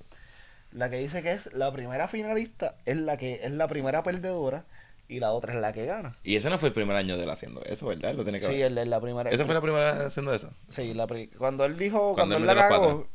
La 0.73 0.89
que 0.89 0.97
dice 0.97 1.21
que 1.21 1.31
es 1.31 1.53
la 1.53 1.71
primera 1.71 2.07
finalista 2.07 2.75
es 2.85 2.97
la 2.97 3.17
que 3.17 3.41
es 3.43 3.51
la 3.51 3.67
primera 3.67 4.01
perdedora 4.03 4.65
y 5.07 5.19
la 5.19 5.31
otra 5.33 5.53
es 5.53 5.59
la 5.59 5.71
que 5.73 5.85
gana. 5.85 6.17
Y 6.23 6.35
ese 6.35 6.49
no 6.49 6.57
fue 6.57 6.69
el 6.69 6.73
primer 6.73 6.95
año 6.95 7.15
de 7.17 7.23
él 7.23 7.29
haciendo 7.29 7.61
eso, 7.65 7.87
¿verdad? 7.87 8.13
Lo 8.15 8.23
tiene 8.23 8.39
que 8.39 8.45
Sí, 8.45 8.51
ver. 8.53 8.61
él 8.71 8.77
es 8.77 8.87
la 8.87 8.99
primera. 8.99 9.29
¿Esa 9.29 9.45
fue 9.45 9.53
la 9.53 9.61
primera 9.61 10.07
haciendo 10.07 10.33
eso? 10.33 10.49
Sí, 10.69 10.93
la 10.93 11.05
pri- 11.05 11.27
cuando 11.37 11.65
él 11.65 11.77
dijo, 11.77 12.13
Cuando 12.15 12.35
cuando, 12.35 12.37
él 12.37 12.41
él 12.43 12.55
la 12.55 12.67
cagó, 12.69 13.07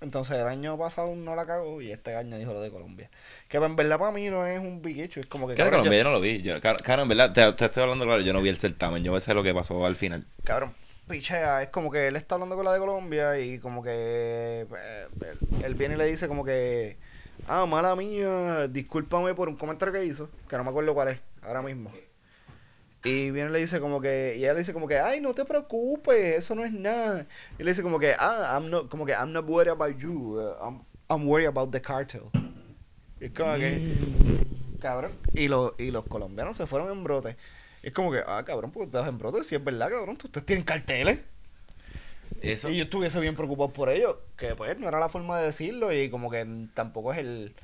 entonces 0.00 0.36
el 0.38 0.46
año 0.46 0.76
pasado 0.78 1.14
no 1.16 1.34
la 1.34 1.46
cagó 1.46 1.80
y 1.80 1.90
este 1.90 2.14
año 2.14 2.36
dijo 2.38 2.52
lo 2.52 2.60
de 2.60 2.70
Colombia. 2.70 3.10
Que 3.48 3.56
en 3.56 3.74
verdad 3.74 3.98
para 3.98 4.12
mí 4.12 4.28
no 4.28 4.46
es 4.46 4.58
un 4.60 4.82
big 4.82 5.00
hecho, 5.00 5.18
es 5.20 5.26
como 5.26 5.48
que 5.48 5.54
Claro, 5.54 5.70
Colombia 5.70 5.92
yo- 5.98 5.98
yo 5.98 6.04
no 6.04 6.10
lo 6.12 6.20
vi. 6.20 6.42
Yo, 6.42 6.60
claro, 6.60 6.78
claro, 6.84 7.02
en 7.02 7.08
verdad, 7.08 7.32
te, 7.32 7.50
te 7.54 7.64
estoy 7.64 7.82
hablando 7.82 8.04
claro, 8.04 8.20
yo 8.20 8.32
no 8.32 8.42
vi 8.42 8.50
el 8.50 8.58
certamen. 8.58 9.02
Yo 9.02 9.18
sé 9.18 9.34
lo 9.34 9.42
que 9.42 9.54
pasó 9.54 9.84
al 9.86 9.96
final. 9.96 10.24
cabrón, 10.44 10.74
pichea, 11.06 11.62
es 11.62 11.68
como 11.68 11.90
que 11.90 12.08
él 12.08 12.16
está 12.16 12.34
hablando 12.34 12.56
con 12.56 12.64
la 12.64 12.72
de 12.72 12.78
Colombia 12.78 13.38
y 13.38 13.58
como 13.58 13.82
que 13.82 13.90
eh, 13.92 14.66
él, 15.20 15.38
él 15.64 15.74
viene 15.74 15.94
y 15.94 15.98
le 15.98 16.06
dice 16.06 16.28
como 16.28 16.44
que, 16.44 16.96
ah, 17.46 17.66
mala 17.66 17.94
mía, 17.96 18.68
discúlpame 18.68 19.34
por 19.34 19.48
un 19.48 19.56
comentario 19.56 19.92
que 19.92 20.04
hizo, 20.04 20.30
que 20.48 20.56
no 20.56 20.64
me 20.64 20.70
acuerdo 20.70 20.94
cuál 20.94 21.08
es, 21.08 21.20
ahora 21.42 21.62
mismo. 21.62 21.90
Y 23.04 23.30
viene 23.30 23.50
y 23.50 23.52
le 23.52 23.58
dice 23.60 23.80
como 23.80 24.00
que, 24.00 24.34
y 24.36 24.40
ella 24.40 24.52
le 24.52 24.58
dice 24.60 24.72
como 24.72 24.88
que, 24.88 24.98
ay, 24.98 25.20
no 25.20 25.32
te 25.32 25.44
preocupes, 25.44 26.38
eso 26.38 26.56
no 26.56 26.64
es 26.64 26.72
nada. 26.72 27.26
Y 27.56 27.62
le 27.62 27.70
dice 27.70 27.82
como 27.82 28.00
que, 28.00 28.14
ah, 28.18 28.58
I'm 28.58 28.68
not, 28.68 28.88
como 28.88 29.06
que, 29.06 29.12
I'm 29.12 29.32
not 29.32 29.48
worried 29.48 29.70
about 29.70 29.96
you, 29.96 30.40
uh, 30.40 30.56
I'm, 30.60 30.82
I'm 31.08 31.28
worried 31.28 31.46
about 31.46 31.70
the 31.70 31.80
cartel. 31.80 32.30
Y 33.20 33.26
es 33.26 33.30
como 33.30 33.54
que, 33.54 33.96
cabrón. 34.80 35.12
Y, 35.34 35.46
los 35.46 35.74
y 35.78 35.92
los 35.92 36.04
colombianos 36.04 36.56
se 36.56 36.66
fueron 36.66 36.90
en 36.90 37.04
brote. 37.04 37.36
Es 37.86 37.92
como 37.92 38.10
que, 38.10 38.20
ah, 38.26 38.42
cabrón, 38.44 38.72
porque 38.72 38.86
ustedes 38.86 39.06
en 39.06 39.16
brote, 39.16 39.44
si 39.44 39.54
es 39.54 39.62
verdad, 39.62 39.88
cabrón, 39.88 40.18
ustedes 40.22 40.44
tienen 40.44 40.64
carteles. 40.64 41.20
Eso. 42.42 42.68
Y 42.68 42.78
yo 42.78 42.82
estuviese 42.82 43.20
bien 43.20 43.36
preocupado 43.36 43.70
por 43.70 43.88
ello, 43.90 44.22
que 44.36 44.56
pues 44.56 44.76
no 44.76 44.88
era 44.88 44.98
la 44.98 45.08
forma 45.08 45.38
de 45.38 45.46
decirlo 45.46 45.92
y 45.92 46.10
como 46.10 46.28
que 46.28 46.44
tampoco 46.74 47.12
es 47.12 47.20
el... 47.20 47.54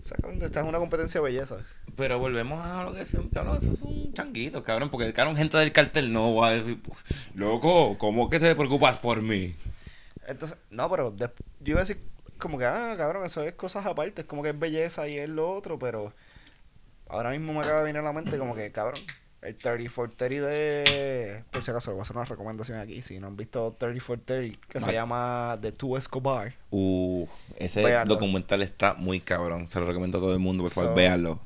O 0.00 0.04
sea, 0.04 0.18
cabrón, 0.18 0.40
esta 0.40 0.60
es 0.60 0.66
una 0.66 0.78
competencia 0.78 1.20
de 1.20 1.24
belleza. 1.24 1.56
Pero 1.96 2.20
volvemos 2.20 2.64
a 2.64 2.84
lo 2.84 2.94
que 2.94 3.04
siempre 3.04 3.32
cabrón, 3.32 3.56
eso 3.56 3.72
es 3.72 3.82
un 3.82 4.14
changuito, 4.14 4.62
cabrón, 4.62 4.88
porque 4.88 5.12
cabrón, 5.12 5.36
gente 5.36 5.56
del 5.58 5.72
cartel 5.72 6.12
no 6.12 6.36
va 6.36 6.50
a 6.50 6.52
decir, 6.52 6.78
loco, 7.34 7.98
¿cómo 7.98 8.30
que 8.30 8.38
te 8.38 8.54
preocupas 8.54 9.00
por 9.00 9.20
mí? 9.20 9.56
Entonces, 10.28 10.58
no, 10.70 10.88
pero 10.88 11.10
de- 11.10 11.26
yo 11.58 11.72
iba 11.72 11.80
a 11.80 11.82
decir 11.82 12.00
como 12.38 12.56
que, 12.56 12.66
ah, 12.66 12.94
cabrón, 12.96 13.26
eso 13.26 13.42
es 13.42 13.54
cosas 13.54 13.84
aparte, 13.84 14.20
es 14.22 14.28
como 14.28 14.44
que 14.44 14.50
es 14.50 14.58
belleza 14.58 15.08
y 15.08 15.18
es 15.18 15.28
lo 15.28 15.50
otro, 15.50 15.76
pero 15.76 16.12
ahora 17.08 17.30
mismo 17.30 17.52
me 17.52 17.58
acaba 17.60 17.78
de 17.80 17.86
venir 17.86 17.98
a 17.98 18.04
la 18.04 18.12
mente 18.12 18.38
como 18.38 18.54
que, 18.54 18.70
cabrón, 18.70 19.00
el 19.46 19.56
30 19.56 19.90
for 19.90 20.10
30 20.12 20.46
de... 20.46 21.44
Por 21.50 21.62
si 21.62 21.70
acaso, 21.70 21.92
voy 21.92 22.00
a 22.00 22.02
hacer 22.02 22.16
una 22.16 22.24
recomendación 22.24 22.78
aquí, 22.78 23.02
si 23.02 23.18
no 23.20 23.28
han 23.28 23.36
visto 23.36 23.74
30 23.78 24.00
for 24.04 24.18
30, 24.18 24.58
que 24.68 24.80
se 24.80 24.86
Ma- 24.86 24.92
llama 24.92 25.58
The 25.60 25.72
Two 25.72 25.96
Escobar. 25.96 26.54
Uh, 26.70 27.26
ese 27.56 27.82
Véanlo. 27.82 28.14
documental 28.14 28.62
está 28.62 28.94
muy 28.94 29.20
cabrón, 29.20 29.68
se 29.70 29.78
lo 29.80 29.86
recomiendo 29.86 30.18
a 30.18 30.20
todo 30.20 30.32
el 30.32 30.38
mundo, 30.40 30.64
por 30.64 30.72
favor, 30.72 30.90
So- 30.90 30.94
véanlo. 30.96 31.40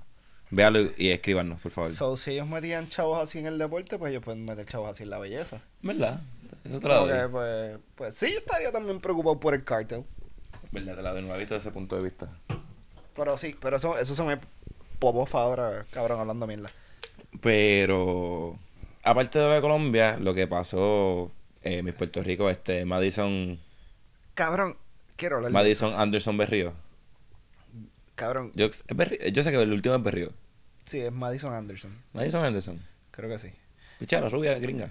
Véanlo 0.53 0.81
y, 0.97 1.11
escríbanos, 1.11 1.61
por 1.61 1.71
favor. 1.71 1.91
So, 1.93 2.17
si 2.17 2.33
ellos 2.33 2.49
metían 2.49 2.89
chavos 2.89 3.19
así 3.23 3.39
en 3.39 3.47
el 3.47 3.57
deporte, 3.59 3.99
pues 3.99 4.11
ellos 4.11 4.25
pueden 4.25 4.45
meter 4.45 4.67
chavos 4.67 4.91
así 4.91 5.05
en 5.05 5.11
la 5.11 5.19
belleza. 5.21 5.61
¿Verdad? 5.83 6.21
Eso 6.65 6.81
te 6.81 6.89
Como 6.89 7.07
doy. 7.07 7.29
pues, 7.31 7.79
pues 7.95 8.15
sí, 8.17 8.33
yo 8.33 8.39
estaría 8.39 8.73
también 8.73 9.01
preocupado 9.01 9.39
por 9.39 9.55
el 9.55 9.63
cartel. 9.65 10.05
¿Verdad? 10.73 10.97
Te 10.97 11.03
la 11.03 11.13
doy, 11.13 11.23
no 11.23 11.37
visto 11.37 11.55
desde 11.55 11.69
ese 11.69 11.71
punto 11.73 11.95
de 11.97 12.03
vista. 12.03 12.29
Pero 13.15 13.39
sí, 13.39 13.55
pero 13.61 13.77
eso, 13.77 13.97
eso 13.97 14.15
se 14.15 14.23
me 14.25 14.39
popó 14.99 15.27
ahora, 15.39 15.87
cabrón, 15.93 16.19
hablando 16.21 16.47
mierda. 16.49 16.71
Pero, 17.41 18.59
aparte 19.03 19.39
de 19.39 19.47
lo 19.47 19.55
de 19.55 19.61
Colombia, 19.61 20.19
lo 20.19 20.35
que 20.35 20.47
pasó 20.47 21.31
en 21.63 21.85
mis 21.85 21.95
Puerto 21.95 22.23
Rico, 22.23 22.51
este, 22.51 22.85
Madison, 22.85 23.59
Cabrón, 24.35 24.77
quiero 25.17 25.37
hablar 25.37 25.51
de 25.53 25.55
Madison 25.59 25.95
Anderson 25.99 26.37
Berrío. 26.37 26.73
Cabrón, 28.15 28.53
Yo, 28.55 28.67
es 28.67 28.85
Berrío- 28.89 29.29
yo 29.29 29.43
sé 29.43 29.51
que 29.51 29.63
el 29.63 29.73
último 29.73 29.95
es 29.95 30.03
Berrío. 30.03 30.33
sí, 30.85 31.01
es 31.01 31.13
Madison 31.13 31.55
Anderson. 31.55 31.97
Madison 32.13 32.45
Anderson. 32.45 32.81
Creo 33.11 33.29
que 33.29 33.39
sí. 33.39 33.49
Pichara, 33.99 34.29
rubia, 34.29 34.59
gringa. 34.59 34.91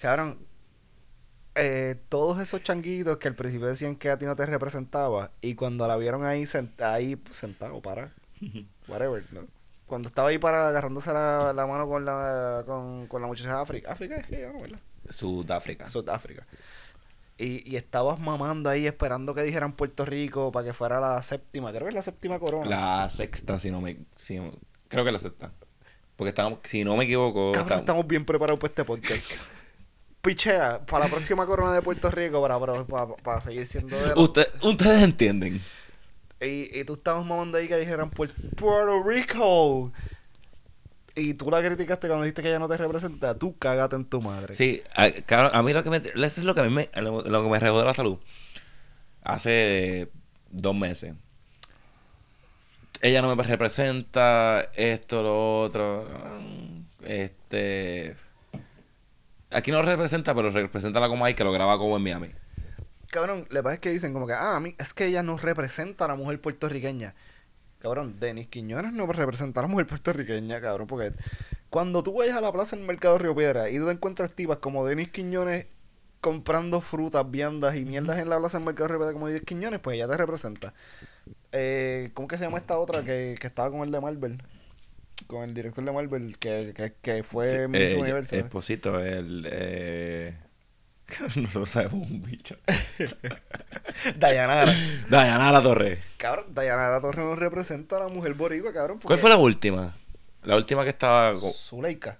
Cabrón, 0.00 0.38
eh, 1.54 1.96
todos 2.08 2.40
esos 2.40 2.62
changuitos 2.62 3.18
que 3.18 3.28
al 3.28 3.34
principio 3.34 3.66
decían 3.68 3.96
que 3.96 4.10
a 4.10 4.18
ti 4.18 4.24
no 4.24 4.34
te 4.36 4.46
representaba 4.46 5.30
y 5.40 5.54
cuando 5.54 5.86
la 5.86 5.96
vieron 5.96 6.24
ahí, 6.24 6.42
sent- 6.44 6.80
ahí 6.82 7.16
pues, 7.16 7.36
sentado, 7.36 7.80
para, 7.80 8.12
whatever, 8.88 9.22
¿no? 9.32 9.46
Cuando 9.92 10.08
estaba 10.08 10.30
ahí 10.30 10.38
para 10.38 10.68
agarrándose 10.68 11.12
la, 11.12 11.52
la 11.52 11.66
mano 11.66 11.86
con 11.86 12.02
la, 12.06 12.62
con, 12.64 13.06
con 13.08 13.20
la 13.20 13.28
muchacha 13.28 13.56
de 13.56 13.60
África. 13.62 13.92
África 13.92 14.16
es 14.16 14.26
que 14.26 14.40
llama, 14.40 14.60
¿verdad? 14.62 14.80
Sudáfrica. 15.10 15.86
Sudáfrica. 15.86 16.46
Y, 17.36 17.70
y 17.70 17.76
estabas 17.76 18.18
mamando 18.18 18.70
ahí 18.70 18.86
esperando 18.86 19.34
que 19.34 19.42
dijeran 19.42 19.72
Puerto 19.74 20.06
Rico 20.06 20.50
para 20.50 20.64
que 20.68 20.72
fuera 20.72 20.98
la 20.98 21.20
séptima, 21.22 21.70
creo 21.72 21.82
que 21.82 21.88
es 21.90 21.94
la 21.94 22.00
séptima 22.02 22.38
corona. 22.38 22.70
La 23.02 23.10
sexta, 23.10 23.58
si 23.58 23.70
no 23.70 23.82
me... 23.82 23.98
si 24.16 24.40
creo 24.88 25.04
que 25.04 25.12
la 25.12 25.18
sexta. 25.18 25.52
Porque 26.16 26.30
estamos, 26.30 26.60
si 26.64 26.84
no 26.84 26.96
me 26.96 27.04
equivoco... 27.04 27.52
Cabrón, 27.52 27.62
estamos- 27.64 27.80
estamos 27.82 28.06
bien 28.06 28.24
preparados 28.24 28.58
para 28.60 28.70
este 28.70 28.84
podcast. 28.84 29.30
Pichea, 30.22 30.86
para 30.86 31.04
la 31.06 31.10
próxima 31.10 31.44
corona 31.46 31.72
de 31.74 31.82
Puerto 31.82 32.10
Rico, 32.10 32.40
para, 32.40 32.58
para, 32.58 32.84
para, 32.84 33.14
para 33.16 33.40
seguir 33.42 33.66
siendo 33.66 33.96
de 33.96 34.14
Usted- 34.14 34.48
ustedes 34.62 35.02
entienden. 35.02 35.60
Y, 36.44 36.70
y 36.72 36.84
tú 36.84 36.94
estabas 36.94 37.24
mamando 37.24 37.58
ahí 37.58 37.68
que 37.68 37.76
dijeran 37.76 38.10
Puer- 38.10 38.34
Puerto 38.56 39.02
Rico. 39.02 39.92
Y 41.14 41.34
tú 41.34 41.50
la 41.50 41.62
criticaste 41.62 42.08
cuando 42.08 42.24
dijiste 42.24 42.42
que 42.42 42.48
ella 42.48 42.58
no 42.58 42.68
te 42.68 42.76
representa. 42.76 43.38
Tú 43.38 43.56
cágate 43.58 43.96
en 43.96 44.06
tu 44.06 44.20
madre. 44.22 44.54
Sí, 44.54 44.82
a, 44.96 45.10
a 45.58 45.62
mí 45.62 45.72
lo 45.72 45.84
que 45.84 45.90
me... 45.90 45.98
Eso 45.98 46.16
es 46.16 46.44
lo 46.44 46.54
que 46.54 46.62
a 46.62 46.64
mí 46.64 46.70
me... 46.70 46.88
Lo, 47.00 47.22
lo 47.22 47.42
que 47.42 47.50
me 47.50 47.58
regó 47.58 47.78
de 47.78 47.84
la 47.84 47.94
salud. 47.94 48.18
Hace 49.22 50.08
dos 50.50 50.74
meses. 50.74 51.14
Ella 53.02 53.20
no 53.20 53.34
me 53.34 53.42
representa, 53.42 54.68
esto, 54.74 55.22
lo 55.22 55.62
otro. 55.62 56.08
Este... 57.04 58.16
Aquí 59.50 59.70
no 59.70 59.82
representa, 59.82 60.34
pero 60.34 60.50
representa 60.50 60.98
la 60.98 61.08
Comay 61.08 61.34
que 61.34 61.44
lo 61.44 61.52
graba 61.52 61.76
como 61.76 61.98
en 61.98 62.02
Miami. 62.02 62.28
Cabrón, 63.12 63.44
le 63.50 63.62
pasa 63.62 63.74
es 63.74 63.80
que 63.80 63.90
dicen 63.90 64.14
como 64.14 64.26
que, 64.26 64.32
ah, 64.32 64.56
a 64.56 64.60
mí, 64.60 64.74
es 64.78 64.94
que 64.94 65.04
ella 65.04 65.22
no 65.22 65.36
representa 65.36 66.06
a 66.06 66.08
la 66.08 66.16
mujer 66.16 66.40
puertorriqueña. 66.40 67.14
Cabrón, 67.78 68.18
Denis 68.18 68.48
Quiñones 68.48 68.94
no 68.94 69.06
representa 69.06 69.60
a 69.60 69.64
la 69.64 69.68
mujer 69.68 69.86
puertorriqueña, 69.86 70.62
cabrón, 70.62 70.86
porque 70.86 71.12
cuando 71.68 72.02
tú 72.02 72.14
vayas 72.14 72.38
a 72.38 72.40
la 72.40 72.50
plaza 72.50 72.74
del 72.74 72.86
mercado 72.86 73.18
Río 73.18 73.36
Piedra 73.36 73.68
y 73.68 73.76
tú 73.76 73.84
te 73.84 73.92
encuentras 73.92 74.32
tipas 74.32 74.58
como 74.58 74.86
Denis 74.86 75.10
Quiñones 75.10 75.66
comprando 76.22 76.80
frutas, 76.80 77.30
viandas 77.30 77.76
y 77.76 77.84
mierdas 77.84 78.16
en 78.16 78.30
la 78.30 78.38
plaza 78.38 78.56
del 78.56 78.64
mercado 78.64 78.88
Río 78.88 78.98
Piedra 79.00 79.12
como 79.12 79.28
Denis 79.28 79.42
Quiñones, 79.44 79.80
pues 79.80 79.96
ella 79.96 80.08
te 80.08 80.16
representa. 80.16 80.72
Eh, 81.52 82.12
¿Cómo 82.14 82.28
que 82.28 82.38
se 82.38 82.44
llama 82.44 82.56
esta 82.56 82.78
otra 82.78 83.04
que, 83.04 83.36
que 83.38 83.46
estaba 83.46 83.70
con 83.70 83.82
el 83.82 83.90
de 83.90 84.00
Marvel? 84.00 84.42
Con 85.26 85.42
el 85.42 85.52
director 85.52 85.84
de 85.84 85.92
Marvel 85.92 86.38
que, 86.38 86.72
que, 86.74 86.94
que 87.02 87.22
fue 87.24 87.50
Sí, 87.50 87.68
Miss 87.68 87.92
eh, 87.92 87.98
Universo. 88.00 88.36
Esposito, 88.36 89.00
el... 89.00 89.46
Eh... 89.52 90.34
no 91.36 91.48
lo 91.52 91.66
sabemos 91.66 92.10
un 92.10 92.22
bicho. 92.22 92.56
Dayanara. 94.16 94.74
Dayanara 95.08 95.62
Torres. 95.62 95.98
Cabrón, 96.16 96.46
Dayanara 96.54 97.00
Torres 97.00 97.24
no 97.24 97.36
representa 97.36 97.96
a 97.96 98.00
la 98.00 98.08
mujer 98.08 98.34
boricua, 98.34 98.72
cabrón. 98.72 99.00
¿Cuál 99.02 99.18
fue 99.18 99.30
la 99.30 99.36
última? 99.36 99.96
La 100.42 100.56
última 100.56 100.84
que 100.84 100.90
estaba... 100.90 101.38
con- 101.38 101.52
Zuleika. 101.52 102.18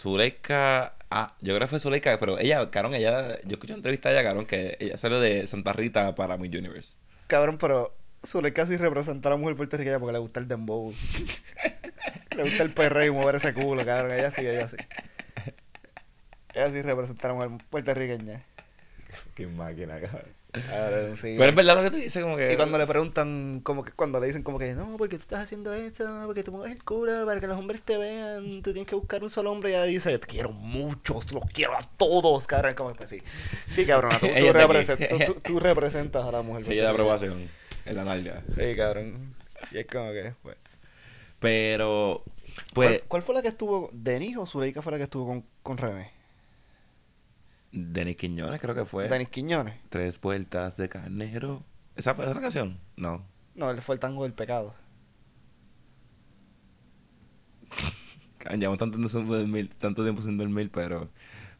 Zuleika. 0.00 0.94
Ah, 1.10 1.34
yo 1.40 1.54
creo 1.56 1.60
que 1.66 1.70
fue 1.70 1.80
Zuleika, 1.80 2.18
pero 2.20 2.38
ella, 2.38 2.70
Caron, 2.70 2.94
ella. 2.94 3.40
Yo 3.42 3.52
escuché 3.52 3.72
una 3.72 3.78
entrevista 3.78 4.08
de 4.10 4.14
ella, 4.20 4.28
Caron, 4.28 4.46
que 4.46 4.76
ella 4.80 4.96
salió 4.96 5.20
de 5.20 5.46
Santa 5.46 5.72
Rita 5.72 6.14
para 6.14 6.36
Miss 6.36 6.54
Universe. 6.56 6.98
Cabrón, 7.26 7.58
pero 7.58 7.94
Zuleika 8.24 8.66
sí 8.66 8.76
representa 8.76 9.28
a 9.28 9.32
la 9.32 9.36
mujer 9.36 9.56
puertorriqueña 9.56 9.98
porque 9.98 10.12
le 10.12 10.18
gusta 10.20 10.38
el 10.38 10.46
dembow. 10.46 10.94
le 12.36 12.42
gusta 12.44 12.62
el 12.62 12.70
perreo 12.72 13.06
y 13.06 13.10
mover 13.10 13.34
ese 13.34 13.52
culo, 13.52 13.84
cabrón. 13.84 14.12
Ella 14.12 14.30
sí, 14.30 14.46
ella 14.46 14.68
sí. 14.68 14.76
Ella 16.54 16.68
sí 16.70 16.82
representa 16.82 17.28
a 17.28 17.32
la 17.32 17.34
mujer 17.46 17.64
puertorriqueña. 17.70 18.44
Qué 19.34 19.46
máquina, 19.46 20.00
cabrón. 20.00 20.40
Sí. 21.16 21.36
Pero 21.38 21.50
es 21.50 21.54
verdad 21.54 21.76
lo 21.76 21.82
que 21.84 21.90
tú 21.92 21.96
dices, 21.96 22.20
como 22.24 22.36
que. 22.36 22.52
Y 22.52 22.56
cuando 22.56 22.76
le 22.76 22.84
preguntan, 22.84 23.60
como 23.62 23.84
que 23.84 23.92
cuando 23.92 24.18
le 24.18 24.26
dicen 24.26 24.42
como 24.42 24.58
que 24.58 24.74
no, 24.74 24.96
porque 24.98 25.16
tú 25.16 25.22
estás 25.22 25.44
haciendo 25.44 25.72
eso, 25.72 26.22
porque 26.26 26.42
tú 26.42 26.50
mueves 26.50 26.72
el 26.72 26.82
culo 26.82 27.24
para 27.24 27.40
que 27.40 27.46
los 27.46 27.56
hombres 27.56 27.82
te 27.84 27.96
vean, 27.96 28.60
tú 28.62 28.72
tienes 28.72 28.88
que 28.88 28.96
buscar 28.96 29.22
un 29.22 29.30
solo 29.30 29.52
hombre 29.52 29.70
y 29.70 29.74
ella 29.74 29.84
dice, 29.84 30.18
te 30.18 30.26
quiero 30.26 30.50
muchos, 30.50 31.32
los 31.32 31.44
quiero 31.52 31.76
a 31.76 31.82
todos, 31.96 32.48
cabrón, 32.48 32.74
como 32.74 32.90
que 32.90 32.96
pues 32.98 33.10
sí. 33.10 33.22
Sí, 33.68 33.86
cabrón, 33.86 34.10
tú, 34.20 34.26
tú, 34.26 34.52
representas, 34.52 35.26
tú, 35.26 35.34
tú 35.34 35.60
representas 35.60 36.24
a 36.26 36.32
la 36.32 36.42
mujer. 36.42 36.62
De 36.64 36.66
puertorriqueña. 36.66 36.90
aprobación. 36.90 37.48
En 37.86 37.96
la 37.96 38.04
nalga. 38.04 38.42
Sí, 38.58 38.74
cabrón. 38.76 39.36
Y 39.70 39.78
es 39.78 39.86
como 39.86 40.10
que, 40.10 40.34
pues. 40.42 40.56
Pero. 41.38 42.24
¿Cuál, 42.24 42.88
Pues. 42.88 43.02
cuál 43.06 43.22
fue 43.22 43.34
la 43.36 43.42
que 43.42 43.48
estuvo, 43.48 43.88
Denis 43.92 44.36
o 44.36 44.46
Zuleika 44.46 44.82
fue 44.82 44.90
la 44.92 44.98
que 44.98 45.04
estuvo 45.04 45.26
con, 45.28 45.44
con 45.62 45.78
René? 45.78 46.10
Denis 47.72 48.16
Quiñones, 48.16 48.60
creo 48.60 48.74
que 48.74 48.84
fue. 48.84 49.08
Denis 49.08 49.28
Quiñones. 49.28 49.74
Tres 49.88 50.20
vueltas 50.20 50.76
de 50.76 50.88
carnero. 50.88 51.64
¿Esa 51.96 52.14
fue 52.14 52.26
otra 52.26 52.40
canción? 52.40 52.78
No. 52.96 53.24
No, 53.54 53.70
él 53.70 53.80
fue 53.80 53.94
el 53.94 54.00
tango 54.00 54.24
del 54.24 54.32
pecado. 54.32 54.74
Llevamos 58.58 58.78
tanto, 58.78 58.98
tanto 59.78 60.02
tiempo 60.02 60.22
sin 60.22 60.38
dormir, 60.38 60.70
pero. 60.72 61.10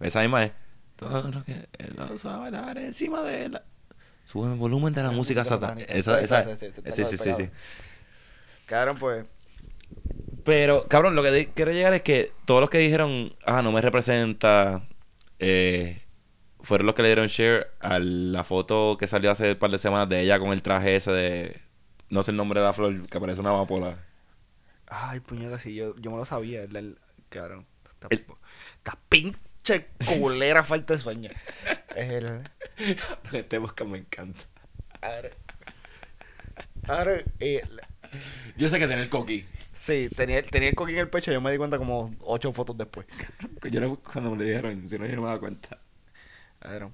Esa 0.00 0.20
misma 0.20 0.44
es. 0.44 0.52
Todo 0.96 1.30
lo 1.30 1.44
que. 1.44 1.68
Vamos 1.96 2.24
a 2.24 2.38
bailar 2.38 2.78
encima 2.78 3.22
de 3.22 3.50
la. 3.50 3.62
Sube 4.24 4.52
el 4.52 4.58
volumen 4.58 4.92
de 4.92 5.02
la, 5.02 5.08
La 5.08 5.14
música 5.14 5.40
música 5.40 5.56
satánica. 5.56 5.92
Esa, 5.92 6.20
Esa, 6.20 6.40
esa, 6.40 6.52
esa, 6.52 6.92
sí, 6.92 7.04
sí, 7.04 7.16
sí, 7.16 7.34
sí. 7.34 7.50
Cabrón, 8.66 8.96
pues. 8.98 9.26
Pero, 10.44 10.86
cabrón, 10.88 11.14
lo 11.14 11.22
que 11.22 11.50
quiero 11.54 11.72
llegar 11.72 11.94
es 11.94 12.02
que 12.02 12.32
todos 12.44 12.61
los 12.61 12.70
que 12.70 12.78
dijeron, 12.78 13.32
ah, 13.44 13.62
no 13.62 13.72
me 13.72 13.80
representa, 13.80 14.82
eh, 15.41 16.03
fueron 16.61 16.86
los 16.86 16.95
que 16.95 17.03
le 17.03 17.09
dieron 17.09 17.26
share 17.26 17.72
a 17.80 17.99
la 17.99 18.45
foto 18.45 18.97
que 18.99 19.07
salió 19.07 19.30
hace 19.30 19.53
un 19.53 19.59
par 19.59 19.70
de 19.70 19.78
semanas 19.78 20.09
de 20.09 20.20
ella 20.20 20.38
con 20.38 20.51
el 20.51 20.62
traje 20.62 20.97
ese 20.97 21.11
de, 21.12 21.61
no 22.09 22.22
sé 22.22 22.30
el 22.30 22.36
nombre 22.36 22.61
de 22.61 22.66
la 22.66 22.72
flor, 22.72 23.09
que 23.09 23.20
parece 23.20 23.41
una 23.41 23.51
amapola. 23.51 23.99
Ay, 24.86 25.20
puñeta, 25.20 25.59
sí, 25.59 25.74
yo, 25.74 25.97
yo 25.97 26.11
me 26.11 26.16
lo 26.18 26.24
sabía. 26.24 26.62
El, 26.62 26.76
el- 26.76 26.99
cabrón. 27.28 27.66
Esta, 27.93 28.07
El- 28.11 28.26
esta 28.76 28.99
pinche 29.09 29.86
culera 30.18 30.64
falta 30.64 30.95
de 30.95 31.01
sueño. 31.01 31.30
Es 31.95 32.11
el. 32.11 32.43
este 33.32 33.59
busca 33.59 33.84
me 33.84 33.99
encanta. 33.99 34.43
Ahora. 35.01 35.30
Ahora, 36.88 37.22
eh, 37.38 37.62
Yo 38.57 38.68
sé 38.68 38.78
que 38.78 38.86
tiene 38.86 39.03
el 39.03 39.09
coqui. 39.11 39.45
Sí, 39.81 40.09
tenía, 40.14 40.43
tenía 40.45 40.68
el 40.68 40.74
coquín 40.74 40.97
en 40.97 41.01
el 41.03 41.09
pecho. 41.09 41.33
Yo 41.33 41.41
me 41.41 41.51
di 41.53 41.59
cuenta 41.59 41.78
como 41.78 42.14
ocho 42.20 42.53
fotos 42.53 42.76
después. 42.76 43.07
Yo 43.70 43.81
no, 43.81 43.97
cuando 43.97 44.31
me 44.33 44.37
lo 44.37 44.43
dijeron, 44.45 44.89
si 44.89 44.99
no, 44.99 45.07
yo 45.07 45.16
no 45.16 45.22
me 45.22 45.28
daba 45.28 45.41
cuenta. 45.41 45.78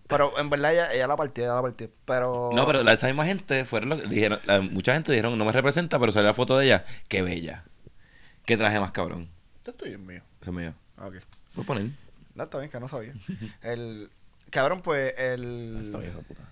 Pero 0.07 0.39
en 0.39 0.49
verdad 0.49 0.73
ella, 0.73 0.93
ella 0.95 1.07
la 1.09 1.17
partió, 1.17 1.45
ella 1.45 1.55
la 1.57 1.63
partió. 1.63 1.91
Pero. 2.05 2.51
No, 2.55 2.67
pero 2.67 2.85
la, 2.85 2.93
esa 2.93 3.09
misma 3.09 3.27
gente 3.27 3.65
fueron 3.65 3.89
los 3.89 4.01
que 4.03 4.09
dijeron, 4.09 4.39
la- 4.47 4.61
mucha 4.61 4.95
gente 4.95 5.11
dijeron, 5.11 5.37
no 5.37 5.45
me 5.45 5.51
representa, 5.53 5.99
pero 5.99 6.13
salió 6.13 6.29
la 6.29 6.35
foto 6.35 6.57
de 6.57 6.67
ella, 6.67 6.85
qué 7.09 7.23
bella. 7.23 7.65
¿Qué 8.45 8.57
traje 8.57 8.79
más 8.79 8.93
cabrón? 8.93 9.29
Este 9.57 9.73
es 9.73 9.77
tuyo 9.77 9.95
es 9.95 9.99
mío. 10.01 10.23
Ese 10.41 10.51
es 10.51 10.57
mío. 10.57 10.73
Ah, 10.97 11.09
ok. 11.09 11.15
Voy 11.55 11.65
a 11.65 11.67
poner. 11.67 11.87
No, 12.37 12.45
está 12.45 12.59
bien, 12.59 12.71
que 12.71 12.79
no 12.79 12.87
sabía. 12.89 13.13
El. 13.63 14.09
Cabrón, 14.51 14.81
pues 14.83 15.13
el. 15.19 15.83
Esta 15.87 15.99
vieja 15.99 16.19
puta. 16.21 16.43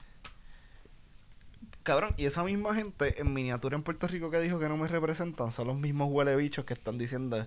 Cabrón, 1.85 2.15
y 2.17 2.25
esa 2.25 2.43
misma 2.43 2.75
gente 2.75 3.21
en 3.21 3.35
miniatura 3.35 3.77
en 3.77 3.83
Puerto 3.83 4.07
Rico 4.07 4.31
que 4.31 4.41
dijo 4.41 4.59
que 4.59 4.71
no 4.71 4.79
me 4.79 4.89
representan 4.89 5.53
son 5.53 5.67
los 5.67 5.79
mismos 5.79 6.09
huele 6.11 6.35
bichos 6.35 6.65
que 6.65 6.73
están 6.73 6.97
diciendo 6.97 7.47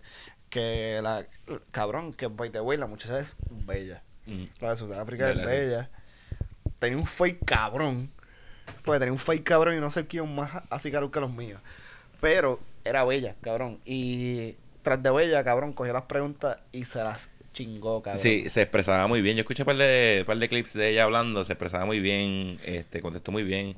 que 0.51 0.99
la. 1.01 1.25
Cabrón, 1.71 2.13
que 2.13 2.27
by 2.27 2.51
the 2.51 2.61
way, 2.61 2.77
la 2.77 2.85
muchacha 2.85 3.19
es 3.19 3.35
bella. 3.49 4.03
Mm. 4.27 4.43
La 4.61 4.69
de 4.69 4.75
Sudáfrica 4.75 5.31
es 5.31 5.43
bella. 5.43 5.89
Tenía 6.79 6.99
un 6.99 7.07
fake 7.07 7.43
cabrón. 7.45 8.11
Porque 8.85 8.99
tenía 8.99 9.11
un 9.11 9.17
fake 9.17 9.43
cabrón 9.43 9.75
y 9.75 9.79
no 9.79 9.89
sé 9.89 10.05
quién 10.05 10.33
más 10.35 10.51
así 10.69 10.91
caro 10.91 11.09
que 11.09 11.19
los 11.19 11.31
míos. 11.31 11.59
Pero 12.21 12.59
era 12.85 13.03
bella, 13.05 13.35
cabrón. 13.41 13.79
Y 13.85 14.55
tras 14.83 15.01
de 15.01 15.09
bella, 15.09 15.43
cabrón, 15.43 15.73
cogió 15.73 15.93
las 15.93 16.03
preguntas 16.03 16.59
y 16.71 16.85
se 16.85 16.99
las 16.99 17.31
chingó, 17.53 18.03
cabrón. 18.03 18.21
Sí, 18.21 18.51
se 18.51 18.61
expresaba 18.61 19.07
muy 19.07 19.23
bien. 19.23 19.35
Yo 19.35 19.41
escuché 19.41 19.63
un 19.63 19.65
par 19.65 19.77
de, 19.77 20.23
par 20.27 20.37
de 20.37 20.47
clips 20.47 20.73
de 20.73 20.89
ella 20.89 21.05
hablando, 21.05 21.43
se 21.43 21.53
expresaba 21.53 21.87
muy 21.87 21.99
bien, 22.01 22.59
este, 22.63 23.01
contestó 23.01 23.31
muy 23.31 23.41
bien. 23.41 23.75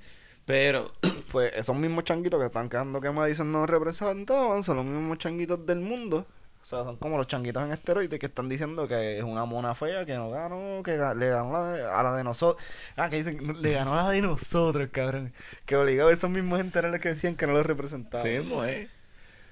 Pero, 0.49 0.91
Pues 1.31 1.53
esos 1.55 1.75
mismos 1.77 2.05
changuitos 2.05 2.39
que 2.39 2.47
están 2.47 2.69
quedando 2.69 2.99
que 2.99 3.11
Madison 3.11 3.51
no 3.51 3.67
representaban 3.67 4.63
son 4.63 4.77
los 4.77 4.85
mismos 4.85 5.19
changuitos 5.19 5.63
del 5.63 5.79
mundo. 5.79 6.25
O 6.63 6.65
sea, 6.65 6.83
son 6.83 6.97
como 6.97 7.17
los 7.19 7.27
changuitos 7.27 7.63
en 7.63 7.71
esteroides 7.71 8.19
que 8.19 8.25
están 8.25 8.49
diciendo 8.49 8.87
que 8.87 9.19
es 9.19 9.23
una 9.23 9.45
mona 9.45 9.75
fea, 9.75 10.07
que 10.07 10.15
no 10.15 10.31
ganó, 10.31 10.81
que 10.83 10.97
ga- 10.97 11.15
le 11.15 11.29
ganó 11.29 11.51
la 11.53 11.71
de- 11.73 11.83
a 11.85 12.01
la 12.01 12.15
de 12.15 12.23
nosotros. 12.23 12.65
Ah, 12.97 13.09
que 13.11 13.17
dicen, 13.17 13.61
le 13.61 13.73
ganó 13.73 13.93
a 13.93 14.03
la 14.05 14.09
de 14.09 14.23
nosotros, 14.23 14.89
cabrón. 14.91 15.31
Que 15.67 15.75
obligado 15.77 16.09
a 16.09 16.13
esos 16.13 16.31
mismos 16.31 16.59
los 16.59 16.99
que 16.99 17.09
decían 17.09 17.35
que 17.35 17.45
no 17.45 17.53
lo 17.53 17.61
representaban. 17.61 18.25
sí, 18.25 18.39
no 18.43 18.65
es. 18.65 18.89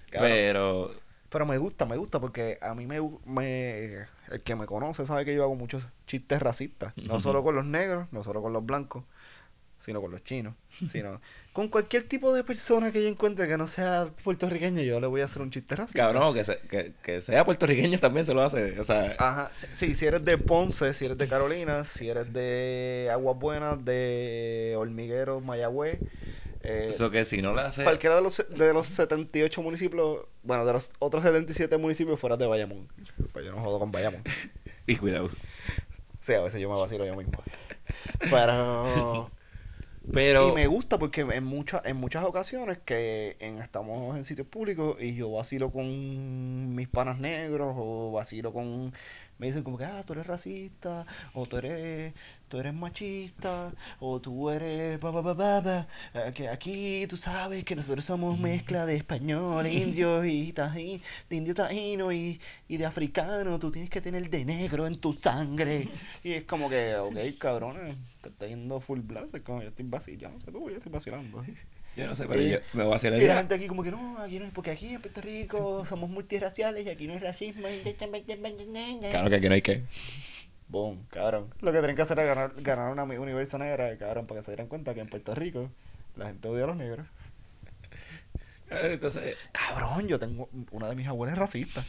Cabrón. 0.09 0.31
Pero, 0.31 0.91
Pero 1.29 1.45
me 1.45 1.59
gusta, 1.59 1.85
me 1.85 1.95
gusta 1.97 2.19
porque 2.19 2.57
a 2.59 2.73
mí 2.73 2.87
me, 2.87 2.99
me 3.25 4.07
el 4.31 4.41
que 4.43 4.55
me 4.55 4.65
conoce 4.65 5.05
sabe 5.05 5.25
que 5.25 5.35
yo 5.35 5.43
hago 5.43 5.53
muchos 5.55 5.83
chistes 6.07 6.41
racistas, 6.41 6.93
no 6.97 7.21
solo 7.21 7.43
con 7.43 7.53
los 7.55 7.65
negros, 7.65 8.07
no 8.11 8.23
solo 8.23 8.41
con 8.41 8.51
los 8.51 8.65
blancos, 8.65 9.03
sino 9.87 10.01
con 10.01 10.11
los 10.11 10.21
chinos, 10.25 10.53
sino 10.91 11.21
con 11.53 11.69
cualquier 11.69 12.03
tipo 12.09 12.33
de 12.35 12.43
persona 12.43 12.91
que 12.91 13.01
yo 13.01 13.07
encuentre 13.07 13.47
que 13.47 13.57
no 13.57 13.67
sea 13.67 14.07
puertorriqueño, 14.23 14.81
yo 14.81 14.99
le 14.99 15.07
voy 15.07 15.21
a 15.21 15.25
hacer 15.25 15.41
un 15.41 15.49
chiste 15.49 15.77
racista. 15.77 15.97
cabrón, 16.01 16.33
que, 16.35 16.43
se- 16.43 16.59
que, 16.69 16.91
que 17.01 17.21
sea 17.21 17.45
puertorriqueño 17.45 17.97
también 17.97 18.25
se 18.25 18.33
lo 18.33 18.41
hace. 18.43 18.77
O 18.79 18.83
sea, 18.83 19.15
Ajá, 19.17 19.49
sí, 19.71 19.95
si 19.95 20.05
eres 20.05 20.25
de 20.25 20.37
Ponce, 20.37 20.93
si 20.93 21.05
eres 21.05 21.17
de 21.17 21.27
Carolina, 21.29 21.85
si 21.85 22.09
eres 22.09 22.31
de 22.33 23.07
Aguas 23.11 23.39
Buenas, 23.39 23.83
de 23.85 24.75
Hormigueros, 24.77 25.41
Mayagüez, 25.41 25.99
eh, 26.63 26.87
eso 26.89 27.09
que 27.09 27.23
si 27.23 27.41
no 27.41 27.55
le 27.55 27.61
hace. 27.61 27.83
cualquiera 27.85 28.17
de 28.17 28.21
los, 28.23 28.45
de 28.49 28.73
los 28.73 28.89
78 28.89 29.61
municipios, 29.61 30.25
bueno, 30.43 30.65
de 30.65 30.73
los 30.73 30.91
otros 30.99 31.23
77 31.23 31.77
municipios 31.77 32.19
fuera 32.19 32.35
de 32.35 32.45
Bayamón. 32.45 32.89
Pues 33.31 33.45
yo 33.45 33.53
no 33.53 33.59
jodo 33.61 33.79
con 33.79 33.91
Bayamón. 33.93 34.21
Y 34.85 34.95
cuidado. 34.97 35.29
Sí, 36.21 36.33
a 36.33 36.41
veces 36.41 36.59
yo 36.61 36.69
me 36.69 36.75
vacilo 36.77 37.05
yo 37.05 37.15
mismo. 37.15 37.41
Pero... 38.29 39.31
Pero, 40.13 40.49
Y 40.49 40.51
me 40.53 40.67
gusta 40.67 40.97
porque 40.97 41.21
en 41.21 41.43
muchas 41.43 41.85
en 41.85 41.97
muchas 41.97 42.23
ocasiones 42.23 42.79
que 42.85 43.35
en, 43.39 43.57
estamos 43.57 44.15
en 44.15 44.23
sitios 44.23 44.47
públicos 44.47 44.97
y 45.01 45.15
yo 45.15 45.31
vacilo 45.31 45.71
con 45.71 46.75
mis 46.75 46.87
panas 46.87 47.19
negros 47.19 47.73
o 47.77 48.11
vacilo 48.11 48.53
con 48.53 48.93
me 49.37 49.47
dicen 49.47 49.63
como 49.63 49.77
que 49.77 49.85
ah 49.85 50.03
tú 50.05 50.13
eres 50.13 50.27
racista 50.27 51.05
o 51.33 51.45
tú 51.45 51.57
eres 51.57 52.13
tú 52.47 52.59
eres 52.59 52.73
machista 52.73 53.71
o 53.99 54.19
tú 54.19 54.49
eres 54.49 54.99
ba, 54.99 55.11
ba. 55.11 55.87
Eh, 56.13 56.31
que 56.33 56.47
aquí 56.47 57.05
tú 57.07 57.17
sabes 57.17 57.63
que 57.63 57.75
nosotros 57.75 58.05
somos 58.05 58.39
mezcla 58.39 58.85
de 58.85 58.95
español 58.95 59.67
indio 59.67 60.23
y 60.23 60.53
tají, 60.53 61.01
de 61.29 61.35
indio 61.35 61.53
tajino 61.53 62.11
y, 62.11 62.39
y 62.67 62.77
de 62.77 62.85
africano 62.85 63.59
tú 63.59 63.71
tienes 63.71 63.89
que 63.89 64.01
tener 64.01 64.29
de 64.29 64.45
negro 64.45 64.87
en 64.87 64.97
tu 64.97 65.13
sangre 65.13 65.89
y 66.23 66.33
es 66.33 66.43
como 66.43 66.69
que 66.69 66.95
ok 66.95 67.37
cabrones 67.37 67.95
te 68.21 68.29
está 68.29 68.47
yendo 68.47 68.79
full 68.79 68.99
blast 68.99 69.35
es 69.35 69.41
como 69.41 69.61
yo 69.61 69.69
estoy 69.69 69.85
vacilando 69.87 70.37
no 70.37 70.45
sé 70.45 70.51
tú 70.51 70.69
yo 70.69 70.77
estoy 70.77 70.91
vacilando 70.91 71.43
yo 71.97 72.05
no 72.05 72.15
sé, 72.15 72.27
pero 72.27 72.39
yo 72.39 72.59
me 72.73 72.83
voy 72.83 72.93
a 72.93 72.95
hacer 72.95 73.11
y 73.13 73.25
la 73.25 73.33
el 73.33 73.37
gente 73.39 73.55
aquí 73.55 73.65
como 73.65 73.81
que 73.81 73.89
no, 73.89 74.19
aquí 74.19 74.37
no 74.37 74.45
es 74.45 74.51
porque 74.51 74.69
aquí 74.69 74.93
en 74.93 75.01
Puerto 75.01 75.19
Rico 75.19 75.83
somos 75.89 76.11
multirraciales 76.11 76.85
y 76.85 76.89
aquí 76.89 77.07
no 77.07 77.13
es 77.13 77.21
racismo. 77.21 77.67
Claro 79.09 79.31
que 79.31 79.35
aquí 79.35 79.47
no 79.47 79.55
hay 79.55 79.63
que. 79.63 79.81
Boom, 80.69 81.05
cabrón. 81.09 81.53
Lo 81.61 81.71
que 81.71 81.79
tienen 81.79 81.95
que 81.95 82.01
hacer 82.01 82.19
es 82.19 82.25
ganar, 82.25 82.53
ganar 82.61 82.91
una 82.91 83.03
universo 83.03 83.57
negra, 83.57 83.97
cabrón, 83.97 84.27
para 84.27 84.41
que 84.41 84.45
se 84.45 84.51
dieran 84.51 84.67
cuenta 84.67 84.93
que 84.93 84.99
en 84.99 85.07
Puerto 85.07 85.33
Rico 85.33 85.69
la 86.15 86.27
gente 86.27 86.47
odia 86.47 86.65
a 86.65 86.67
los 86.67 86.75
negros. 86.77 87.07
Entonces, 88.69 89.37
Cabrón, 89.51 90.07
yo 90.07 90.19
tengo 90.19 90.49
una 90.71 90.89
de 90.89 90.95
mis 90.95 91.07
abuelas 91.07 91.33
es 91.33 91.39
racista. 91.39 91.83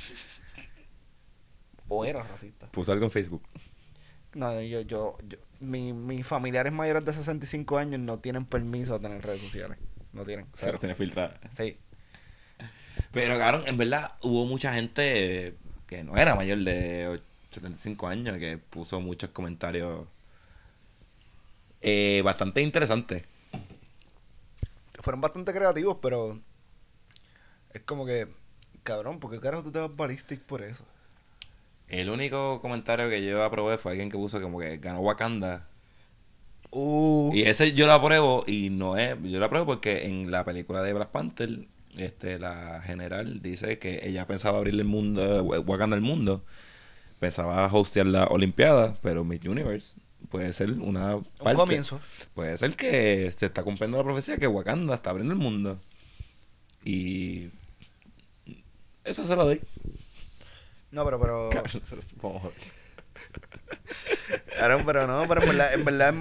O 1.88 2.04
era 2.04 2.22
racista. 2.22 2.66
puso 2.70 2.92
algo 2.92 3.06
en 3.06 3.10
Facebook. 3.10 3.42
No, 4.34 4.60
yo, 4.60 4.82
yo, 4.82 5.16
yo 5.26 5.38
mi, 5.58 5.92
mis 5.92 6.26
familiares 6.26 6.72
mayores 6.72 7.04
de 7.04 7.12
65 7.12 7.78
años 7.78 8.00
no 8.00 8.18
tienen 8.18 8.44
permiso 8.44 8.98
de 8.98 9.08
tener 9.08 9.24
redes 9.24 9.40
sociales. 9.40 9.78
No 10.12 10.24
tienen. 10.24 10.46
Se 10.52 10.66
Cero. 10.66 10.74
lo 10.74 10.78
tiene 10.78 10.94
filtrada. 10.94 11.40
Sí. 11.50 11.78
Pero, 13.10 13.38
cabrón, 13.38 13.64
en 13.66 13.76
verdad 13.78 14.12
hubo 14.22 14.44
mucha 14.44 14.74
gente 14.74 15.56
que 15.86 16.04
no 16.04 16.16
era 16.16 16.34
mayor 16.34 16.58
de 16.58 17.20
75 17.58 18.08
años 18.08 18.38
que 18.38 18.58
puso 18.58 19.00
muchos 19.00 19.30
comentarios 19.30 20.06
eh, 21.80 22.22
bastante 22.24 22.62
interesantes. 22.62 23.24
fueron 25.00 25.20
bastante 25.20 25.52
creativos, 25.52 25.98
pero 26.02 26.40
es 27.72 27.82
como 27.82 28.04
que, 28.06 28.28
cabrón, 28.82 29.20
¿por 29.20 29.30
qué 29.30 29.40
carajo 29.40 29.62
tú 29.62 29.72
te 29.72 29.80
vas 29.80 29.94
ballistic 29.96 30.40
por 30.42 30.62
eso? 30.62 30.84
El 31.88 32.08
único 32.10 32.60
comentario 32.62 33.10
que 33.10 33.24
yo 33.24 33.42
aprobé 33.44 33.78
fue 33.78 33.92
alguien 33.92 34.10
que 34.10 34.16
puso 34.16 34.40
como 34.40 34.58
que 34.60 34.78
ganó 34.78 35.00
Wakanda. 35.00 35.68
Uh, 36.70 37.32
Y 37.32 37.42
ese 37.42 37.72
yo 37.72 37.86
lo 37.86 37.92
apruebo 37.92 38.44
y 38.46 38.70
no 38.70 38.96
es, 38.96 39.16
yo 39.22 39.38
lo 39.38 39.44
apruebo 39.46 39.66
porque 39.66 40.06
en 40.06 40.30
la 40.30 40.44
película 40.44 40.82
de 40.82 40.92
Black 40.94 41.10
Panther, 41.10 41.66
este, 41.96 42.38
la 42.38 42.80
general 42.82 43.42
dice 43.42 43.78
que 43.78 44.00
ella 44.08 44.26
pensaba 44.26 44.58
abrirle 44.58 44.82
el 44.82 44.88
mundo, 44.88 45.44
Wakanda 45.44 45.96
el 45.96 46.02
mundo, 46.02 46.44
pensaba 47.18 47.66
hostear 47.66 48.06
la 48.06 48.26
Olimpiada, 48.26 48.96
pero 49.02 49.24
Miss 49.24 49.44
Universe 49.44 49.94
puede 50.30 50.52
ser 50.52 50.72
una 50.72 51.16
un 51.16 51.24
parte. 51.42 51.56
comienzo. 51.56 52.00
Puede 52.34 52.56
ser 52.58 52.76
que 52.76 53.32
se 53.36 53.46
está 53.46 53.62
cumpliendo 53.62 53.98
la 53.98 54.04
profecía 54.04 54.36
que 54.36 54.46
Wakanda 54.46 54.94
está 54.94 55.10
abriendo 55.10 55.32
el 55.32 55.38
mundo. 55.38 55.80
Y 56.84 57.50
eso 59.04 59.24
se 59.24 59.36
lo 59.36 59.44
doy. 59.44 59.60
No, 60.90 61.04
pero, 61.04 61.20
pero, 61.20 61.50
Cabrón, 64.58 64.82
pero 64.86 65.06
no, 65.06 65.28
pero 65.28 65.42
en 65.42 65.48
verdad, 65.48 65.74
en 65.74 65.84
verdad, 65.84 66.14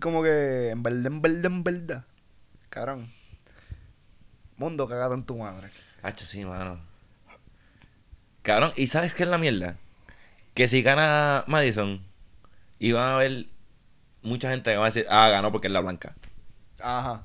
como 0.00 0.22
que, 0.22 0.70
en 0.70 0.82
verdad, 0.82 1.06
en 1.06 1.22
verdad, 1.22 1.44
en 1.44 1.64
verdad, 1.64 2.04
cabrón, 2.70 3.12
mundo 4.56 4.88
cagado 4.88 5.14
en 5.14 5.24
tu 5.24 5.36
madre. 5.36 5.70
Hacho, 6.02 6.24
sí, 6.24 6.44
mano. 6.44 6.80
Cabrón, 8.42 8.72
¿y 8.76 8.86
sabes 8.88 9.14
qué 9.14 9.22
es 9.22 9.28
la 9.28 9.38
mierda? 9.38 9.78
Que 10.54 10.68
si 10.68 10.82
gana 10.82 11.44
Madison, 11.46 12.04
iban 12.78 13.02
a 13.02 13.14
haber 13.16 13.46
mucha 14.22 14.50
gente 14.50 14.70
que 14.70 14.76
va 14.76 14.84
a 14.84 14.88
decir, 14.88 15.06
ah, 15.10 15.28
ganó 15.28 15.52
porque 15.52 15.66
es 15.66 15.72
la 15.72 15.80
blanca. 15.80 16.14
Ajá. 16.80 17.22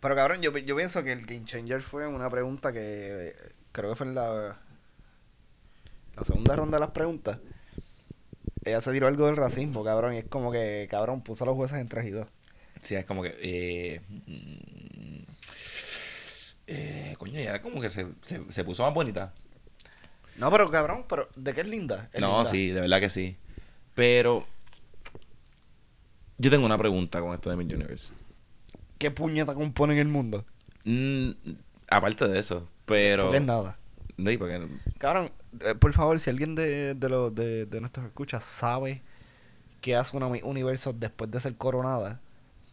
Pero 0.00 0.16
cabrón, 0.16 0.42
yo, 0.42 0.56
yo 0.58 0.76
pienso 0.76 1.02
que 1.02 1.12
el 1.12 1.24
Game 1.24 1.44
Changer 1.44 1.80
fue 1.82 2.06
una 2.06 2.28
pregunta 2.28 2.72
que 2.72 3.28
eh, 3.28 3.32
creo 3.70 3.90
que 3.90 3.96
fue 3.96 4.06
en 4.06 4.14
la, 4.14 4.56
la 6.16 6.24
segunda 6.24 6.56
ronda 6.56 6.76
de 6.76 6.80
las 6.80 6.90
preguntas. 6.90 7.38
Ella 8.64 8.80
se 8.80 8.92
tiró 8.92 9.06
algo 9.08 9.26
del 9.26 9.36
racismo, 9.36 9.84
cabrón, 9.84 10.14
y 10.14 10.18
es 10.18 10.24
como 10.24 10.52
que, 10.52 10.86
cabrón, 10.90 11.22
puso 11.22 11.44
a 11.44 11.46
los 11.46 11.56
jueces 11.56 11.78
en 11.78 11.88
3 11.88 12.06
y 12.06 12.10
2. 12.10 12.26
Sí, 12.82 12.94
es 12.94 13.04
como 13.04 13.22
que. 13.22 13.34
Eh, 13.40 14.00
mm, 14.08 15.22
eh, 16.66 17.14
coño, 17.18 17.40
ya 17.40 17.60
como 17.62 17.80
que 17.80 17.88
se, 17.88 18.06
se, 18.22 18.40
se 18.50 18.64
puso 18.64 18.84
más 18.84 18.94
bonita. 18.94 19.32
No, 20.36 20.50
pero 20.50 20.70
cabrón, 20.70 21.04
pero 21.08 21.28
¿de 21.36 21.52
qué 21.52 21.60
es 21.60 21.68
linda? 21.68 22.08
Es 22.12 22.20
No, 22.20 22.36
linda. 22.36 22.50
sí, 22.50 22.70
de 22.70 22.80
verdad 22.80 23.00
que 23.00 23.10
sí. 23.10 23.36
Pero. 23.94 24.46
Yo 26.38 26.50
tengo 26.50 26.66
una 26.66 26.78
pregunta 26.78 27.20
con 27.20 27.32
esto 27.34 27.50
de 27.50 27.56
Miss 27.56 27.72
Universe. 27.72 28.12
¿Qué 28.98 29.10
puñeta 29.10 29.54
componen 29.54 29.98
el 29.98 30.08
mundo? 30.08 30.44
Mm, 30.84 31.30
aparte 31.88 32.26
de 32.28 32.38
eso, 32.38 32.68
pero. 32.86 33.24
Porque 33.24 33.38
es 33.38 33.44
nada. 33.44 33.78
No, 34.16 34.30
y 34.30 34.36
porque 34.36 34.66
Cabrón, 34.98 35.30
eh, 35.60 35.74
por 35.74 35.92
favor, 35.92 36.18
si 36.20 36.30
alguien 36.30 36.54
de, 36.54 36.94
de, 36.94 37.08
los 37.08 37.34
de, 37.34 37.66
de 37.66 37.80
nuestros 37.80 38.06
escuchas 38.06 38.44
sabe 38.44 39.02
qué 39.80 39.96
hace 39.96 40.16
una 40.16 40.26
universo 40.26 40.92
después 40.92 41.30
de 41.30 41.40
ser 41.40 41.56
coronada, 41.56 42.20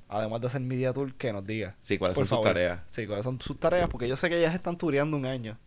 además 0.07 0.41
de 0.41 0.47
hacer 0.47 0.61
media 0.61 0.93
tour, 0.93 1.13
que 1.15 1.33
nos 1.33 1.45
diga. 1.45 1.75
Sí, 1.81 1.97
¿cuáles 1.97 2.17
Por 2.17 2.27
son 2.27 2.37
sus 2.37 2.45
tareas? 2.45 2.81
Sí, 2.91 3.07
cuáles 3.07 3.23
son 3.23 3.39
sus 3.41 3.59
tareas, 3.59 3.89
porque 3.89 4.07
yo 4.07 4.15
sé 4.15 4.29
que 4.29 4.37
ellas 4.37 4.53
están 4.53 4.77
tureando 4.77 5.17
un 5.17 5.25
año. 5.25 5.57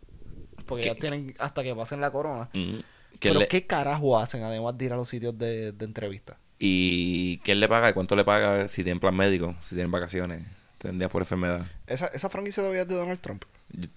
Porque 0.65 0.83
¿Qué? 0.83 0.89
ellas 0.89 0.99
tienen 0.99 1.35
hasta 1.39 1.63
que 1.63 1.75
pasen 1.75 2.01
la 2.01 2.11
corona. 2.11 2.49
Mm, 2.53 2.73
¿quién 2.75 2.83
Pero 3.19 3.39
le- 3.39 3.47
¿qué 3.47 3.65
carajo 3.65 4.17
hacen 4.17 4.43
además 4.43 4.77
de 4.77 4.85
ir 4.85 4.93
a 4.93 4.95
los 4.95 5.09
sitios 5.09 5.37
de, 5.37 5.71
de 5.71 5.85
entrevista? 5.85 6.37
¿Y 6.59 7.39
quién 7.39 7.59
le 7.59 7.67
paga? 7.67 7.89
¿Y 7.89 7.93
cuánto 7.93 8.15
le 8.15 8.23
paga 8.23 8.67
si 8.67 8.83
tienen 8.83 8.99
plan 8.99 9.15
médico? 9.15 9.55
Si 9.61 9.75
tienen 9.75 9.91
vacaciones. 9.91 10.41
Tendrías 10.77 11.11
por 11.11 11.21
enfermedad. 11.21 11.65
Esa, 11.87 12.07
esa 12.07 12.29
franquicia 12.29 12.61
todavía 12.61 12.81
es 12.83 12.87
de 12.87 12.95
Donald 12.95 13.19
Trump. 13.19 13.43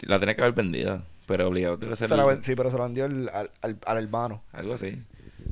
La 0.03 0.19
tenía 0.21 0.35
que 0.35 0.43
haber 0.43 0.55
vendida. 0.55 1.05
pero 1.27 1.49
obligado 1.49 1.77
debe 1.77 1.97
ser 1.97 2.11
la 2.11 2.39
sí, 2.43 2.55
pero 2.55 2.71
se 2.71 2.77
lo 2.77 2.85
vendió 2.85 3.05
al, 3.05 3.29
al, 3.29 3.51
al, 3.61 3.79
al 3.85 3.99
hermano. 3.99 4.43
algo 4.53 4.75
así. 4.75 4.97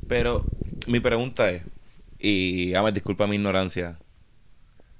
Pero 0.07 0.45
mi 0.87 0.99
pregunta 0.99 1.49
es, 1.49 1.63
y 2.19 2.73
Amer, 2.75 2.93
disculpa 2.93 3.27
mi 3.27 3.35
ignorancia, 3.35 3.97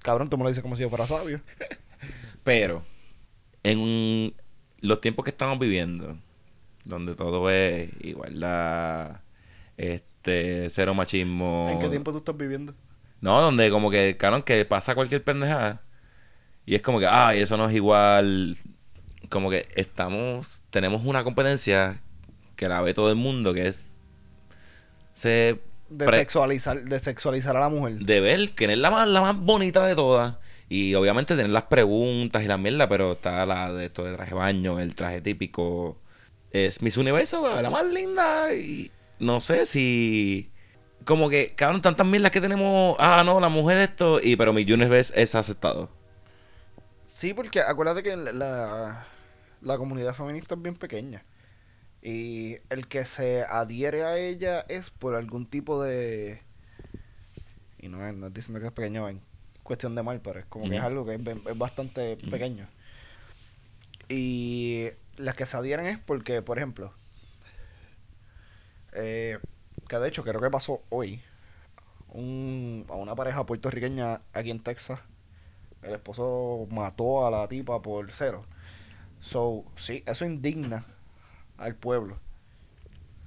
Cabrón, 0.01 0.29
tú 0.29 0.37
me 0.37 0.43
lo 0.43 0.49
dices 0.49 0.61
como 0.61 0.75
si 0.75 0.83
yo 0.83 0.89
fuera 0.89 1.07
sabio. 1.07 1.41
pero 2.43 2.83
en 3.63 4.33
los 4.85 5.01
tiempos 5.01 5.25
que 5.25 5.31
estamos 5.31 5.59
viviendo, 5.59 6.17
donde 6.83 7.15
todo 7.15 7.49
es 7.49 7.89
igualdad, 8.01 9.21
este, 9.77 10.69
cero 10.69 10.93
machismo. 10.93 11.69
¿En 11.71 11.79
qué 11.79 11.89
tiempo 11.89 12.11
tú 12.11 12.19
estás 12.19 12.37
viviendo? 12.37 12.73
No, 13.21 13.41
donde 13.41 13.69
como 13.71 13.89
que, 13.89 14.17
cabrón, 14.17 14.43
que 14.43 14.65
pasa 14.65 14.95
cualquier 14.95 15.23
pendejada. 15.23 15.81
Y 16.65 16.75
es 16.75 16.81
como 16.81 16.99
que, 16.99 17.07
ay, 17.07 17.41
eso 17.41 17.57
no 17.57 17.69
es 17.69 17.75
igual. 17.75 18.57
Como 19.29 19.49
que 19.49 19.67
estamos, 19.75 20.61
tenemos 20.69 21.03
una 21.03 21.23
competencia 21.23 22.01
que 22.55 22.67
la 22.67 22.81
ve 22.81 22.93
todo 22.93 23.09
el 23.09 23.15
mundo, 23.15 23.53
que 23.53 23.67
es 23.67 23.95
se 25.13 25.59
De, 25.89 26.05
sexualizar, 26.11 26.83
de 26.83 26.99
sexualizar 26.99 27.55
a 27.55 27.61
la 27.61 27.69
mujer. 27.69 27.99
de 27.99 28.21
ver 28.21 28.51
quién 28.51 28.69
es 28.69 28.77
la 28.77 28.91
más, 28.91 29.07
la 29.07 29.21
más 29.21 29.35
bonita 29.35 29.85
de 29.85 29.95
todas. 29.95 30.35
Y 30.67 30.95
obviamente 30.95 31.35
tener 31.35 31.51
las 31.51 31.63
preguntas 31.63 32.43
y 32.43 32.47
la 32.47 32.57
mierda, 32.57 32.89
pero 32.89 33.13
está 33.13 33.45
la 33.45 33.71
de 33.71 33.85
esto 33.85 34.03
de 34.03 34.15
traje 34.15 34.33
baño, 34.33 34.79
el 34.79 34.95
traje 34.95 35.21
típico. 35.21 35.97
Es 36.51 36.81
Miss 36.81 36.97
Universo, 36.97 37.61
la 37.61 37.69
más 37.69 37.85
linda. 37.85 38.53
Y 38.53 38.91
no 39.19 39.39
sé 39.39 39.65
si. 39.65 40.51
Como 41.05 41.29
que, 41.29 41.53
cabrón, 41.55 41.81
tantas 41.81 42.07
mierdas 42.07 42.31
que 42.31 42.41
tenemos. 42.41 42.95
Ah, 42.99 43.23
no, 43.25 43.39
la 43.39 43.49
mujer 43.49 43.77
esto. 43.77 44.19
Y 44.21 44.35
pero 44.35 44.53
Miss 44.53 44.69
Universe 44.71 45.13
es 45.21 45.35
aceptado. 45.35 45.89
Sí, 47.05 47.33
porque 47.33 47.61
acuérdate 47.61 48.03
que 48.03 48.15
la, 48.15 49.07
la 49.61 49.77
comunidad 49.77 50.13
feminista 50.15 50.55
es 50.55 50.61
bien 50.61 50.75
pequeña. 50.75 51.23
Y 52.01 52.57
el 52.69 52.87
que 52.87 53.03
se 53.05 53.43
adhiere 53.43 54.03
a 54.03 54.17
ella 54.17 54.65
es 54.69 54.91
por 54.91 55.15
algún 55.15 55.47
tipo 55.47 55.81
de... 55.81 56.39
Y 57.79 57.87
no 57.87 57.97
no 58.13 58.29
diciendo 58.29 58.59
que 58.59 58.67
es 58.67 58.71
pequeño 58.73 59.09
en 59.09 59.21
cuestión 59.65 59.95
de 59.95 60.03
mal, 60.03 60.21
pero 60.21 60.39
es 60.39 60.45
como 60.45 60.69
que 60.69 60.77
es 60.77 60.83
algo 60.83 61.05
que 61.05 61.15
es, 61.15 61.57
bastante 61.57 62.15
pequeño. 62.17 62.67
Y 64.07 64.87
las 65.17 65.35
que 65.35 65.45
se 65.45 65.57
adhieren 65.57 65.87
es 65.87 65.97
porque, 65.97 66.41
por 66.43 66.57
ejemplo, 66.57 66.93
eh, 68.93 69.39
que 69.89 69.97
de 69.97 70.07
hecho 70.07 70.23
creo 70.23 70.39
que 70.39 70.51
pasó 70.51 70.83
hoy, 70.89 71.19
un, 72.09 72.85
a 72.89 72.93
una 72.93 73.15
pareja 73.15 73.45
puertorriqueña 73.45 74.21
aquí 74.33 74.51
en 74.51 74.61
Texas, 74.61 74.99
el 75.81 75.95
esposo 75.95 76.67
mató 76.69 77.25
a 77.25 77.31
la 77.31 77.47
tipa 77.47 77.81
por 77.81 78.11
cero. 78.11 78.45
So, 79.19 79.65
sí, 79.75 80.03
eso 80.05 80.25
indigna 80.25 80.85
al 81.57 81.75
pueblo. 81.75 82.19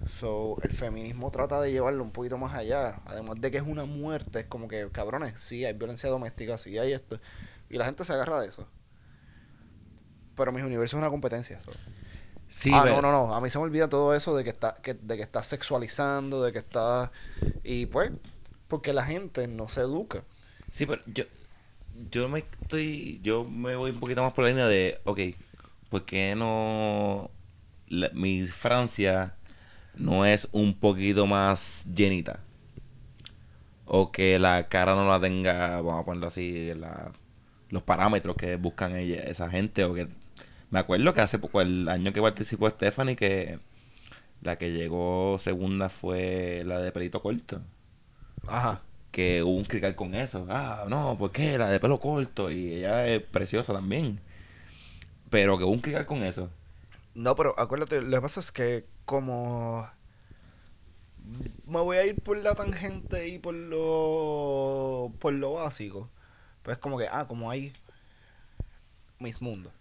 So, 0.06 0.56
el 0.62 0.70
feminismo 0.72 1.30
trata 1.30 1.60
de 1.60 1.72
llevarlo 1.72 2.02
un 2.04 2.12
poquito 2.12 2.38
más 2.38 2.54
allá. 2.54 3.00
Además 3.04 3.40
de 3.40 3.50
que 3.50 3.56
es 3.58 3.64
una 3.66 3.84
muerte, 3.84 4.40
es 4.40 4.46
como 4.46 4.68
que, 4.68 4.88
cabrones, 4.92 5.40
sí 5.40 5.64
hay 5.64 5.72
violencia 5.74 6.08
doméstica, 6.08 6.56
sí 6.56 6.78
hay 6.78 6.92
esto. 6.92 7.18
Y 7.68 7.76
la 7.76 7.84
gente 7.84 8.04
se 8.04 8.12
agarra 8.12 8.40
de 8.40 8.48
eso. 8.48 8.66
Pero 10.36 10.52
mis 10.52 10.62
universos 10.64 10.96
es 10.96 10.98
una 11.02 11.10
competencia. 11.10 11.60
so. 11.60 11.72
Sí, 12.48 12.70
ah, 12.72 12.80
pero- 12.84 13.02
no, 13.02 13.12
no, 13.12 13.26
no. 13.28 13.34
A 13.34 13.40
mí 13.40 13.50
se 13.50 13.58
me 13.58 13.64
olvida 13.64 13.88
todo 13.88 14.14
eso 14.14 14.34
de 14.36 14.44
que 14.44 14.50
está, 14.50 14.74
que, 14.74 14.94
de 14.94 15.16
que 15.16 15.22
está 15.22 15.42
sexualizando, 15.42 16.42
de 16.42 16.52
que 16.52 16.58
está. 16.58 17.10
Y 17.64 17.86
pues, 17.86 18.12
porque 18.68 18.92
la 18.92 19.04
gente 19.04 19.48
no 19.48 19.68
se 19.68 19.80
educa. 19.80 20.22
Sí, 20.70 20.86
pero 20.86 21.02
yo, 21.06 21.24
yo 22.10 22.28
me 22.28 22.38
estoy, 22.62 23.20
yo 23.22 23.44
me 23.44 23.74
voy 23.76 23.90
un 23.90 24.00
poquito 24.00 24.22
más 24.22 24.32
por 24.32 24.44
la 24.44 24.50
línea 24.50 24.66
de, 24.66 25.00
ok, 25.04 25.18
¿por 25.90 26.04
qué 26.06 26.34
no 26.36 27.30
la- 27.88 28.10
mi 28.14 28.46
Francia 28.46 29.34
no 29.98 30.24
es 30.26 30.48
un 30.52 30.74
poquito 30.74 31.26
más 31.26 31.84
llenita? 31.94 32.40
O 33.86 34.12
que 34.12 34.38
la 34.38 34.68
cara 34.68 34.94
no 34.94 35.08
la 35.08 35.20
tenga, 35.20 35.80
vamos 35.80 36.00
a 36.02 36.04
ponerlo 36.04 36.26
así, 36.28 36.72
la- 36.74 37.12
los 37.70 37.82
parámetros 37.82 38.36
que 38.36 38.56
buscan 38.56 38.96
ella, 38.96 39.22
esa 39.22 39.50
gente, 39.50 39.84
o 39.84 39.94
que 39.94 40.08
me 40.70 40.80
acuerdo 40.80 41.14
que 41.14 41.22
hace 41.22 41.38
poco, 41.38 41.60
el 41.62 41.88
año 41.88 42.12
que 42.12 42.22
participó 42.22 42.70
Stephanie, 42.70 43.16
que 43.16 43.60
la 44.42 44.58
que 44.58 44.72
llegó 44.72 45.38
segunda 45.40 45.88
fue 45.90 46.62
la 46.66 46.80
de 46.80 46.92
pelito 46.92 47.22
corto 47.22 47.62
Ajá. 48.46 48.82
que 49.10 49.42
hubo 49.42 49.56
un 49.56 49.64
crical 49.64 49.94
con 49.96 50.14
eso. 50.14 50.46
Ah, 50.50 50.84
no, 50.88 51.16
¿por 51.18 51.32
qué? 51.32 51.58
La 51.58 51.68
de 51.70 51.80
pelo 51.80 51.98
corto 52.00 52.50
y 52.50 52.72
ella 52.74 53.06
es 53.06 53.22
preciosa 53.22 53.72
también. 53.72 54.20
Pero 55.30 55.58
que 55.58 55.64
hubo 55.64 55.72
un 55.72 55.80
crical 55.80 56.06
con 56.06 56.22
eso. 56.22 56.50
No, 57.18 57.34
pero 57.34 57.52
acuérdate, 57.58 58.00
lo 58.00 58.16
que 58.16 58.20
pasa 58.22 58.38
es 58.38 58.52
que 58.52 58.86
como 59.04 59.88
me 61.66 61.80
voy 61.80 61.96
a 61.96 62.06
ir 62.06 62.14
por 62.22 62.36
la 62.38 62.54
tangente 62.54 63.26
y 63.26 63.40
por 63.40 63.54
lo 63.54 65.12
por 65.18 65.32
lo 65.34 65.54
básico, 65.54 66.08
pues 66.62 66.78
como 66.78 66.96
que, 66.96 67.08
ah, 67.10 67.26
como 67.26 67.50
hay 67.50 67.72
mis 69.18 69.42
mundos, 69.42 69.72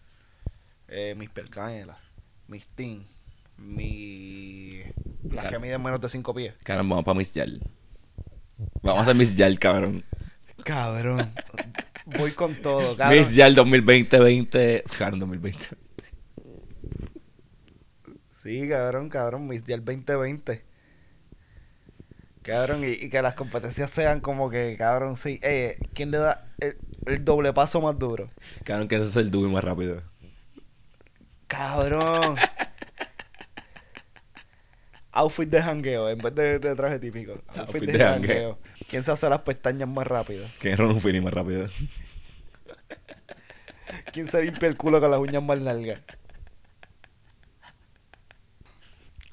eh, 0.87 1.13
mis 1.15 1.29
percanelas, 1.29 1.97
mis 2.47 2.65
team, 2.69 3.05
mi 3.57 4.79
las 4.79 5.43
que 5.43 5.49
Claro. 5.49 5.59
miden 5.59 5.83
menos 5.83 6.01
de 6.01 6.09
5 6.09 6.33
pies. 6.33 6.55
Cabrón, 6.63 6.89
vamos 6.89 7.05
para 7.05 7.19
Miss 7.19 7.33
Yal. 7.33 7.61
Vamos 8.81 8.97
a 8.97 9.01
hacer 9.03 9.15
Miss 9.15 9.35
Yal, 9.35 9.59
cabrón. 9.59 10.03
Cabrón. 10.63 11.31
Voy 12.17 12.31
con 12.31 12.55
todo, 12.55 12.97
cabrón. 12.97 13.19
Miss 13.19 13.35
Yal 13.35 13.55
2020-20. 13.55 14.83
Cabrón, 14.97 15.19
2020. 15.19 15.67
Sí, 18.47 18.69
cabrón, 18.69 19.09
cabrón, 19.09 19.45
Miss 19.45 19.65
Dial 19.65 19.83
2020. 19.83 20.63
Cabrón, 22.43 22.81
y, 22.85 22.91
y 22.91 23.09
que 23.09 23.21
las 23.21 23.35
competencias 23.35 23.91
sean 23.91 24.21
como 24.21 24.49
que, 24.49 24.77
cabrón, 24.77 25.17
sí. 25.17 25.37
Eh, 25.43 25.75
¿Quién 25.93 26.11
le 26.11 26.19
da 26.19 26.47
el, 26.61 26.77
el 27.07 27.25
doble 27.25 27.51
paso 27.51 27.81
más 27.81 27.99
duro? 27.99 28.29
Cabrón, 28.63 28.87
que 28.87 28.95
ese 28.95 29.03
es 29.03 29.15
el 29.17 29.31
dúo 29.31 29.49
más 29.49 29.65
rápido. 29.65 30.01
Cabrón. 31.47 32.37
Outfit 35.11 35.49
de 35.49 35.61
jangueo 35.61 36.09
en 36.09 36.19
vez 36.19 36.33
de, 36.33 36.59
de 36.59 36.73
traje 36.73 36.99
típico. 36.99 37.33
Outfit, 37.47 37.57
Outfit 37.57 37.81
de, 37.83 37.97
de 37.97 37.99
jangueo. 37.99 38.59
¿Quién 38.87 39.03
se 39.03 39.11
hace 39.11 39.29
las 39.29 39.41
pestañas 39.41 39.89
más 39.89 40.07
rápido? 40.07 40.47
Que 40.61 40.71
es 40.71 40.77
Ron 40.79 41.01
Fini 41.01 41.19
más 41.19 41.33
rápido. 41.33 41.67
¿Quién 44.13 44.29
se 44.29 44.41
limpia 44.41 44.69
el 44.69 44.77
culo 44.77 45.01
con 45.01 45.11
las 45.11 45.19
uñas 45.19 45.43
más 45.43 45.59
largas? 45.59 45.99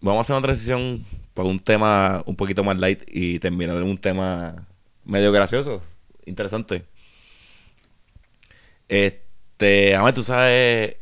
Vamos 0.04 0.18
a 0.18 0.20
hacer 0.20 0.36
una 0.36 0.42
transición 0.46 1.04
para 1.32 1.48
un 1.48 1.58
tema 1.58 2.22
un 2.26 2.36
poquito 2.36 2.62
más 2.62 2.76
light 2.78 3.02
y 3.06 3.38
terminar 3.38 3.76
en 3.76 3.84
un 3.84 3.96
tema 3.98 4.66
medio 5.04 5.32
gracioso, 5.32 5.82
interesante. 6.26 6.84
Este, 8.86 9.94
además 9.94 10.14
tú 10.14 10.22
sabes... 10.22 10.96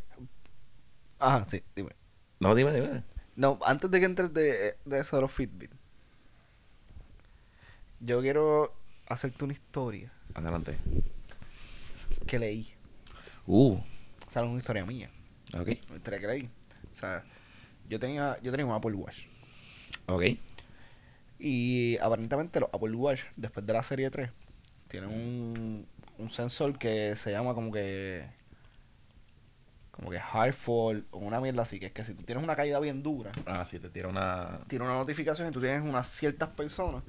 Ajá, 1.18 1.44
sí, 1.48 1.62
dime. 1.74 1.90
No, 2.38 2.54
dime, 2.54 2.72
dime. 2.72 3.02
No, 3.34 3.58
antes 3.66 3.90
de 3.90 3.98
que 3.98 4.06
entres 4.06 4.32
de, 4.32 4.76
de 4.84 4.98
eso 5.00 5.16
de 5.16 5.22
los 5.22 5.32
Fitbit, 5.32 5.72
yo 7.98 8.20
quiero 8.20 8.72
hacerte 9.08 9.42
una 9.44 9.52
historia 9.52 10.12
Adelante. 10.34 10.76
que 12.26 12.38
leí. 12.38 12.72
Uh, 13.46 13.74
O 13.74 14.30
sea, 14.30 14.42
no 14.42 14.46
es 14.48 14.52
una 14.52 14.60
historia 14.60 14.84
mía. 14.86 15.10
ok, 15.54 15.68
Una 15.88 15.96
historia 15.96 16.20
que 16.20 16.26
leí. 16.28 16.50
O 16.92 16.94
sea, 16.94 17.24
yo 17.92 18.00
tenía, 18.00 18.38
yo 18.42 18.50
tenía 18.50 18.66
un 18.66 18.72
Apple 18.72 18.94
Watch. 18.94 19.26
ok. 20.06 20.22
Y 21.38 21.98
aparentemente 21.98 22.60
los 22.60 22.68
Apple 22.72 22.94
Watch, 22.94 23.20
después 23.36 23.66
de 23.66 23.72
la 23.72 23.82
serie 23.82 24.10
3, 24.10 24.30
tienen 24.88 25.10
un, 25.10 25.86
un 26.18 26.30
sensor 26.30 26.78
que 26.78 27.16
se 27.16 27.30
llama 27.32 27.52
como 27.54 27.72
que. 27.72 28.24
Como 29.90 30.10
que 30.10 30.18
hard 30.18 30.54
fall 30.54 31.04
o 31.10 31.18
una 31.18 31.40
mierda 31.40 31.62
así. 31.62 31.78
Que 31.80 31.86
es 31.86 31.92
que 31.92 32.04
si 32.04 32.14
tú 32.14 32.22
tienes 32.22 32.42
una 32.42 32.56
caída 32.56 32.78
bien 32.80 33.02
dura, 33.02 33.32
Ah, 33.44 33.64
sí, 33.64 33.78
te 33.78 33.90
tira 33.90 34.08
una... 34.08 34.60
tiene 34.68 34.84
una 34.84 34.94
notificación 34.94 35.48
y 35.48 35.50
tú 35.50 35.60
tienes 35.60 35.82
unas 35.82 36.08
ciertas 36.08 36.48
personas 36.50 37.02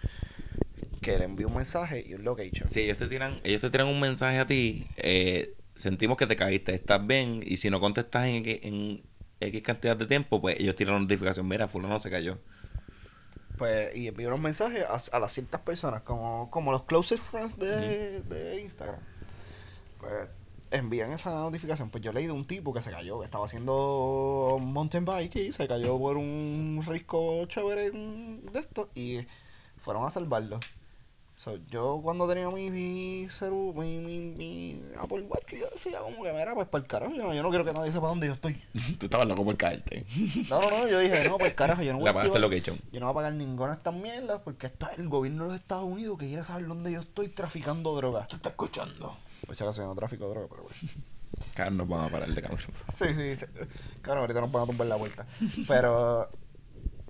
que 1.02 1.18
le 1.18 1.26
envían 1.26 1.50
un 1.50 1.56
mensaje 1.58 2.04
y 2.06 2.14
un 2.16 2.24
location. 2.24 2.68
Sí, 2.70 2.82
ellos 2.82 2.98
te 2.98 3.08
tiran, 3.08 3.40
ellos 3.44 3.62
te 3.62 3.70
tiran 3.70 3.88
un 3.88 4.00
mensaje 4.00 4.40
a 4.40 4.48
ti, 4.48 4.86
eh, 4.98 5.54
sentimos 5.76 6.18
que 6.18 6.28
te 6.28 6.36
caíste, 6.36 6.74
estás 6.74 7.06
bien, 7.06 7.42
y 7.46 7.58
si 7.58 7.70
no 7.70 7.80
contestas 7.80 8.26
en, 8.26 8.44
en 8.46 9.04
X 9.48 9.62
cantidad 9.62 9.96
de 9.96 10.06
tiempo, 10.06 10.42
pues 10.42 10.60
ellos 10.60 10.76
tiran 10.76 10.96
una 10.96 11.04
notificación, 11.04 11.48
mira, 11.48 11.68
fulano 11.68 12.00
se 12.00 12.10
cayó. 12.10 12.40
Pues, 13.58 13.96
y 13.96 14.08
envían 14.08 14.34
un 14.34 14.42
mensaje 14.42 14.84
a, 14.84 14.98
a 15.12 15.20
las 15.20 15.32
ciertas 15.32 15.62
personas, 15.62 16.02
como, 16.02 16.50
como 16.50 16.72
los 16.72 16.84
closest 16.84 17.24
friends 17.24 17.58
de, 17.58 18.22
de 18.22 18.62
Instagram. 18.62 19.00
Pues 20.00 20.28
envían 20.74 21.12
esa 21.12 21.32
notificación. 21.36 21.90
Pues 21.90 22.04
yo 22.04 22.12
leí 22.12 22.26
de 22.26 22.32
un 22.32 22.46
tipo 22.46 22.74
que 22.74 22.82
se 22.82 22.92
cayó, 22.92 23.20
que 23.20 23.26
estaba 23.26 23.46
haciendo 23.46 24.58
mountain 24.60 25.06
bike 25.06 25.36
y 25.36 25.52
se 25.52 25.68
cayó 25.68 25.98
por 25.98 26.18
un 26.18 26.84
risco 26.86 27.46
chévere 27.46 27.92
de 27.92 28.60
esto 28.60 28.90
y 28.96 29.26
fueron 29.78 30.06
a 30.06 30.12
salvarlo. 30.12 30.60
So, 31.44 31.58
yo 31.70 32.00
cuando 32.02 32.26
tenía 32.28 32.50
mi, 32.50 32.72
mi, 32.72 33.26
celu- 33.28 33.74
mi, 33.74 33.98
mi, 34.00 34.22
mi 34.32 34.82
Apple 34.98 35.24
Watch, 35.24 35.52
yo 35.54 35.68
decía 35.74 36.00
como 36.00 36.24
que, 36.24 36.32
mira, 36.32 36.54
pues 36.56 36.70
para 36.70 36.82
el 36.84 36.88
carajo, 36.88 37.14
yo, 37.14 37.34
yo 37.34 37.44
no 37.44 37.50
quiero 37.50 37.66
que 37.66 37.74
nadie 37.74 37.92
sepa 37.92 38.08
dónde 38.08 38.28
yo 38.28 38.34
estoy. 38.34 38.54
Tú 38.98 39.08
estabas 39.08 39.28
loco 39.28 39.44
por 39.44 39.58
caerte. 39.58 40.06
No, 40.50 40.62
no, 40.62 40.70
no, 40.70 40.88
yo 40.88 41.00
dije, 41.00 41.28
no, 41.28 41.38
pues 41.38 41.50
el 41.52 41.56
carajo, 41.56 41.82
yo 41.82 41.92
no 41.92 42.00
voy 42.00 42.08
a 42.08 42.14
location. 42.40 42.78
Yo 42.94 43.00
no 43.02 43.08
voy 43.08 43.12
a 43.12 43.16
pagar 43.16 43.34
ninguna 43.34 43.72
de 43.72 43.76
estas 43.78 43.94
mierdas 43.94 44.40
porque 44.42 44.68
esto 44.68 44.88
es 44.94 45.00
el 45.00 45.10
gobierno 45.10 45.44
de 45.44 45.50
los 45.52 45.60
Estados 45.60 45.84
Unidos 45.84 46.18
que 46.18 46.28
quiere 46.28 46.46
saber 46.46 46.66
dónde 46.66 46.94
yo 46.94 47.02
estoy 47.02 47.28
traficando 47.28 47.94
droga. 47.94 48.26
Tú 48.28 48.38
estás 48.38 48.52
escuchando. 48.52 49.18
Por 49.46 49.54
si 49.58 49.64
acaso 49.64 49.82
yo 49.82 49.88
no 49.90 49.96
trafico 49.96 50.30
droga, 50.30 50.48
pero 50.50 50.64
bueno. 50.64 50.78
Claro, 51.56 51.72
nos 51.72 51.88
vamos 51.90 52.08
a 52.08 52.12
parar 52.12 52.30
de 52.30 52.42
cabrón. 52.42 52.60
Sí, 52.94 53.06
sí, 53.18 53.36
sí. 53.36 53.46
Claro, 54.02 54.22
ahorita 54.22 54.40
nos 54.40 54.52
van 54.52 54.64
a 54.64 54.66
tumbar 54.68 54.88
la 54.88 54.96
vuelta. 54.96 55.26
Pero, 55.68 56.30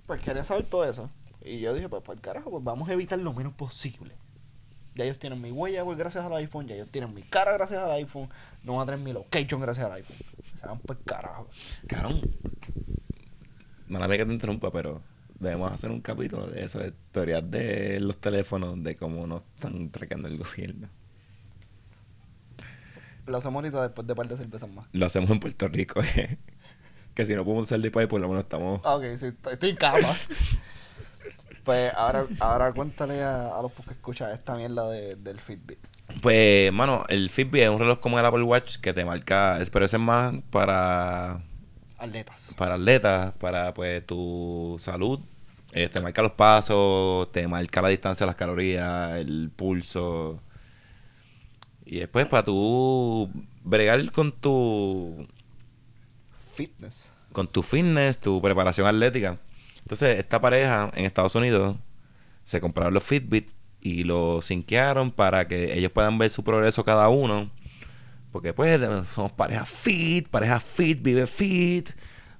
pues 0.06 0.20
quería 0.22 0.42
saber 0.42 0.64
todo 0.64 0.84
eso. 0.88 1.08
Y 1.44 1.60
yo 1.60 1.72
dije, 1.74 1.88
pues 1.90 2.02
para 2.02 2.14
el 2.14 2.20
carajo, 2.22 2.50
pues 2.50 2.64
vamos 2.64 2.88
a 2.88 2.94
evitar 2.94 3.18
lo 3.18 3.32
menos 3.34 3.52
posible. 3.52 4.16
Ya 4.94 5.04
ellos 5.04 5.18
tienen 5.18 5.40
mi 5.40 5.50
huella 5.50 5.84
pues, 5.84 5.98
gracias 5.98 6.24
al 6.24 6.34
iPhone, 6.34 6.68
ya 6.68 6.74
ellos 6.76 6.88
tienen 6.88 7.12
mi 7.12 7.22
cara 7.22 7.52
gracias 7.52 7.82
al 7.82 7.90
iPhone, 7.92 8.28
no 8.62 8.74
van 8.74 8.82
a 8.82 8.86
tener 8.86 9.00
mi 9.00 9.12
location 9.12 9.60
gracias 9.60 9.86
al 9.86 9.92
iPhone. 9.92 10.16
Se 10.60 10.66
van 10.66 10.78
por 10.78 10.98
carajo. 11.02 11.48
Cabrón. 11.86 12.20
Mala 13.88 14.08
mía 14.08 14.18
que 14.18 14.26
te 14.26 14.32
interrumpa, 14.32 14.70
pero 14.70 15.02
debemos 15.38 15.70
hacer 15.70 15.90
un 15.90 16.00
capítulo 16.00 16.46
de 16.46 16.64
eso, 16.64 16.78
de 16.78 16.92
teorías 17.12 17.48
de 17.50 18.00
los 18.00 18.18
teléfonos, 18.18 18.82
de 18.82 18.96
cómo 18.96 19.26
nos 19.26 19.42
están 19.54 19.90
traqueando 19.90 20.28
el 20.28 20.38
gobierno. 20.38 20.88
Lo 23.26 23.38
hacemos 23.38 23.56
ahorita 23.56 23.82
después 23.82 24.06
de 24.06 24.14
par 24.14 24.28
de 24.28 24.36
cervezas 24.36 24.70
más. 24.70 24.86
Lo 24.92 25.06
hacemos 25.06 25.30
en 25.30 25.40
Puerto 25.40 25.66
Rico, 25.68 26.02
eh. 26.02 26.38
que 27.14 27.24
si 27.24 27.34
no 27.34 27.44
podemos 27.44 27.64
usar 27.64 27.80
después, 27.80 28.06
por 28.06 28.20
lo 28.20 28.28
menos 28.28 28.44
estamos... 28.44 28.80
Ah, 28.84 28.96
ok, 28.96 29.04
sí, 29.16 29.26
estoy, 29.26 29.54
estoy 29.54 29.70
en 29.70 29.76
cama. 29.76 30.08
pues 31.64 31.92
ahora, 31.94 32.26
ahora 32.40 32.72
cuéntale 32.72 33.22
a, 33.22 33.56
a 33.58 33.62
los 33.62 33.72
que 33.72 33.92
escuchan 33.92 34.30
esta 34.32 34.54
mierda 34.56 34.88
de, 34.90 35.16
del 35.16 35.40
Fitbit. 35.40 35.78
Pues, 36.20 36.72
mano, 36.72 37.04
el 37.08 37.30
Fitbit 37.30 37.62
es 37.62 37.68
un 37.70 37.78
reloj 37.78 37.98
como 38.00 38.18
el 38.18 38.24
Apple 38.26 38.42
Watch 38.42 38.76
que 38.78 38.92
te 38.92 39.04
marca, 39.04 39.58
pero 39.72 39.84
ese 39.86 39.96
es 39.96 40.02
más 40.02 40.34
para, 40.50 41.42
Atletas. 41.98 42.54
para 42.56 42.74
atletas, 42.74 43.32
para 43.38 43.72
pues 43.74 44.04
tu 44.06 44.76
salud. 44.78 45.20
Eh, 45.72 45.88
te 45.88 46.00
marca 46.00 46.22
los 46.22 46.32
pasos, 46.32 47.30
te 47.32 47.48
marca 47.48 47.82
la 47.82 47.88
distancia, 47.88 48.26
las 48.26 48.36
calorías, 48.36 49.16
el 49.18 49.50
pulso. 49.54 50.40
Y 51.84 51.98
después 52.00 52.26
para 52.26 52.44
tu 52.44 53.30
bregar 53.62 54.10
con 54.12 54.32
tu 54.32 55.26
Fitness. 56.54 57.12
con 57.32 57.48
tu 57.48 57.62
fitness, 57.62 58.18
tu 58.18 58.40
preparación 58.40 58.86
atlética. 58.86 59.38
Entonces, 59.84 60.18
esta 60.18 60.40
pareja 60.40 60.90
en 60.94 61.04
Estados 61.04 61.34
Unidos 61.34 61.76
se 62.44 62.60
compraron 62.60 62.94
los 62.94 63.04
Fitbit 63.04 63.50
y 63.80 64.04
los 64.04 64.46
sinquearon 64.46 65.12
para 65.12 65.46
que 65.46 65.76
ellos 65.78 65.92
puedan 65.92 66.16
ver 66.16 66.30
su 66.30 66.42
progreso 66.42 66.84
cada 66.84 67.08
uno. 67.10 67.50
Porque 68.32 68.52
pues 68.54 68.80
somos 69.12 69.30
pareja 69.32 69.64
fit, 69.66 70.28
pareja 70.28 70.58
fit, 70.58 71.00
vive 71.02 71.26
fit. 71.26 71.90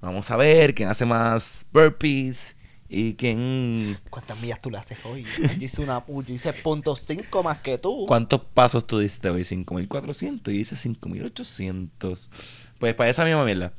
Vamos 0.01 0.31
a 0.31 0.37
ver 0.37 0.75
quién 0.75 0.89
hace 0.89 1.05
más 1.05 1.67
burpees 1.71 2.57
y 2.89 3.15
quién... 3.15 3.99
¿Cuántas 4.11 4.41
millas 4.41 4.61
tú 4.61 4.71
le 4.71 4.79
haces 4.79 4.99
hoy? 5.05 5.25
Yo 5.59 5.67
hice 5.67 5.83
una 5.83 6.03
yo 6.07 6.35
hice 6.35 6.53
punto 6.53 6.97
cinco 6.97 7.43
más 7.43 7.59
que 7.59 7.77
tú. 7.77 8.07
¿Cuántos 8.07 8.41
pasos 8.41 8.87
tú 8.87 8.99
diste 8.99 9.29
hoy? 9.29 9.43
5.400 9.43 10.49
y 10.49 10.59
dice 10.59 10.77
5.800. 10.77 12.29
Pues 12.79 12.95
para 12.95 13.11
esa 13.11 13.25
misma 13.25 13.45
mierda. 13.45 13.75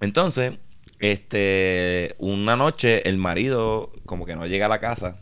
Entonces, 0.00 0.54
este, 1.02 2.14
una 2.18 2.56
noche 2.56 3.08
el 3.08 3.18
marido 3.18 3.92
como 4.06 4.24
que 4.24 4.36
no 4.36 4.46
llega 4.46 4.66
a 4.66 4.68
la 4.68 4.78
casa. 4.78 5.18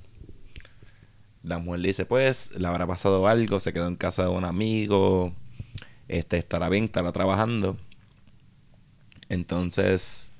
La 1.43 1.59
mujer 1.59 1.81
le 1.81 1.89
dice, 1.89 2.05
pues, 2.05 2.53
le 2.55 2.69
habrá 2.69 2.87
pasado 2.87 3.27
algo, 3.27 3.61
se 3.61 3.73
quedó 3.73 3.89
en 3.89 3.97
casa 3.97 4.25
de 4.25 4.29
un 4.29 4.45
amigo, 4.45 5.33
este, 6.07 6.37
estará 6.37 6.69
bien, 6.69 6.85
estará 6.85 7.13
trabajando. 7.13 7.79
Entonces, 9.31 10.33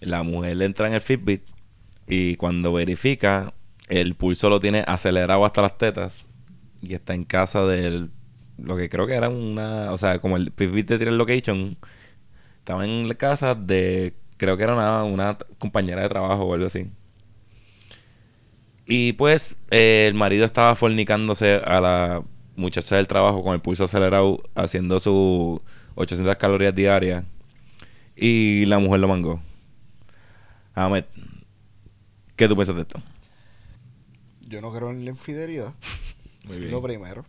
la 0.00 0.22
mujer 0.22 0.62
entra 0.62 0.88
en 0.88 0.94
el 0.94 1.02
Fitbit 1.02 1.42
y 2.06 2.36
cuando 2.36 2.72
verifica, 2.72 3.52
el 3.88 4.14
pulso 4.14 4.48
lo 4.48 4.60
tiene 4.60 4.82
acelerado 4.86 5.44
hasta 5.44 5.60
las 5.60 5.76
tetas 5.76 6.26
y 6.80 6.94
está 6.94 7.14
en 7.14 7.24
casa 7.24 7.66
del 7.66 8.10
lo 8.56 8.76
que 8.76 8.88
creo 8.88 9.06
que 9.06 9.14
era 9.14 9.28
una, 9.28 9.92
o 9.92 9.98
sea, 9.98 10.20
como 10.20 10.38
el 10.38 10.52
Fitbit 10.56 10.88
te 10.88 10.98
tira 10.98 11.10
el 11.10 11.18
location, 11.18 11.76
estaba 12.60 12.86
en 12.86 13.08
la 13.08 13.14
casa 13.14 13.54
de 13.54 14.14
creo 14.38 14.56
que 14.56 14.62
era 14.62 14.74
una, 14.74 15.04
una 15.04 15.36
compañera 15.58 16.02
de 16.02 16.08
trabajo 16.08 16.44
o 16.44 16.54
algo 16.54 16.66
así. 16.66 16.90
Y 18.86 19.12
pues 19.12 19.56
eh, 19.70 20.06
el 20.08 20.14
marido 20.14 20.46
estaba 20.46 20.74
fornicándose 20.74 21.56
a 21.56 21.80
la 21.80 22.22
muchacha 22.56 22.96
del 22.96 23.06
trabajo 23.06 23.44
con 23.44 23.52
el 23.54 23.60
pulso 23.60 23.84
acelerado 23.84 24.42
haciendo 24.54 24.98
sus 24.98 25.60
800 25.94 26.36
calorías 26.36 26.74
diarias 26.74 27.24
y 28.16 28.64
la 28.64 28.78
mujer 28.78 29.00
lo 29.00 29.08
mangó. 29.08 29.42
Ahmed, 30.74 31.04
¿qué 32.34 32.48
tú 32.48 32.54
piensas 32.54 32.76
de 32.76 32.82
esto? 32.82 33.02
Yo 34.48 34.62
no 34.62 34.72
creo 34.72 34.90
en 34.90 35.04
la 35.04 35.10
infidelidad. 35.10 35.74
Muy 36.44 36.54
es 36.54 36.60
bien. 36.60 36.72
lo 36.72 36.80
primero. 36.80 37.26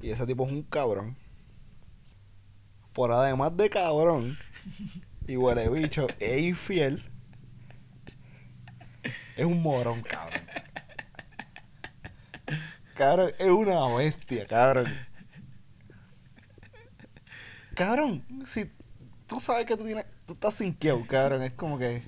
Y 0.00 0.10
ese 0.10 0.24
tipo 0.24 0.46
es 0.46 0.52
un 0.52 0.62
cabrón. 0.62 1.16
Por 2.92 3.10
además 3.10 3.56
de 3.56 3.68
cabrón 3.70 4.38
y 5.26 5.36
huele 5.36 5.68
bicho, 5.68 6.06
es 6.18 6.40
infiel. 6.40 7.04
Es 9.36 9.44
un 9.44 9.62
morón, 9.62 10.02
cabrón. 10.02 10.42
Cabrón, 12.94 13.32
es 13.38 13.48
una 13.48 13.86
bestia, 13.96 14.46
cabrón. 14.46 14.86
Cabrón, 17.74 18.24
si 18.44 18.68
tú 19.28 19.38
sabes 19.38 19.64
que 19.66 19.76
tú 19.76 19.84
tienes, 19.84 20.04
tú 20.26 20.32
estás 20.32 20.54
sin 20.54 20.72
cabrón, 20.72 21.42
es 21.42 21.52
como 21.52 21.78
que. 21.78 22.02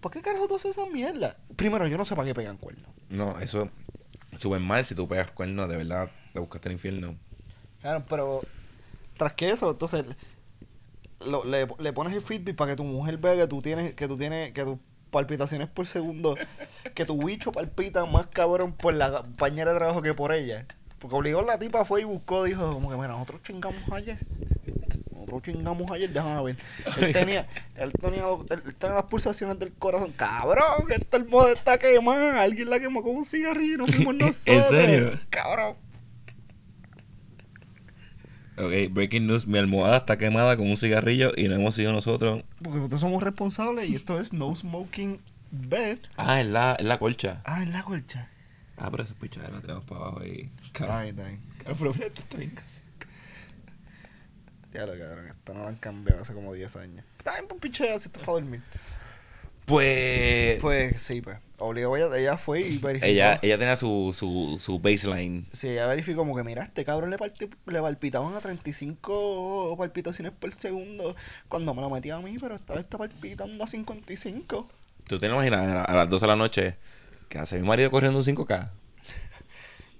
¿Por 0.00 0.10
qué 0.10 0.20
carajo 0.20 0.48
tú 0.48 0.56
haces 0.56 0.72
esa 0.72 0.86
mierda? 0.86 1.36
Primero, 1.54 1.86
yo 1.86 1.96
no 1.96 2.04
sé 2.04 2.16
para 2.16 2.26
qué 2.26 2.34
pegan 2.34 2.56
cuernos. 2.56 2.90
No, 3.08 3.38
eso 3.38 3.70
sube 4.38 4.58
mal 4.58 4.84
si 4.84 4.96
tú 4.96 5.06
pegas 5.06 5.30
cuernos, 5.30 5.68
de 5.68 5.76
verdad 5.76 6.10
te 6.32 6.40
buscaste 6.40 6.68
el 6.68 6.72
infierno. 6.72 7.16
Claro, 7.80 8.04
pero 8.08 8.40
tras 9.16 9.34
que 9.34 9.50
eso, 9.50 9.70
entonces 9.70 10.04
lo- 11.26 11.44
le, 11.44 11.66
le 11.78 11.92
pones 11.92 12.12
el 12.14 12.22
Fitbit 12.22 12.56
para 12.56 12.72
que 12.72 12.76
tu 12.76 12.84
mujer 12.84 13.18
vea 13.18 13.36
que 13.36 13.46
tú 13.46 13.60
tienes, 13.62 13.94
que 13.94 14.08
tú 14.08 14.16
tienes, 14.16 14.52
que 14.52 14.64
tus 14.64 14.78
palpitaciones 15.10 15.68
por 15.68 15.86
segundo, 15.86 16.36
que 16.94 17.04
tu 17.04 17.22
bicho 17.22 17.52
palpita 17.52 18.04
más 18.06 18.26
cabrón 18.28 18.72
por 18.72 18.94
la 18.94 19.10
compañera 19.22 19.72
de 19.72 19.78
trabajo 19.78 20.00
que 20.02 20.14
por 20.14 20.32
ella. 20.32 20.66
Porque 20.98 21.16
obligó 21.16 21.42
la 21.42 21.58
tipa 21.58 21.84
fue 21.84 22.02
y 22.02 22.04
buscó, 22.04 22.44
dijo 22.44 22.72
como 22.74 22.88
que 22.88 22.96
mira, 22.96 23.08
nosotros 23.08 23.42
chingamos 23.42 23.82
ayer. 23.92 24.18
Nosotros 25.12 25.42
chingamos 25.42 25.90
ayer, 25.90 26.10
déjame 26.10 26.42
ver. 26.42 26.56
Él 27.00 27.12
tenía, 27.12 27.46
él 27.74 27.92
tenía, 27.92 28.22
lo- 28.22 28.46
él 28.48 28.74
tenía 28.76 28.94
las 28.96 29.04
pulsaciones 29.04 29.58
del 29.58 29.72
corazón. 29.74 30.12
Cabrón, 30.12 30.90
esta 30.90 31.16
almohada 31.16 31.52
está 31.52 31.78
quemada. 31.78 32.40
Alguien 32.40 32.70
la 32.70 32.78
quemó 32.80 33.02
con 33.02 33.16
un 33.16 33.24
cigarrillo 33.24 33.74
y 33.74 33.76
no 33.78 33.86
fuimos 33.86 34.12
¿En 34.14 34.18
nosotros. 34.18 34.68
serio? 34.68 35.20
Cabrón. 35.30 35.76
Ok, 38.58 38.92
breaking 38.92 39.26
news, 39.26 39.46
mi 39.46 39.58
almohada 39.58 39.98
está 39.98 40.18
quemada 40.18 40.56
con 40.56 40.68
un 40.68 40.76
cigarrillo 40.76 41.32
y 41.36 41.48
no 41.48 41.54
hemos 41.54 41.74
sido 41.74 41.92
nosotros. 41.92 42.44
Porque 42.62 42.78
nosotros 42.78 43.00
somos 43.00 43.22
responsables 43.22 43.88
y 43.88 43.94
esto 43.94 44.20
es 44.20 44.32
no 44.32 44.54
smoking 44.54 45.20
bed. 45.50 45.98
Ah, 46.16 46.40
es 46.40 46.46
la, 46.46 46.74
es 46.78 46.84
la 46.84 46.98
colcha. 46.98 47.40
Ah, 47.44 47.62
en 47.62 47.72
la 47.72 47.82
colcha. 47.82 48.28
Ah, 48.76 48.90
pero 48.90 49.04
esa 49.04 49.14
pichadera 49.14 49.54
la 49.54 49.60
tiramos 49.60 49.84
para 49.84 50.00
abajo 50.02 50.24
y... 50.24 50.50
Está 50.66 51.02
bien, 51.02 51.16
está 51.16 51.28
bien. 51.28 51.40
Pero 51.64 51.94
mira, 51.94 52.06
esto 52.06 52.20
está 52.20 52.36
bien 52.36 52.50
casi. 52.50 52.82
Ya 54.72 54.86
lo 54.86 54.98
cabrón, 54.98 55.26
esto 55.28 55.54
no 55.54 55.62
lo 55.62 55.68
han 55.68 55.76
cambiado 55.76 56.22
hace 56.22 56.34
como 56.34 56.52
10 56.52 56.76
años. 56.76 57.04
Está 57.18 57.32
bien, 57.34 57.46
pues 57.48 57.60
pinche, 57.60 57.86
si 57.86 58.06
esto 58.06 58.18
es 58.20 58.26
para 58.26 58.32
dormir. 58.32 58.62
Pues... 59.64 60.60
Pues 60.60 61.00
sí, 61.00 61.20
pues. 61.20 61.38
Obligó 61.62 61.96
ella, 61.96 62.16
ella 62.16 62.36
fue 62.36 62.60
y 62.60 62.78
verificó. 62.78 63.06
ella, 63.06 63.38
ella 63.40 63.56
tenía 63.56 63.76
su, 63.76 64.12
su, 64.16 64.58
su 64.60 64.80
baseline. 64.80 65.46
Sí, 65.52 65.68
ella 65.68 65.86
verificó 65.86 66.18
como 66.18 66.34
que, 66.34 66.42
mira, 66.42 66.64
este 66.64 66.84
cabrón 66.84 67.10
le, 67.10 67.16
le 67.16 67.80
palpitaban 67.80 68.34
a 68.34 68.40
35 68.40 69.76
palpitaciones 69.78 70.32
por 70.32 70.52
segundo 70.52 71.14
cuando 71.48 71.72
me 71.72 71.80
lo 71.80 71.88
metía 71.88 72.16
a 72.16 72.20
mí, 72.20 72.36
pero 72.40 72.56
esta 72.56 72.74
vez 72.74 72.82
está 72.82 72.98
palpitando 72.98 73.62
a 73.62 73.66
55. 73.68 74.68
¿Tú 75.06 75.18
te 75.20 75.26
imaginas 75.26 75.88
a, 75.88 75.94
las 75.94 76.10
12 76.10 76.24
de 76.24 76.28
la 76.28 76.36
noche 76.36 76.76
que 77.28 77.38
hace 77.38 77.60
mi 77.60 77.66
marido 77.68 77.92
corriendo 77.92 78.18
un 78.18 78.24
5K? 78.24 78.46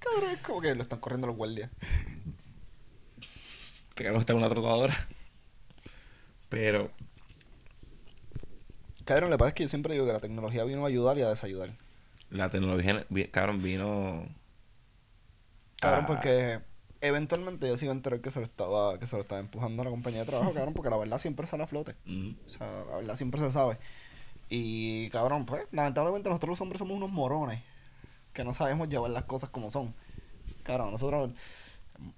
Cabrón, 0.00 0.30
es 0.32 0.38
como 0.40 0.60
que 0.60 0.74
lo 0.74 0.82
están 0.82 0.98
corriendo 0.98 1.28
los 1.28 1.36
guardias. 1.36 1.70
Este 3.90 4.04
cabrón 4.04 4.20
está 4.20 4.32
en 4.32 4.38
una 4.38 4.48
trotadora. 4.48 4.96
Pero... 6.48 6.90
Cabrón, 9.04 9.30
le 9.30 9.38
pasa 9.38 9.48
es 9.48 9.54
que 9.54 9.62
yo 9.64 9.68
siempre 9.68 9.94
digo 9.94 10.06
que 10.06 10.12
la 10.12 10.20
tecnología 10.20 10.64
vino 10.64 10.84
a 10.84 10.88
ayudar 10.88 11.18
y 11.18 11.22
a 11.22 11.28
desayudar. 11.28 11.70
La 12.30 12.50
tecnología, 12.50 13.06
cabrón, 13.30 13.62
vino... 13.62 14.26
Cabrón, 15.80 16.06
porque 16.06 16.60
eventualmente 17.00 17.66
yo 17.66 17.76
sí 17.76 17.84
iba 17.84 17.92
a 17.92 17.96
enterar 17.96 18.20
que 18.20 18.30
se 18.30 18.38
lo 18.38 18.46
estaba, 18.46 18.98
que 18.98 19.06
se 19.06 19.16
lo 19.16 19.22
estaba 19.22 19.40
empujando 19.40 19.82
a 19.82 19.84
la 19.86 19.90
compañía 19.90 20.20
de 20.20 20.26
trabajo, 20.26 20.54
cabrón, 20.54 20.74
porque 20.74 20.90
la 20.90 20.96
verdad 20.96 21.18
siempre 21.18 21.46
sale 21.46 21.64
a 21.64 21.66
flote. 21.66 21.96
Mm. 22.06 22.28
O 22.46 22.48
sea, 22.48 22.84
la 22.88 22.96
verdad 22.98 23.16
siempre 23.16 23.40
se 23.40 23.50
sabe. 23.50 23.78
Y 24.48 25.10
cabrón, 25.10 25.44
pues, 25.44 25.66
lamentablemente 25.72 26.28
nosotros 26.28 26.50
los 26.50 26.60
hombres 26.60 26.78
somos 26.78 26.96
unos 26.96 27.10
morones. 27.10 27.60
que 28.32 28.44
no 28.44 28.54
sabemos 28.54 28.88
llevar 28.88 29.10
las 29.10 29.24
cosas 29.24 29.50
como 29.50 29.70
son. 29.70 29.94
Claro, 30.62 30.90
nosotros, 30.90 31.32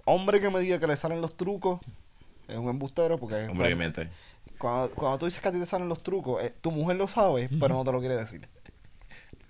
hombre 0.04 0.40
que 0.40 0.50
me 0.50 0.60
diga 0.60 0.78
que 0.78 0.86
le 0.86 0.96
salen 0.96 1.20
los 1.20 1.36
trucos, 1.36 1.80
es 2.48 2.56
un 2.56 2.68
embustero 2.68 3.18
porque... 3.18 3.36
Hombre, 3.36 3.54
pues, 3.54 3.68
que 3.68 3.76
miente. 3.76 4.10
Cuando, 4.58 4.94
cuando 4.96 5.18
tú 5.18 5.26
dices 5.26 5.40
que 5.42 5.48
a 5.48 5.52
ti 5.52 5.58
te 5.60 5.66
salen 5.66 5.88
los 5.88 6.02
trucos, 6.02 6.42
eh, 6.42 6.54
tu 6.60 6.70
mujer 6.70 6.96
lo 6.96 7.08
sabe, 7.08 7.50
pero 7.58 7.74
no 7.74 7.84
te 7.84 7.92
lo 7.92 8.00
quiere 8.00 8.16
decir. 8.16 8.48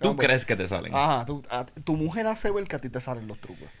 ¿Tú 0.01 0.09
Hombre, 0.09 0.17
crees 0.17 0.45
que 0.45 0.55
te 0.55 0.67
salen? 0.67 0.93
Ajá, 0.93 1.25
tu, 1.25 1.43
a- 1.49 1.65
tu 1.65 1.95
mujer 1.97 2.27
hace 2.27 2.51
ver 2.51 2.67
que 2.67 2.75
a 2.75 2.79
ti 2.79 2.89
te 2.89 3.01
salen 3.01 3.27
los 3.27 3.39
trucos. 3.41 3.71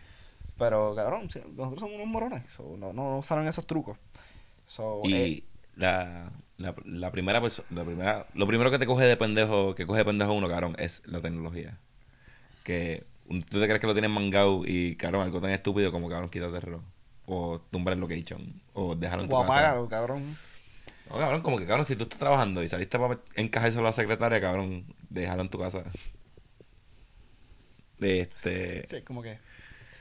Pero, 0.57 0.95
cabrón, 0.95 1.23
nosotros 1.23 1.79
somos 1.81 1.95
unos 1.95 2.07
morones. 2.07 2.43
so, 2.55 2.77
no, 2.77 2.93
no 2.93 3.23
salen 3.23 3.47
esos 3.47 3.67
trucos. 3.67 3.97
So, 4.67 5.09
Y 5.09 5.13
eh, 5.13 5.43
la, 5.75 6.31
la, 6.57 6.75
la 6.85 7.11
primera 7.11 7.41
la 7.69 7.83
primera, 7.83 8.27
lo 8.33 8.47
primero 8.47 8.71
que 8.71 8.79
te 8.79 8.85
coge 8.85 9.05
de 9.05 9.17
pendejo, 9.17 9.75
que 9.75 9.85
coge 9.85 9.99
de 9.99 10.05
pendejo 10.05 10.33
uno, 10.33 10.47
cabrón, 10.47 10.75
es 10.79 11.01
la 11.05 11.21
tecnología. 11.21 11.77
Que 12.63 13.05
tú 13.27 13.59
te 13.61 13.65
crees 13.67 13.79
que 13.81 13.87
lo 13.87 13.93
tienes 13.93 14.11
mangado 14.11 14.63
y, 14.65 14.95
cabrón, 14.97 15.23
algo 15.23 15.41
tan 15.41 15.51
estúpido 15.51 15.91
como, 15.91 16.09
cabrón, 16.09 16.29
quítate 16.29 16.55
el 16.57 16.61
reloj. 16.63 16.83
O 17.27 17.61
tumbar 17.71 17.95
el 17.95 18.01
location. 18.01 18.61
O 18.73 18.95
déjalo 18.95 19.23
en 19.23 19.29
tu 19.29 19.37
o 19.37 19.37
casa. 19.37 19.65
apágalo, 19.65 19.87
cabrón. 19.89 20.39
No, 21.09 21.17
cabrón, 21.17 21.41
como 21.41 21.57
que, 21.57 21.65
cabrón, 21.67 21.85
si 21.85 21.95
tú 21.95 22.03
estás 22.03 22.19
trabajando 22.19 22.63
y 22.63 22.67
saliste 22.67 22.97
para 22.97 23.19
encajárselo 23.35 23.81
a 23.83 23.85
la 23.89 23.93
secretaria, 23.93 24.41
cabrón, 24.41 24.85
déjalo 25.09 25.43
en 25.43 25.49
tu 25.49 25.59
casa. 25.59 25.83
Este... 27.99 28.85
Sí, 28.87 29.01
como 29.03 29.21
que. 29.21 29.39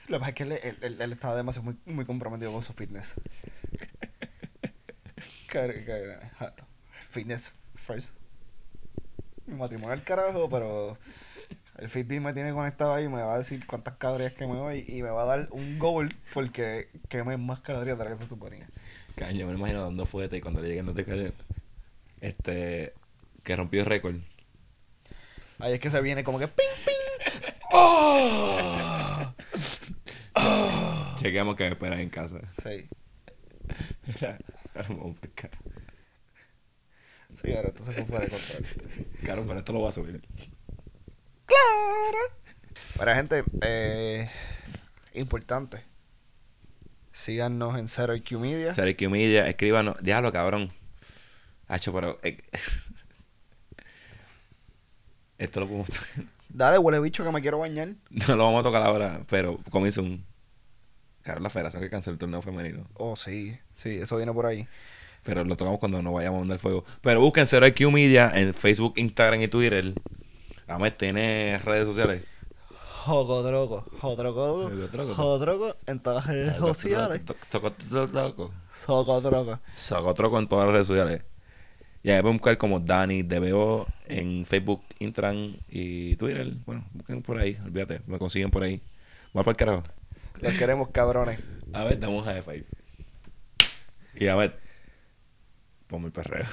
Lo 0.09 0.17
que 0.17 0.21
pasa 0.21 0.29
es 0.31 0.35
que 0.35 0.43
él, 0.43 0.53
él- 0.53 0.79
él- 0.83 1.01
él 1.01 1.13
estaba 1.13 1.35
demasiado 1.37 1.65
muy, 1.65 1.95
muy 1.95 2.05
comprometido 2.05 2.53
con 2.53 2.63
su 2.63 2.73
fitness. 2.73 3.15
Cabrón, 5.49 5.85
cabrón, 5.87 6.19
fitness 7.11 7.53
first. 7.77 8.17
Mi 9.47 9.55
matrimonio 9.55 9.93
al 9.93 10.03
carajo, 10.03 10.49
pero 10.51 10.99
el 11.79 11.89
Fitbit 11.89 12.21
me 12.21 12.33
tiene 12.33 12.53
conectado 12.53 12.93
ahí 12.93 13.05
y 13.05 13.09
me 13.09 13.23
va 13.23 13.35
a 13.35 13.39
decir 13.39 13.65
cuántas 13.67 13.95
calorías 13.97 14.33
quemé 14.33 14.55
hoy 14.55 14.85
y 14.89 15.03
me 15.03 15.11
va 15.11 15.23
a 15.23 15.27
dar 15.27 15.49
un 15.53 15.79
goal 15.79 16.09
porque 16.33 16.89
quemé 17.09 17.37
más 17.37 17.61
calorías 17.61 17.97
de 17.97 18.05
las 18.05 18.15
que 18.19 18.25
se 18.25 18.29
suponía. 18.31 18.67
Caño, 19.17 19.41
yo 19.41 19.47
me 19.47 19.55
imagino 19.55 19.83
dando 19.83 20.07
fuerte 20.07 20.37
y 20.37 20.41
cuando 20.41 20.61
le 20.61 20.69
lleguen 20.69 20.87
no 20.87 20.95
te 20.95 21.05
cae. 21.05 21.33
Este. 22.21 22.95
Que 23.43 23.57
rompió 23.57 23.81
el 23.81 23.87
récord. 23.87 24.17
Ahí 25.59 25.75
es 25.75 25.81
que 25.81 25.91
se 25.91 26.01
viene 26.01 26.25
como 26.25 26.39
que 26.39 26.49
ping, 26.49 26.65
ping. 26.85 26.95
¡Oh! 27.73 29.35
Chequeamos 31.17 31.57
que 31.57 31.65
me 31.65 31.71
esperan 31.71 32.01
en 32.01 32.11
casa. 32.11 32.41
Sí, 32.63 32.89
Era. 34.19 34.39
Acá. 34.75 35.51
sí, 37.41 37.53
ahora 37.55 37.69
esto 37.69 37.85
se 37.85 37.93
fue 37.93 38.05
fuera 38.05 38.25
de 38.25 38.31
control. 38.31 38.67
Claro, 39.23 39.45
pero 39.47 39.59
esto 39.61 39.73
lo 39.73 39.79
voy 39.79 39.89
a 39.89 39.93
subir. 39.93 40.21
¡Claro! 41.47 42.19
Para 42.97 43.15
gente, 43.15 43.45
eh, 43.63 44.29
importante. 45.15 45.85
Síganos 47.15 47.79
en 47.79 47.87
Zero 47.87 48.17
IQ 48.17 48.41
Media. 48.41 48.75
Sergio 48.75 48.97
que 48.97 49.09
Media, 49.09 49.47
escríbanos. 49.47 49.95
Déjalo, 50.01 50.33
cabrón. 50.33 50.73
Hacho, 51.69 51.95
pero. 51.95 52.19
eh, 52.25 52.43
esto 55.39 55.61
lo 55.61 55.69
podemos. 55.69 55.89
Dale, 56.49 56.77
huele 56.77 56.99
bicho 56.99 57.23
que 57.23 57.31
me 57.31 57.41
quiero 57.41 57.61
bañar. 57.61 57.91
no 58.11 58.37
lo 58.37 58.45
vamos 58.45 58.61
a 58.61 58.63
tocar 58.65 58.83
ahora, 58.83 59.23
pero 59.29 59.61
comienza 59.71 60.01
un. 60.01 60.25
Claro, 61.23 61.41
la 61.41 61.51
federación 61.51 61.85
que 61.85 61.89
canceló 61.89 62.15
el 62.15 62.19
torneo 62.19 62.43
femenino. 62.43 62.85
Oh, 62.95 63.15
sí, 63.15 63.57
sí, 63.73 63.91
eso 63.91 64.17
viene 64.17 64.33
por 64.33 64.47
ahí. 64.47 64.67
Pero 65.23 65.45
lo 65.45 65.57
tocamos 65.57 65.79
cuando 65.79 66.03
nos 66.03 66.13
vayamos 66.13 66.39
a 66.39 66.41
mandar 66.41 66.59
fuego. 66.59 66.85
Pero 67.01 67.21
busquen 67.21 67.47
Zero 67.47 67.65
IQ 67.69 67.93
Media 67.93 68.33
en 68.35 68.53
Facebook, 68.53 68.95
Instagram 68.97 69.41
y 69.41 69.47
Twitter. 69.47 69.95
Ahmed 70.67 70.93
tiene 70.95 71.61
redes 71.65 71.87
sociales. 71.87 72.23
Jodrogo, 73.05 73.85
jodrogo, 74.01 74.71
Jodrogo. 75.15 75.75
en 75.87 76.01
todas 76.01 76.25
las 76.25 76.35
redes 76.35 76.57
sociales. 76.57 77.21
Jodrogo. 78.87 79.61
Socotroco 79.75 80.39
en 80.39 80.49
todas 80.49 80.65
las 80.65 80.73
redes 80.73 80.87
sociales. 80.87 81.23
Y 82.03 82.11
ahí 82.11 82.23
pueden 82.23 82.39
buscar 82.39 82.57
como 82.57 82.81
Dani 82.81 83.23
DBO 83.23 83.87
en 84.07 84.47
Facebook, 84.47 84.83
Instagram 85.01 85.55
y 85.69 86.17
Twitter. 86.17 86.51
Bueno, 86.65 86.87
busquen 86.95 87.21
por 87.21 87.37
ahí, 87.37 87.59
olvídate, 87.63 88.01
me 88.07 88.19
consiguen 88.19 88.51
por 88.51 88.63
ahí. 88.63 88.81
Voy 89.35 89.45
para 89.45 89.51
el 89.51 89.57
carajo. 89.59 89.83
Los 90.41 90.55
queremos 90.55 90.89
cabrones. 90.89 91.41
A 91.75 91.85
ver, 91.85 92.01
damos 92.01 92.23
un 92.23 92.25
high 92.25 92.43
five. 92.43 92.65
Y 94.15 94.29
a 94.29 94.37
ver, 94.37 94.59
ponme 95.89 96.07
el 96.07 96.13
perreo. 96.13 96.47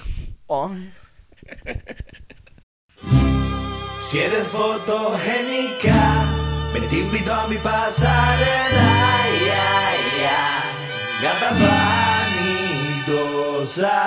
Ay. 0.50 0.94
Si 4.12 4.20
eres 4.20 4.52
fotogénica, 4.52 6.28
me 6.74 6.82
te 6.82 6.98
invito 6.98 7.34
a 7.34 7.48
mi 7.48 7.56
pasarela. 7.56 9.24
Ya, 9.48 9.96
ya. 10.22 10.64
Gata 11.22 11.52
vanidosa. 13.06 14.00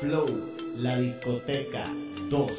Flow, 0.00 0.26
la 0.78 0.96
discoteca 0.96 1.84
2. 2.30 2.50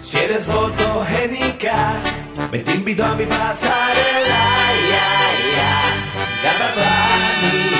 Si 0.00 0.16
eres 0.16 0.46
fotogénica, 0.46 2.00
me 2.50 2.60
te 2.60 2.72
invito 2.76 3.04
a 3.04 3.14
mi 3.14 3.26
pasarela. 3.26 4.42
Ya, 4.90 5.10
ya. 5.54 5.84
Gata 6.42 7.79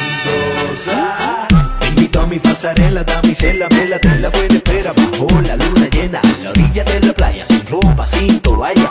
pasarela, 2.61 3.03
damisela, 3.05 3.69
me 3.71 3.87
la 3.87 3.99
te 3.99 4.15
la 4.17 4.29
buena 4.29 4.57
espera 4.57 4.93
bajo 4.93 5.27
la 5.41 5.57
luna 5.57 5.89
llena, 5.91 6.21
a 6.21 6.43
la 6.43 6.51
orilla 6.51 6.85
de 6.85 7.01
la 7.07 7.13
playa, 7.15 7.47
sin 7.47 7.67
ropa, 7.67 8.07
sin 8.07 8.39
toalla. 8.41 8.91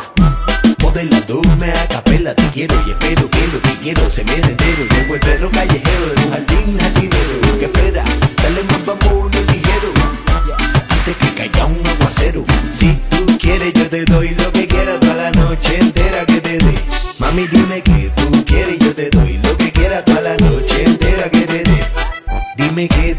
Modelándome 0.82 1.72
a 1.72 1.88
capela, 1.88 2.34
te 2.34 2.44
quiero 2.50 2.74
y 2.88 2.90
espero 2.90 3.30
que 3.30 3.48
lo 3.54 3.62
que 3.62 3.74
quiero 3.84 4.10
se 4.10 4.24
me 4.24 4.34
entero. 4.34 4.84
Llevo 4.90 5.14
el 5.14 5.20
perro 5.20 5.52
callejero 5.52 6.06
de 6.08 6.24
un 6.24 6.32
jardín 6.32 6.80
jardinero. 6.80 7.60
¿Qué 7.60 7.66
espera? 7.66 8.04
Dale 8.42 8.64
más 8.64 8.86
vamos 8.88 9.36
ligero. 9.36 9.90
Antes 10.90 11.18
que 11.18 11.30
caiga 11.38 11.66
un 11.66 11.88
aguacero. 11.88 12.46
Si 12.74 12.98
tú 13.12 13.38
quieres, 13.38 13.72
yo 13.74 13.88
te 13.88 14.04
doy 14.06 14.30
lo 14.30 14.52
que 14.52 14.68
quieras 14.68 15.00
toda 15.00 15.14
la 15.14 15.32
noche 15.32 15.78
entera 15.80 16.26
que 16.26 16.42
te 16.42 16.58
dé. 16.58 16.76
Mami, 17.20 17.46
dime 17.46 17.84
que 17.84 18.12
tú 18.16 18.44
quieres, 18.46 18.80
yo 18.80 18.96
te 18.96 19.12
doy 19.12 19.38
lo 19.44 19.56
que 19.58 19.72
quieras 19.72 20.04
toda 20.06 20.22
la 20.22 20.38
noche 20.38 20.86
entera 20.86 21.30
que 21.30 21.42
te 21.42 21.64
dé. 21.64 21.80
Dime 22.58 22.88
que 22.88 23.19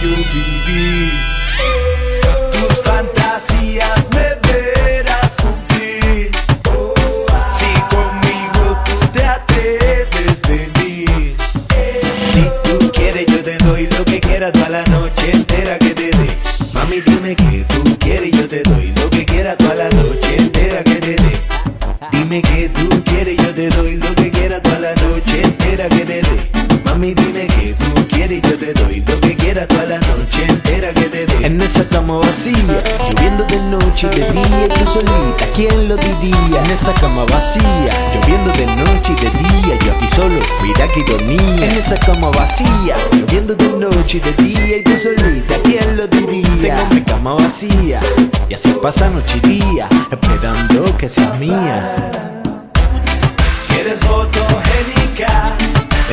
Haré 0.00 0.06
yo 0.06 1.27
esa 41.88 42.04
cama 42.04 42.28
vacía, 42.32 42.96
lloviendo 43.12 43.54
de 43.54 43.66
noche 43.78 44.18
y 44.18 44.20
de 44.20 44.32
día, 44.42 44.76
y 44.76 44.82
tú 44.82 44.90
solita, 44.98 45.54
¿quién 45.64 45.96
lo 45.96 46.06
diría? 46.06 46.74
Tengo 46.74 46.94
mi 46.94 47.00
cama 47.00 47.32
vacía, 47.32 48.00
y 48.46 48.52
así 48.52 48.74
pasa 48.82 49.08
noche 49.08 49.40
y 49.42 49.48
día, 49.48 49.88
esperando 50.10 50.84
que 50.98 51.08
seas 51.08 51.38
mía. 51.40 51.96
Si 53.66 53.80
eres 53.80 54.00
fotogénica, 54.00 55.56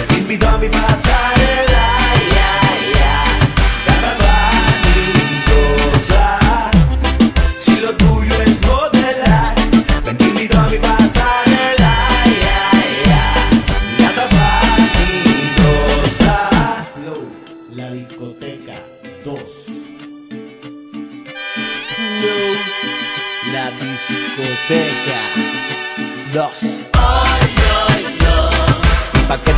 te 0.08 0.18
invito 0.18 0.48
a 0.48 0.58
mi 0.60 0.70
pasarela. 0.70 1.75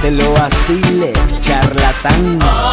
Te 0.08 0.14
lo 0.14 0.34
vacile, 0.36 1.12
charlatán 1.42 2.67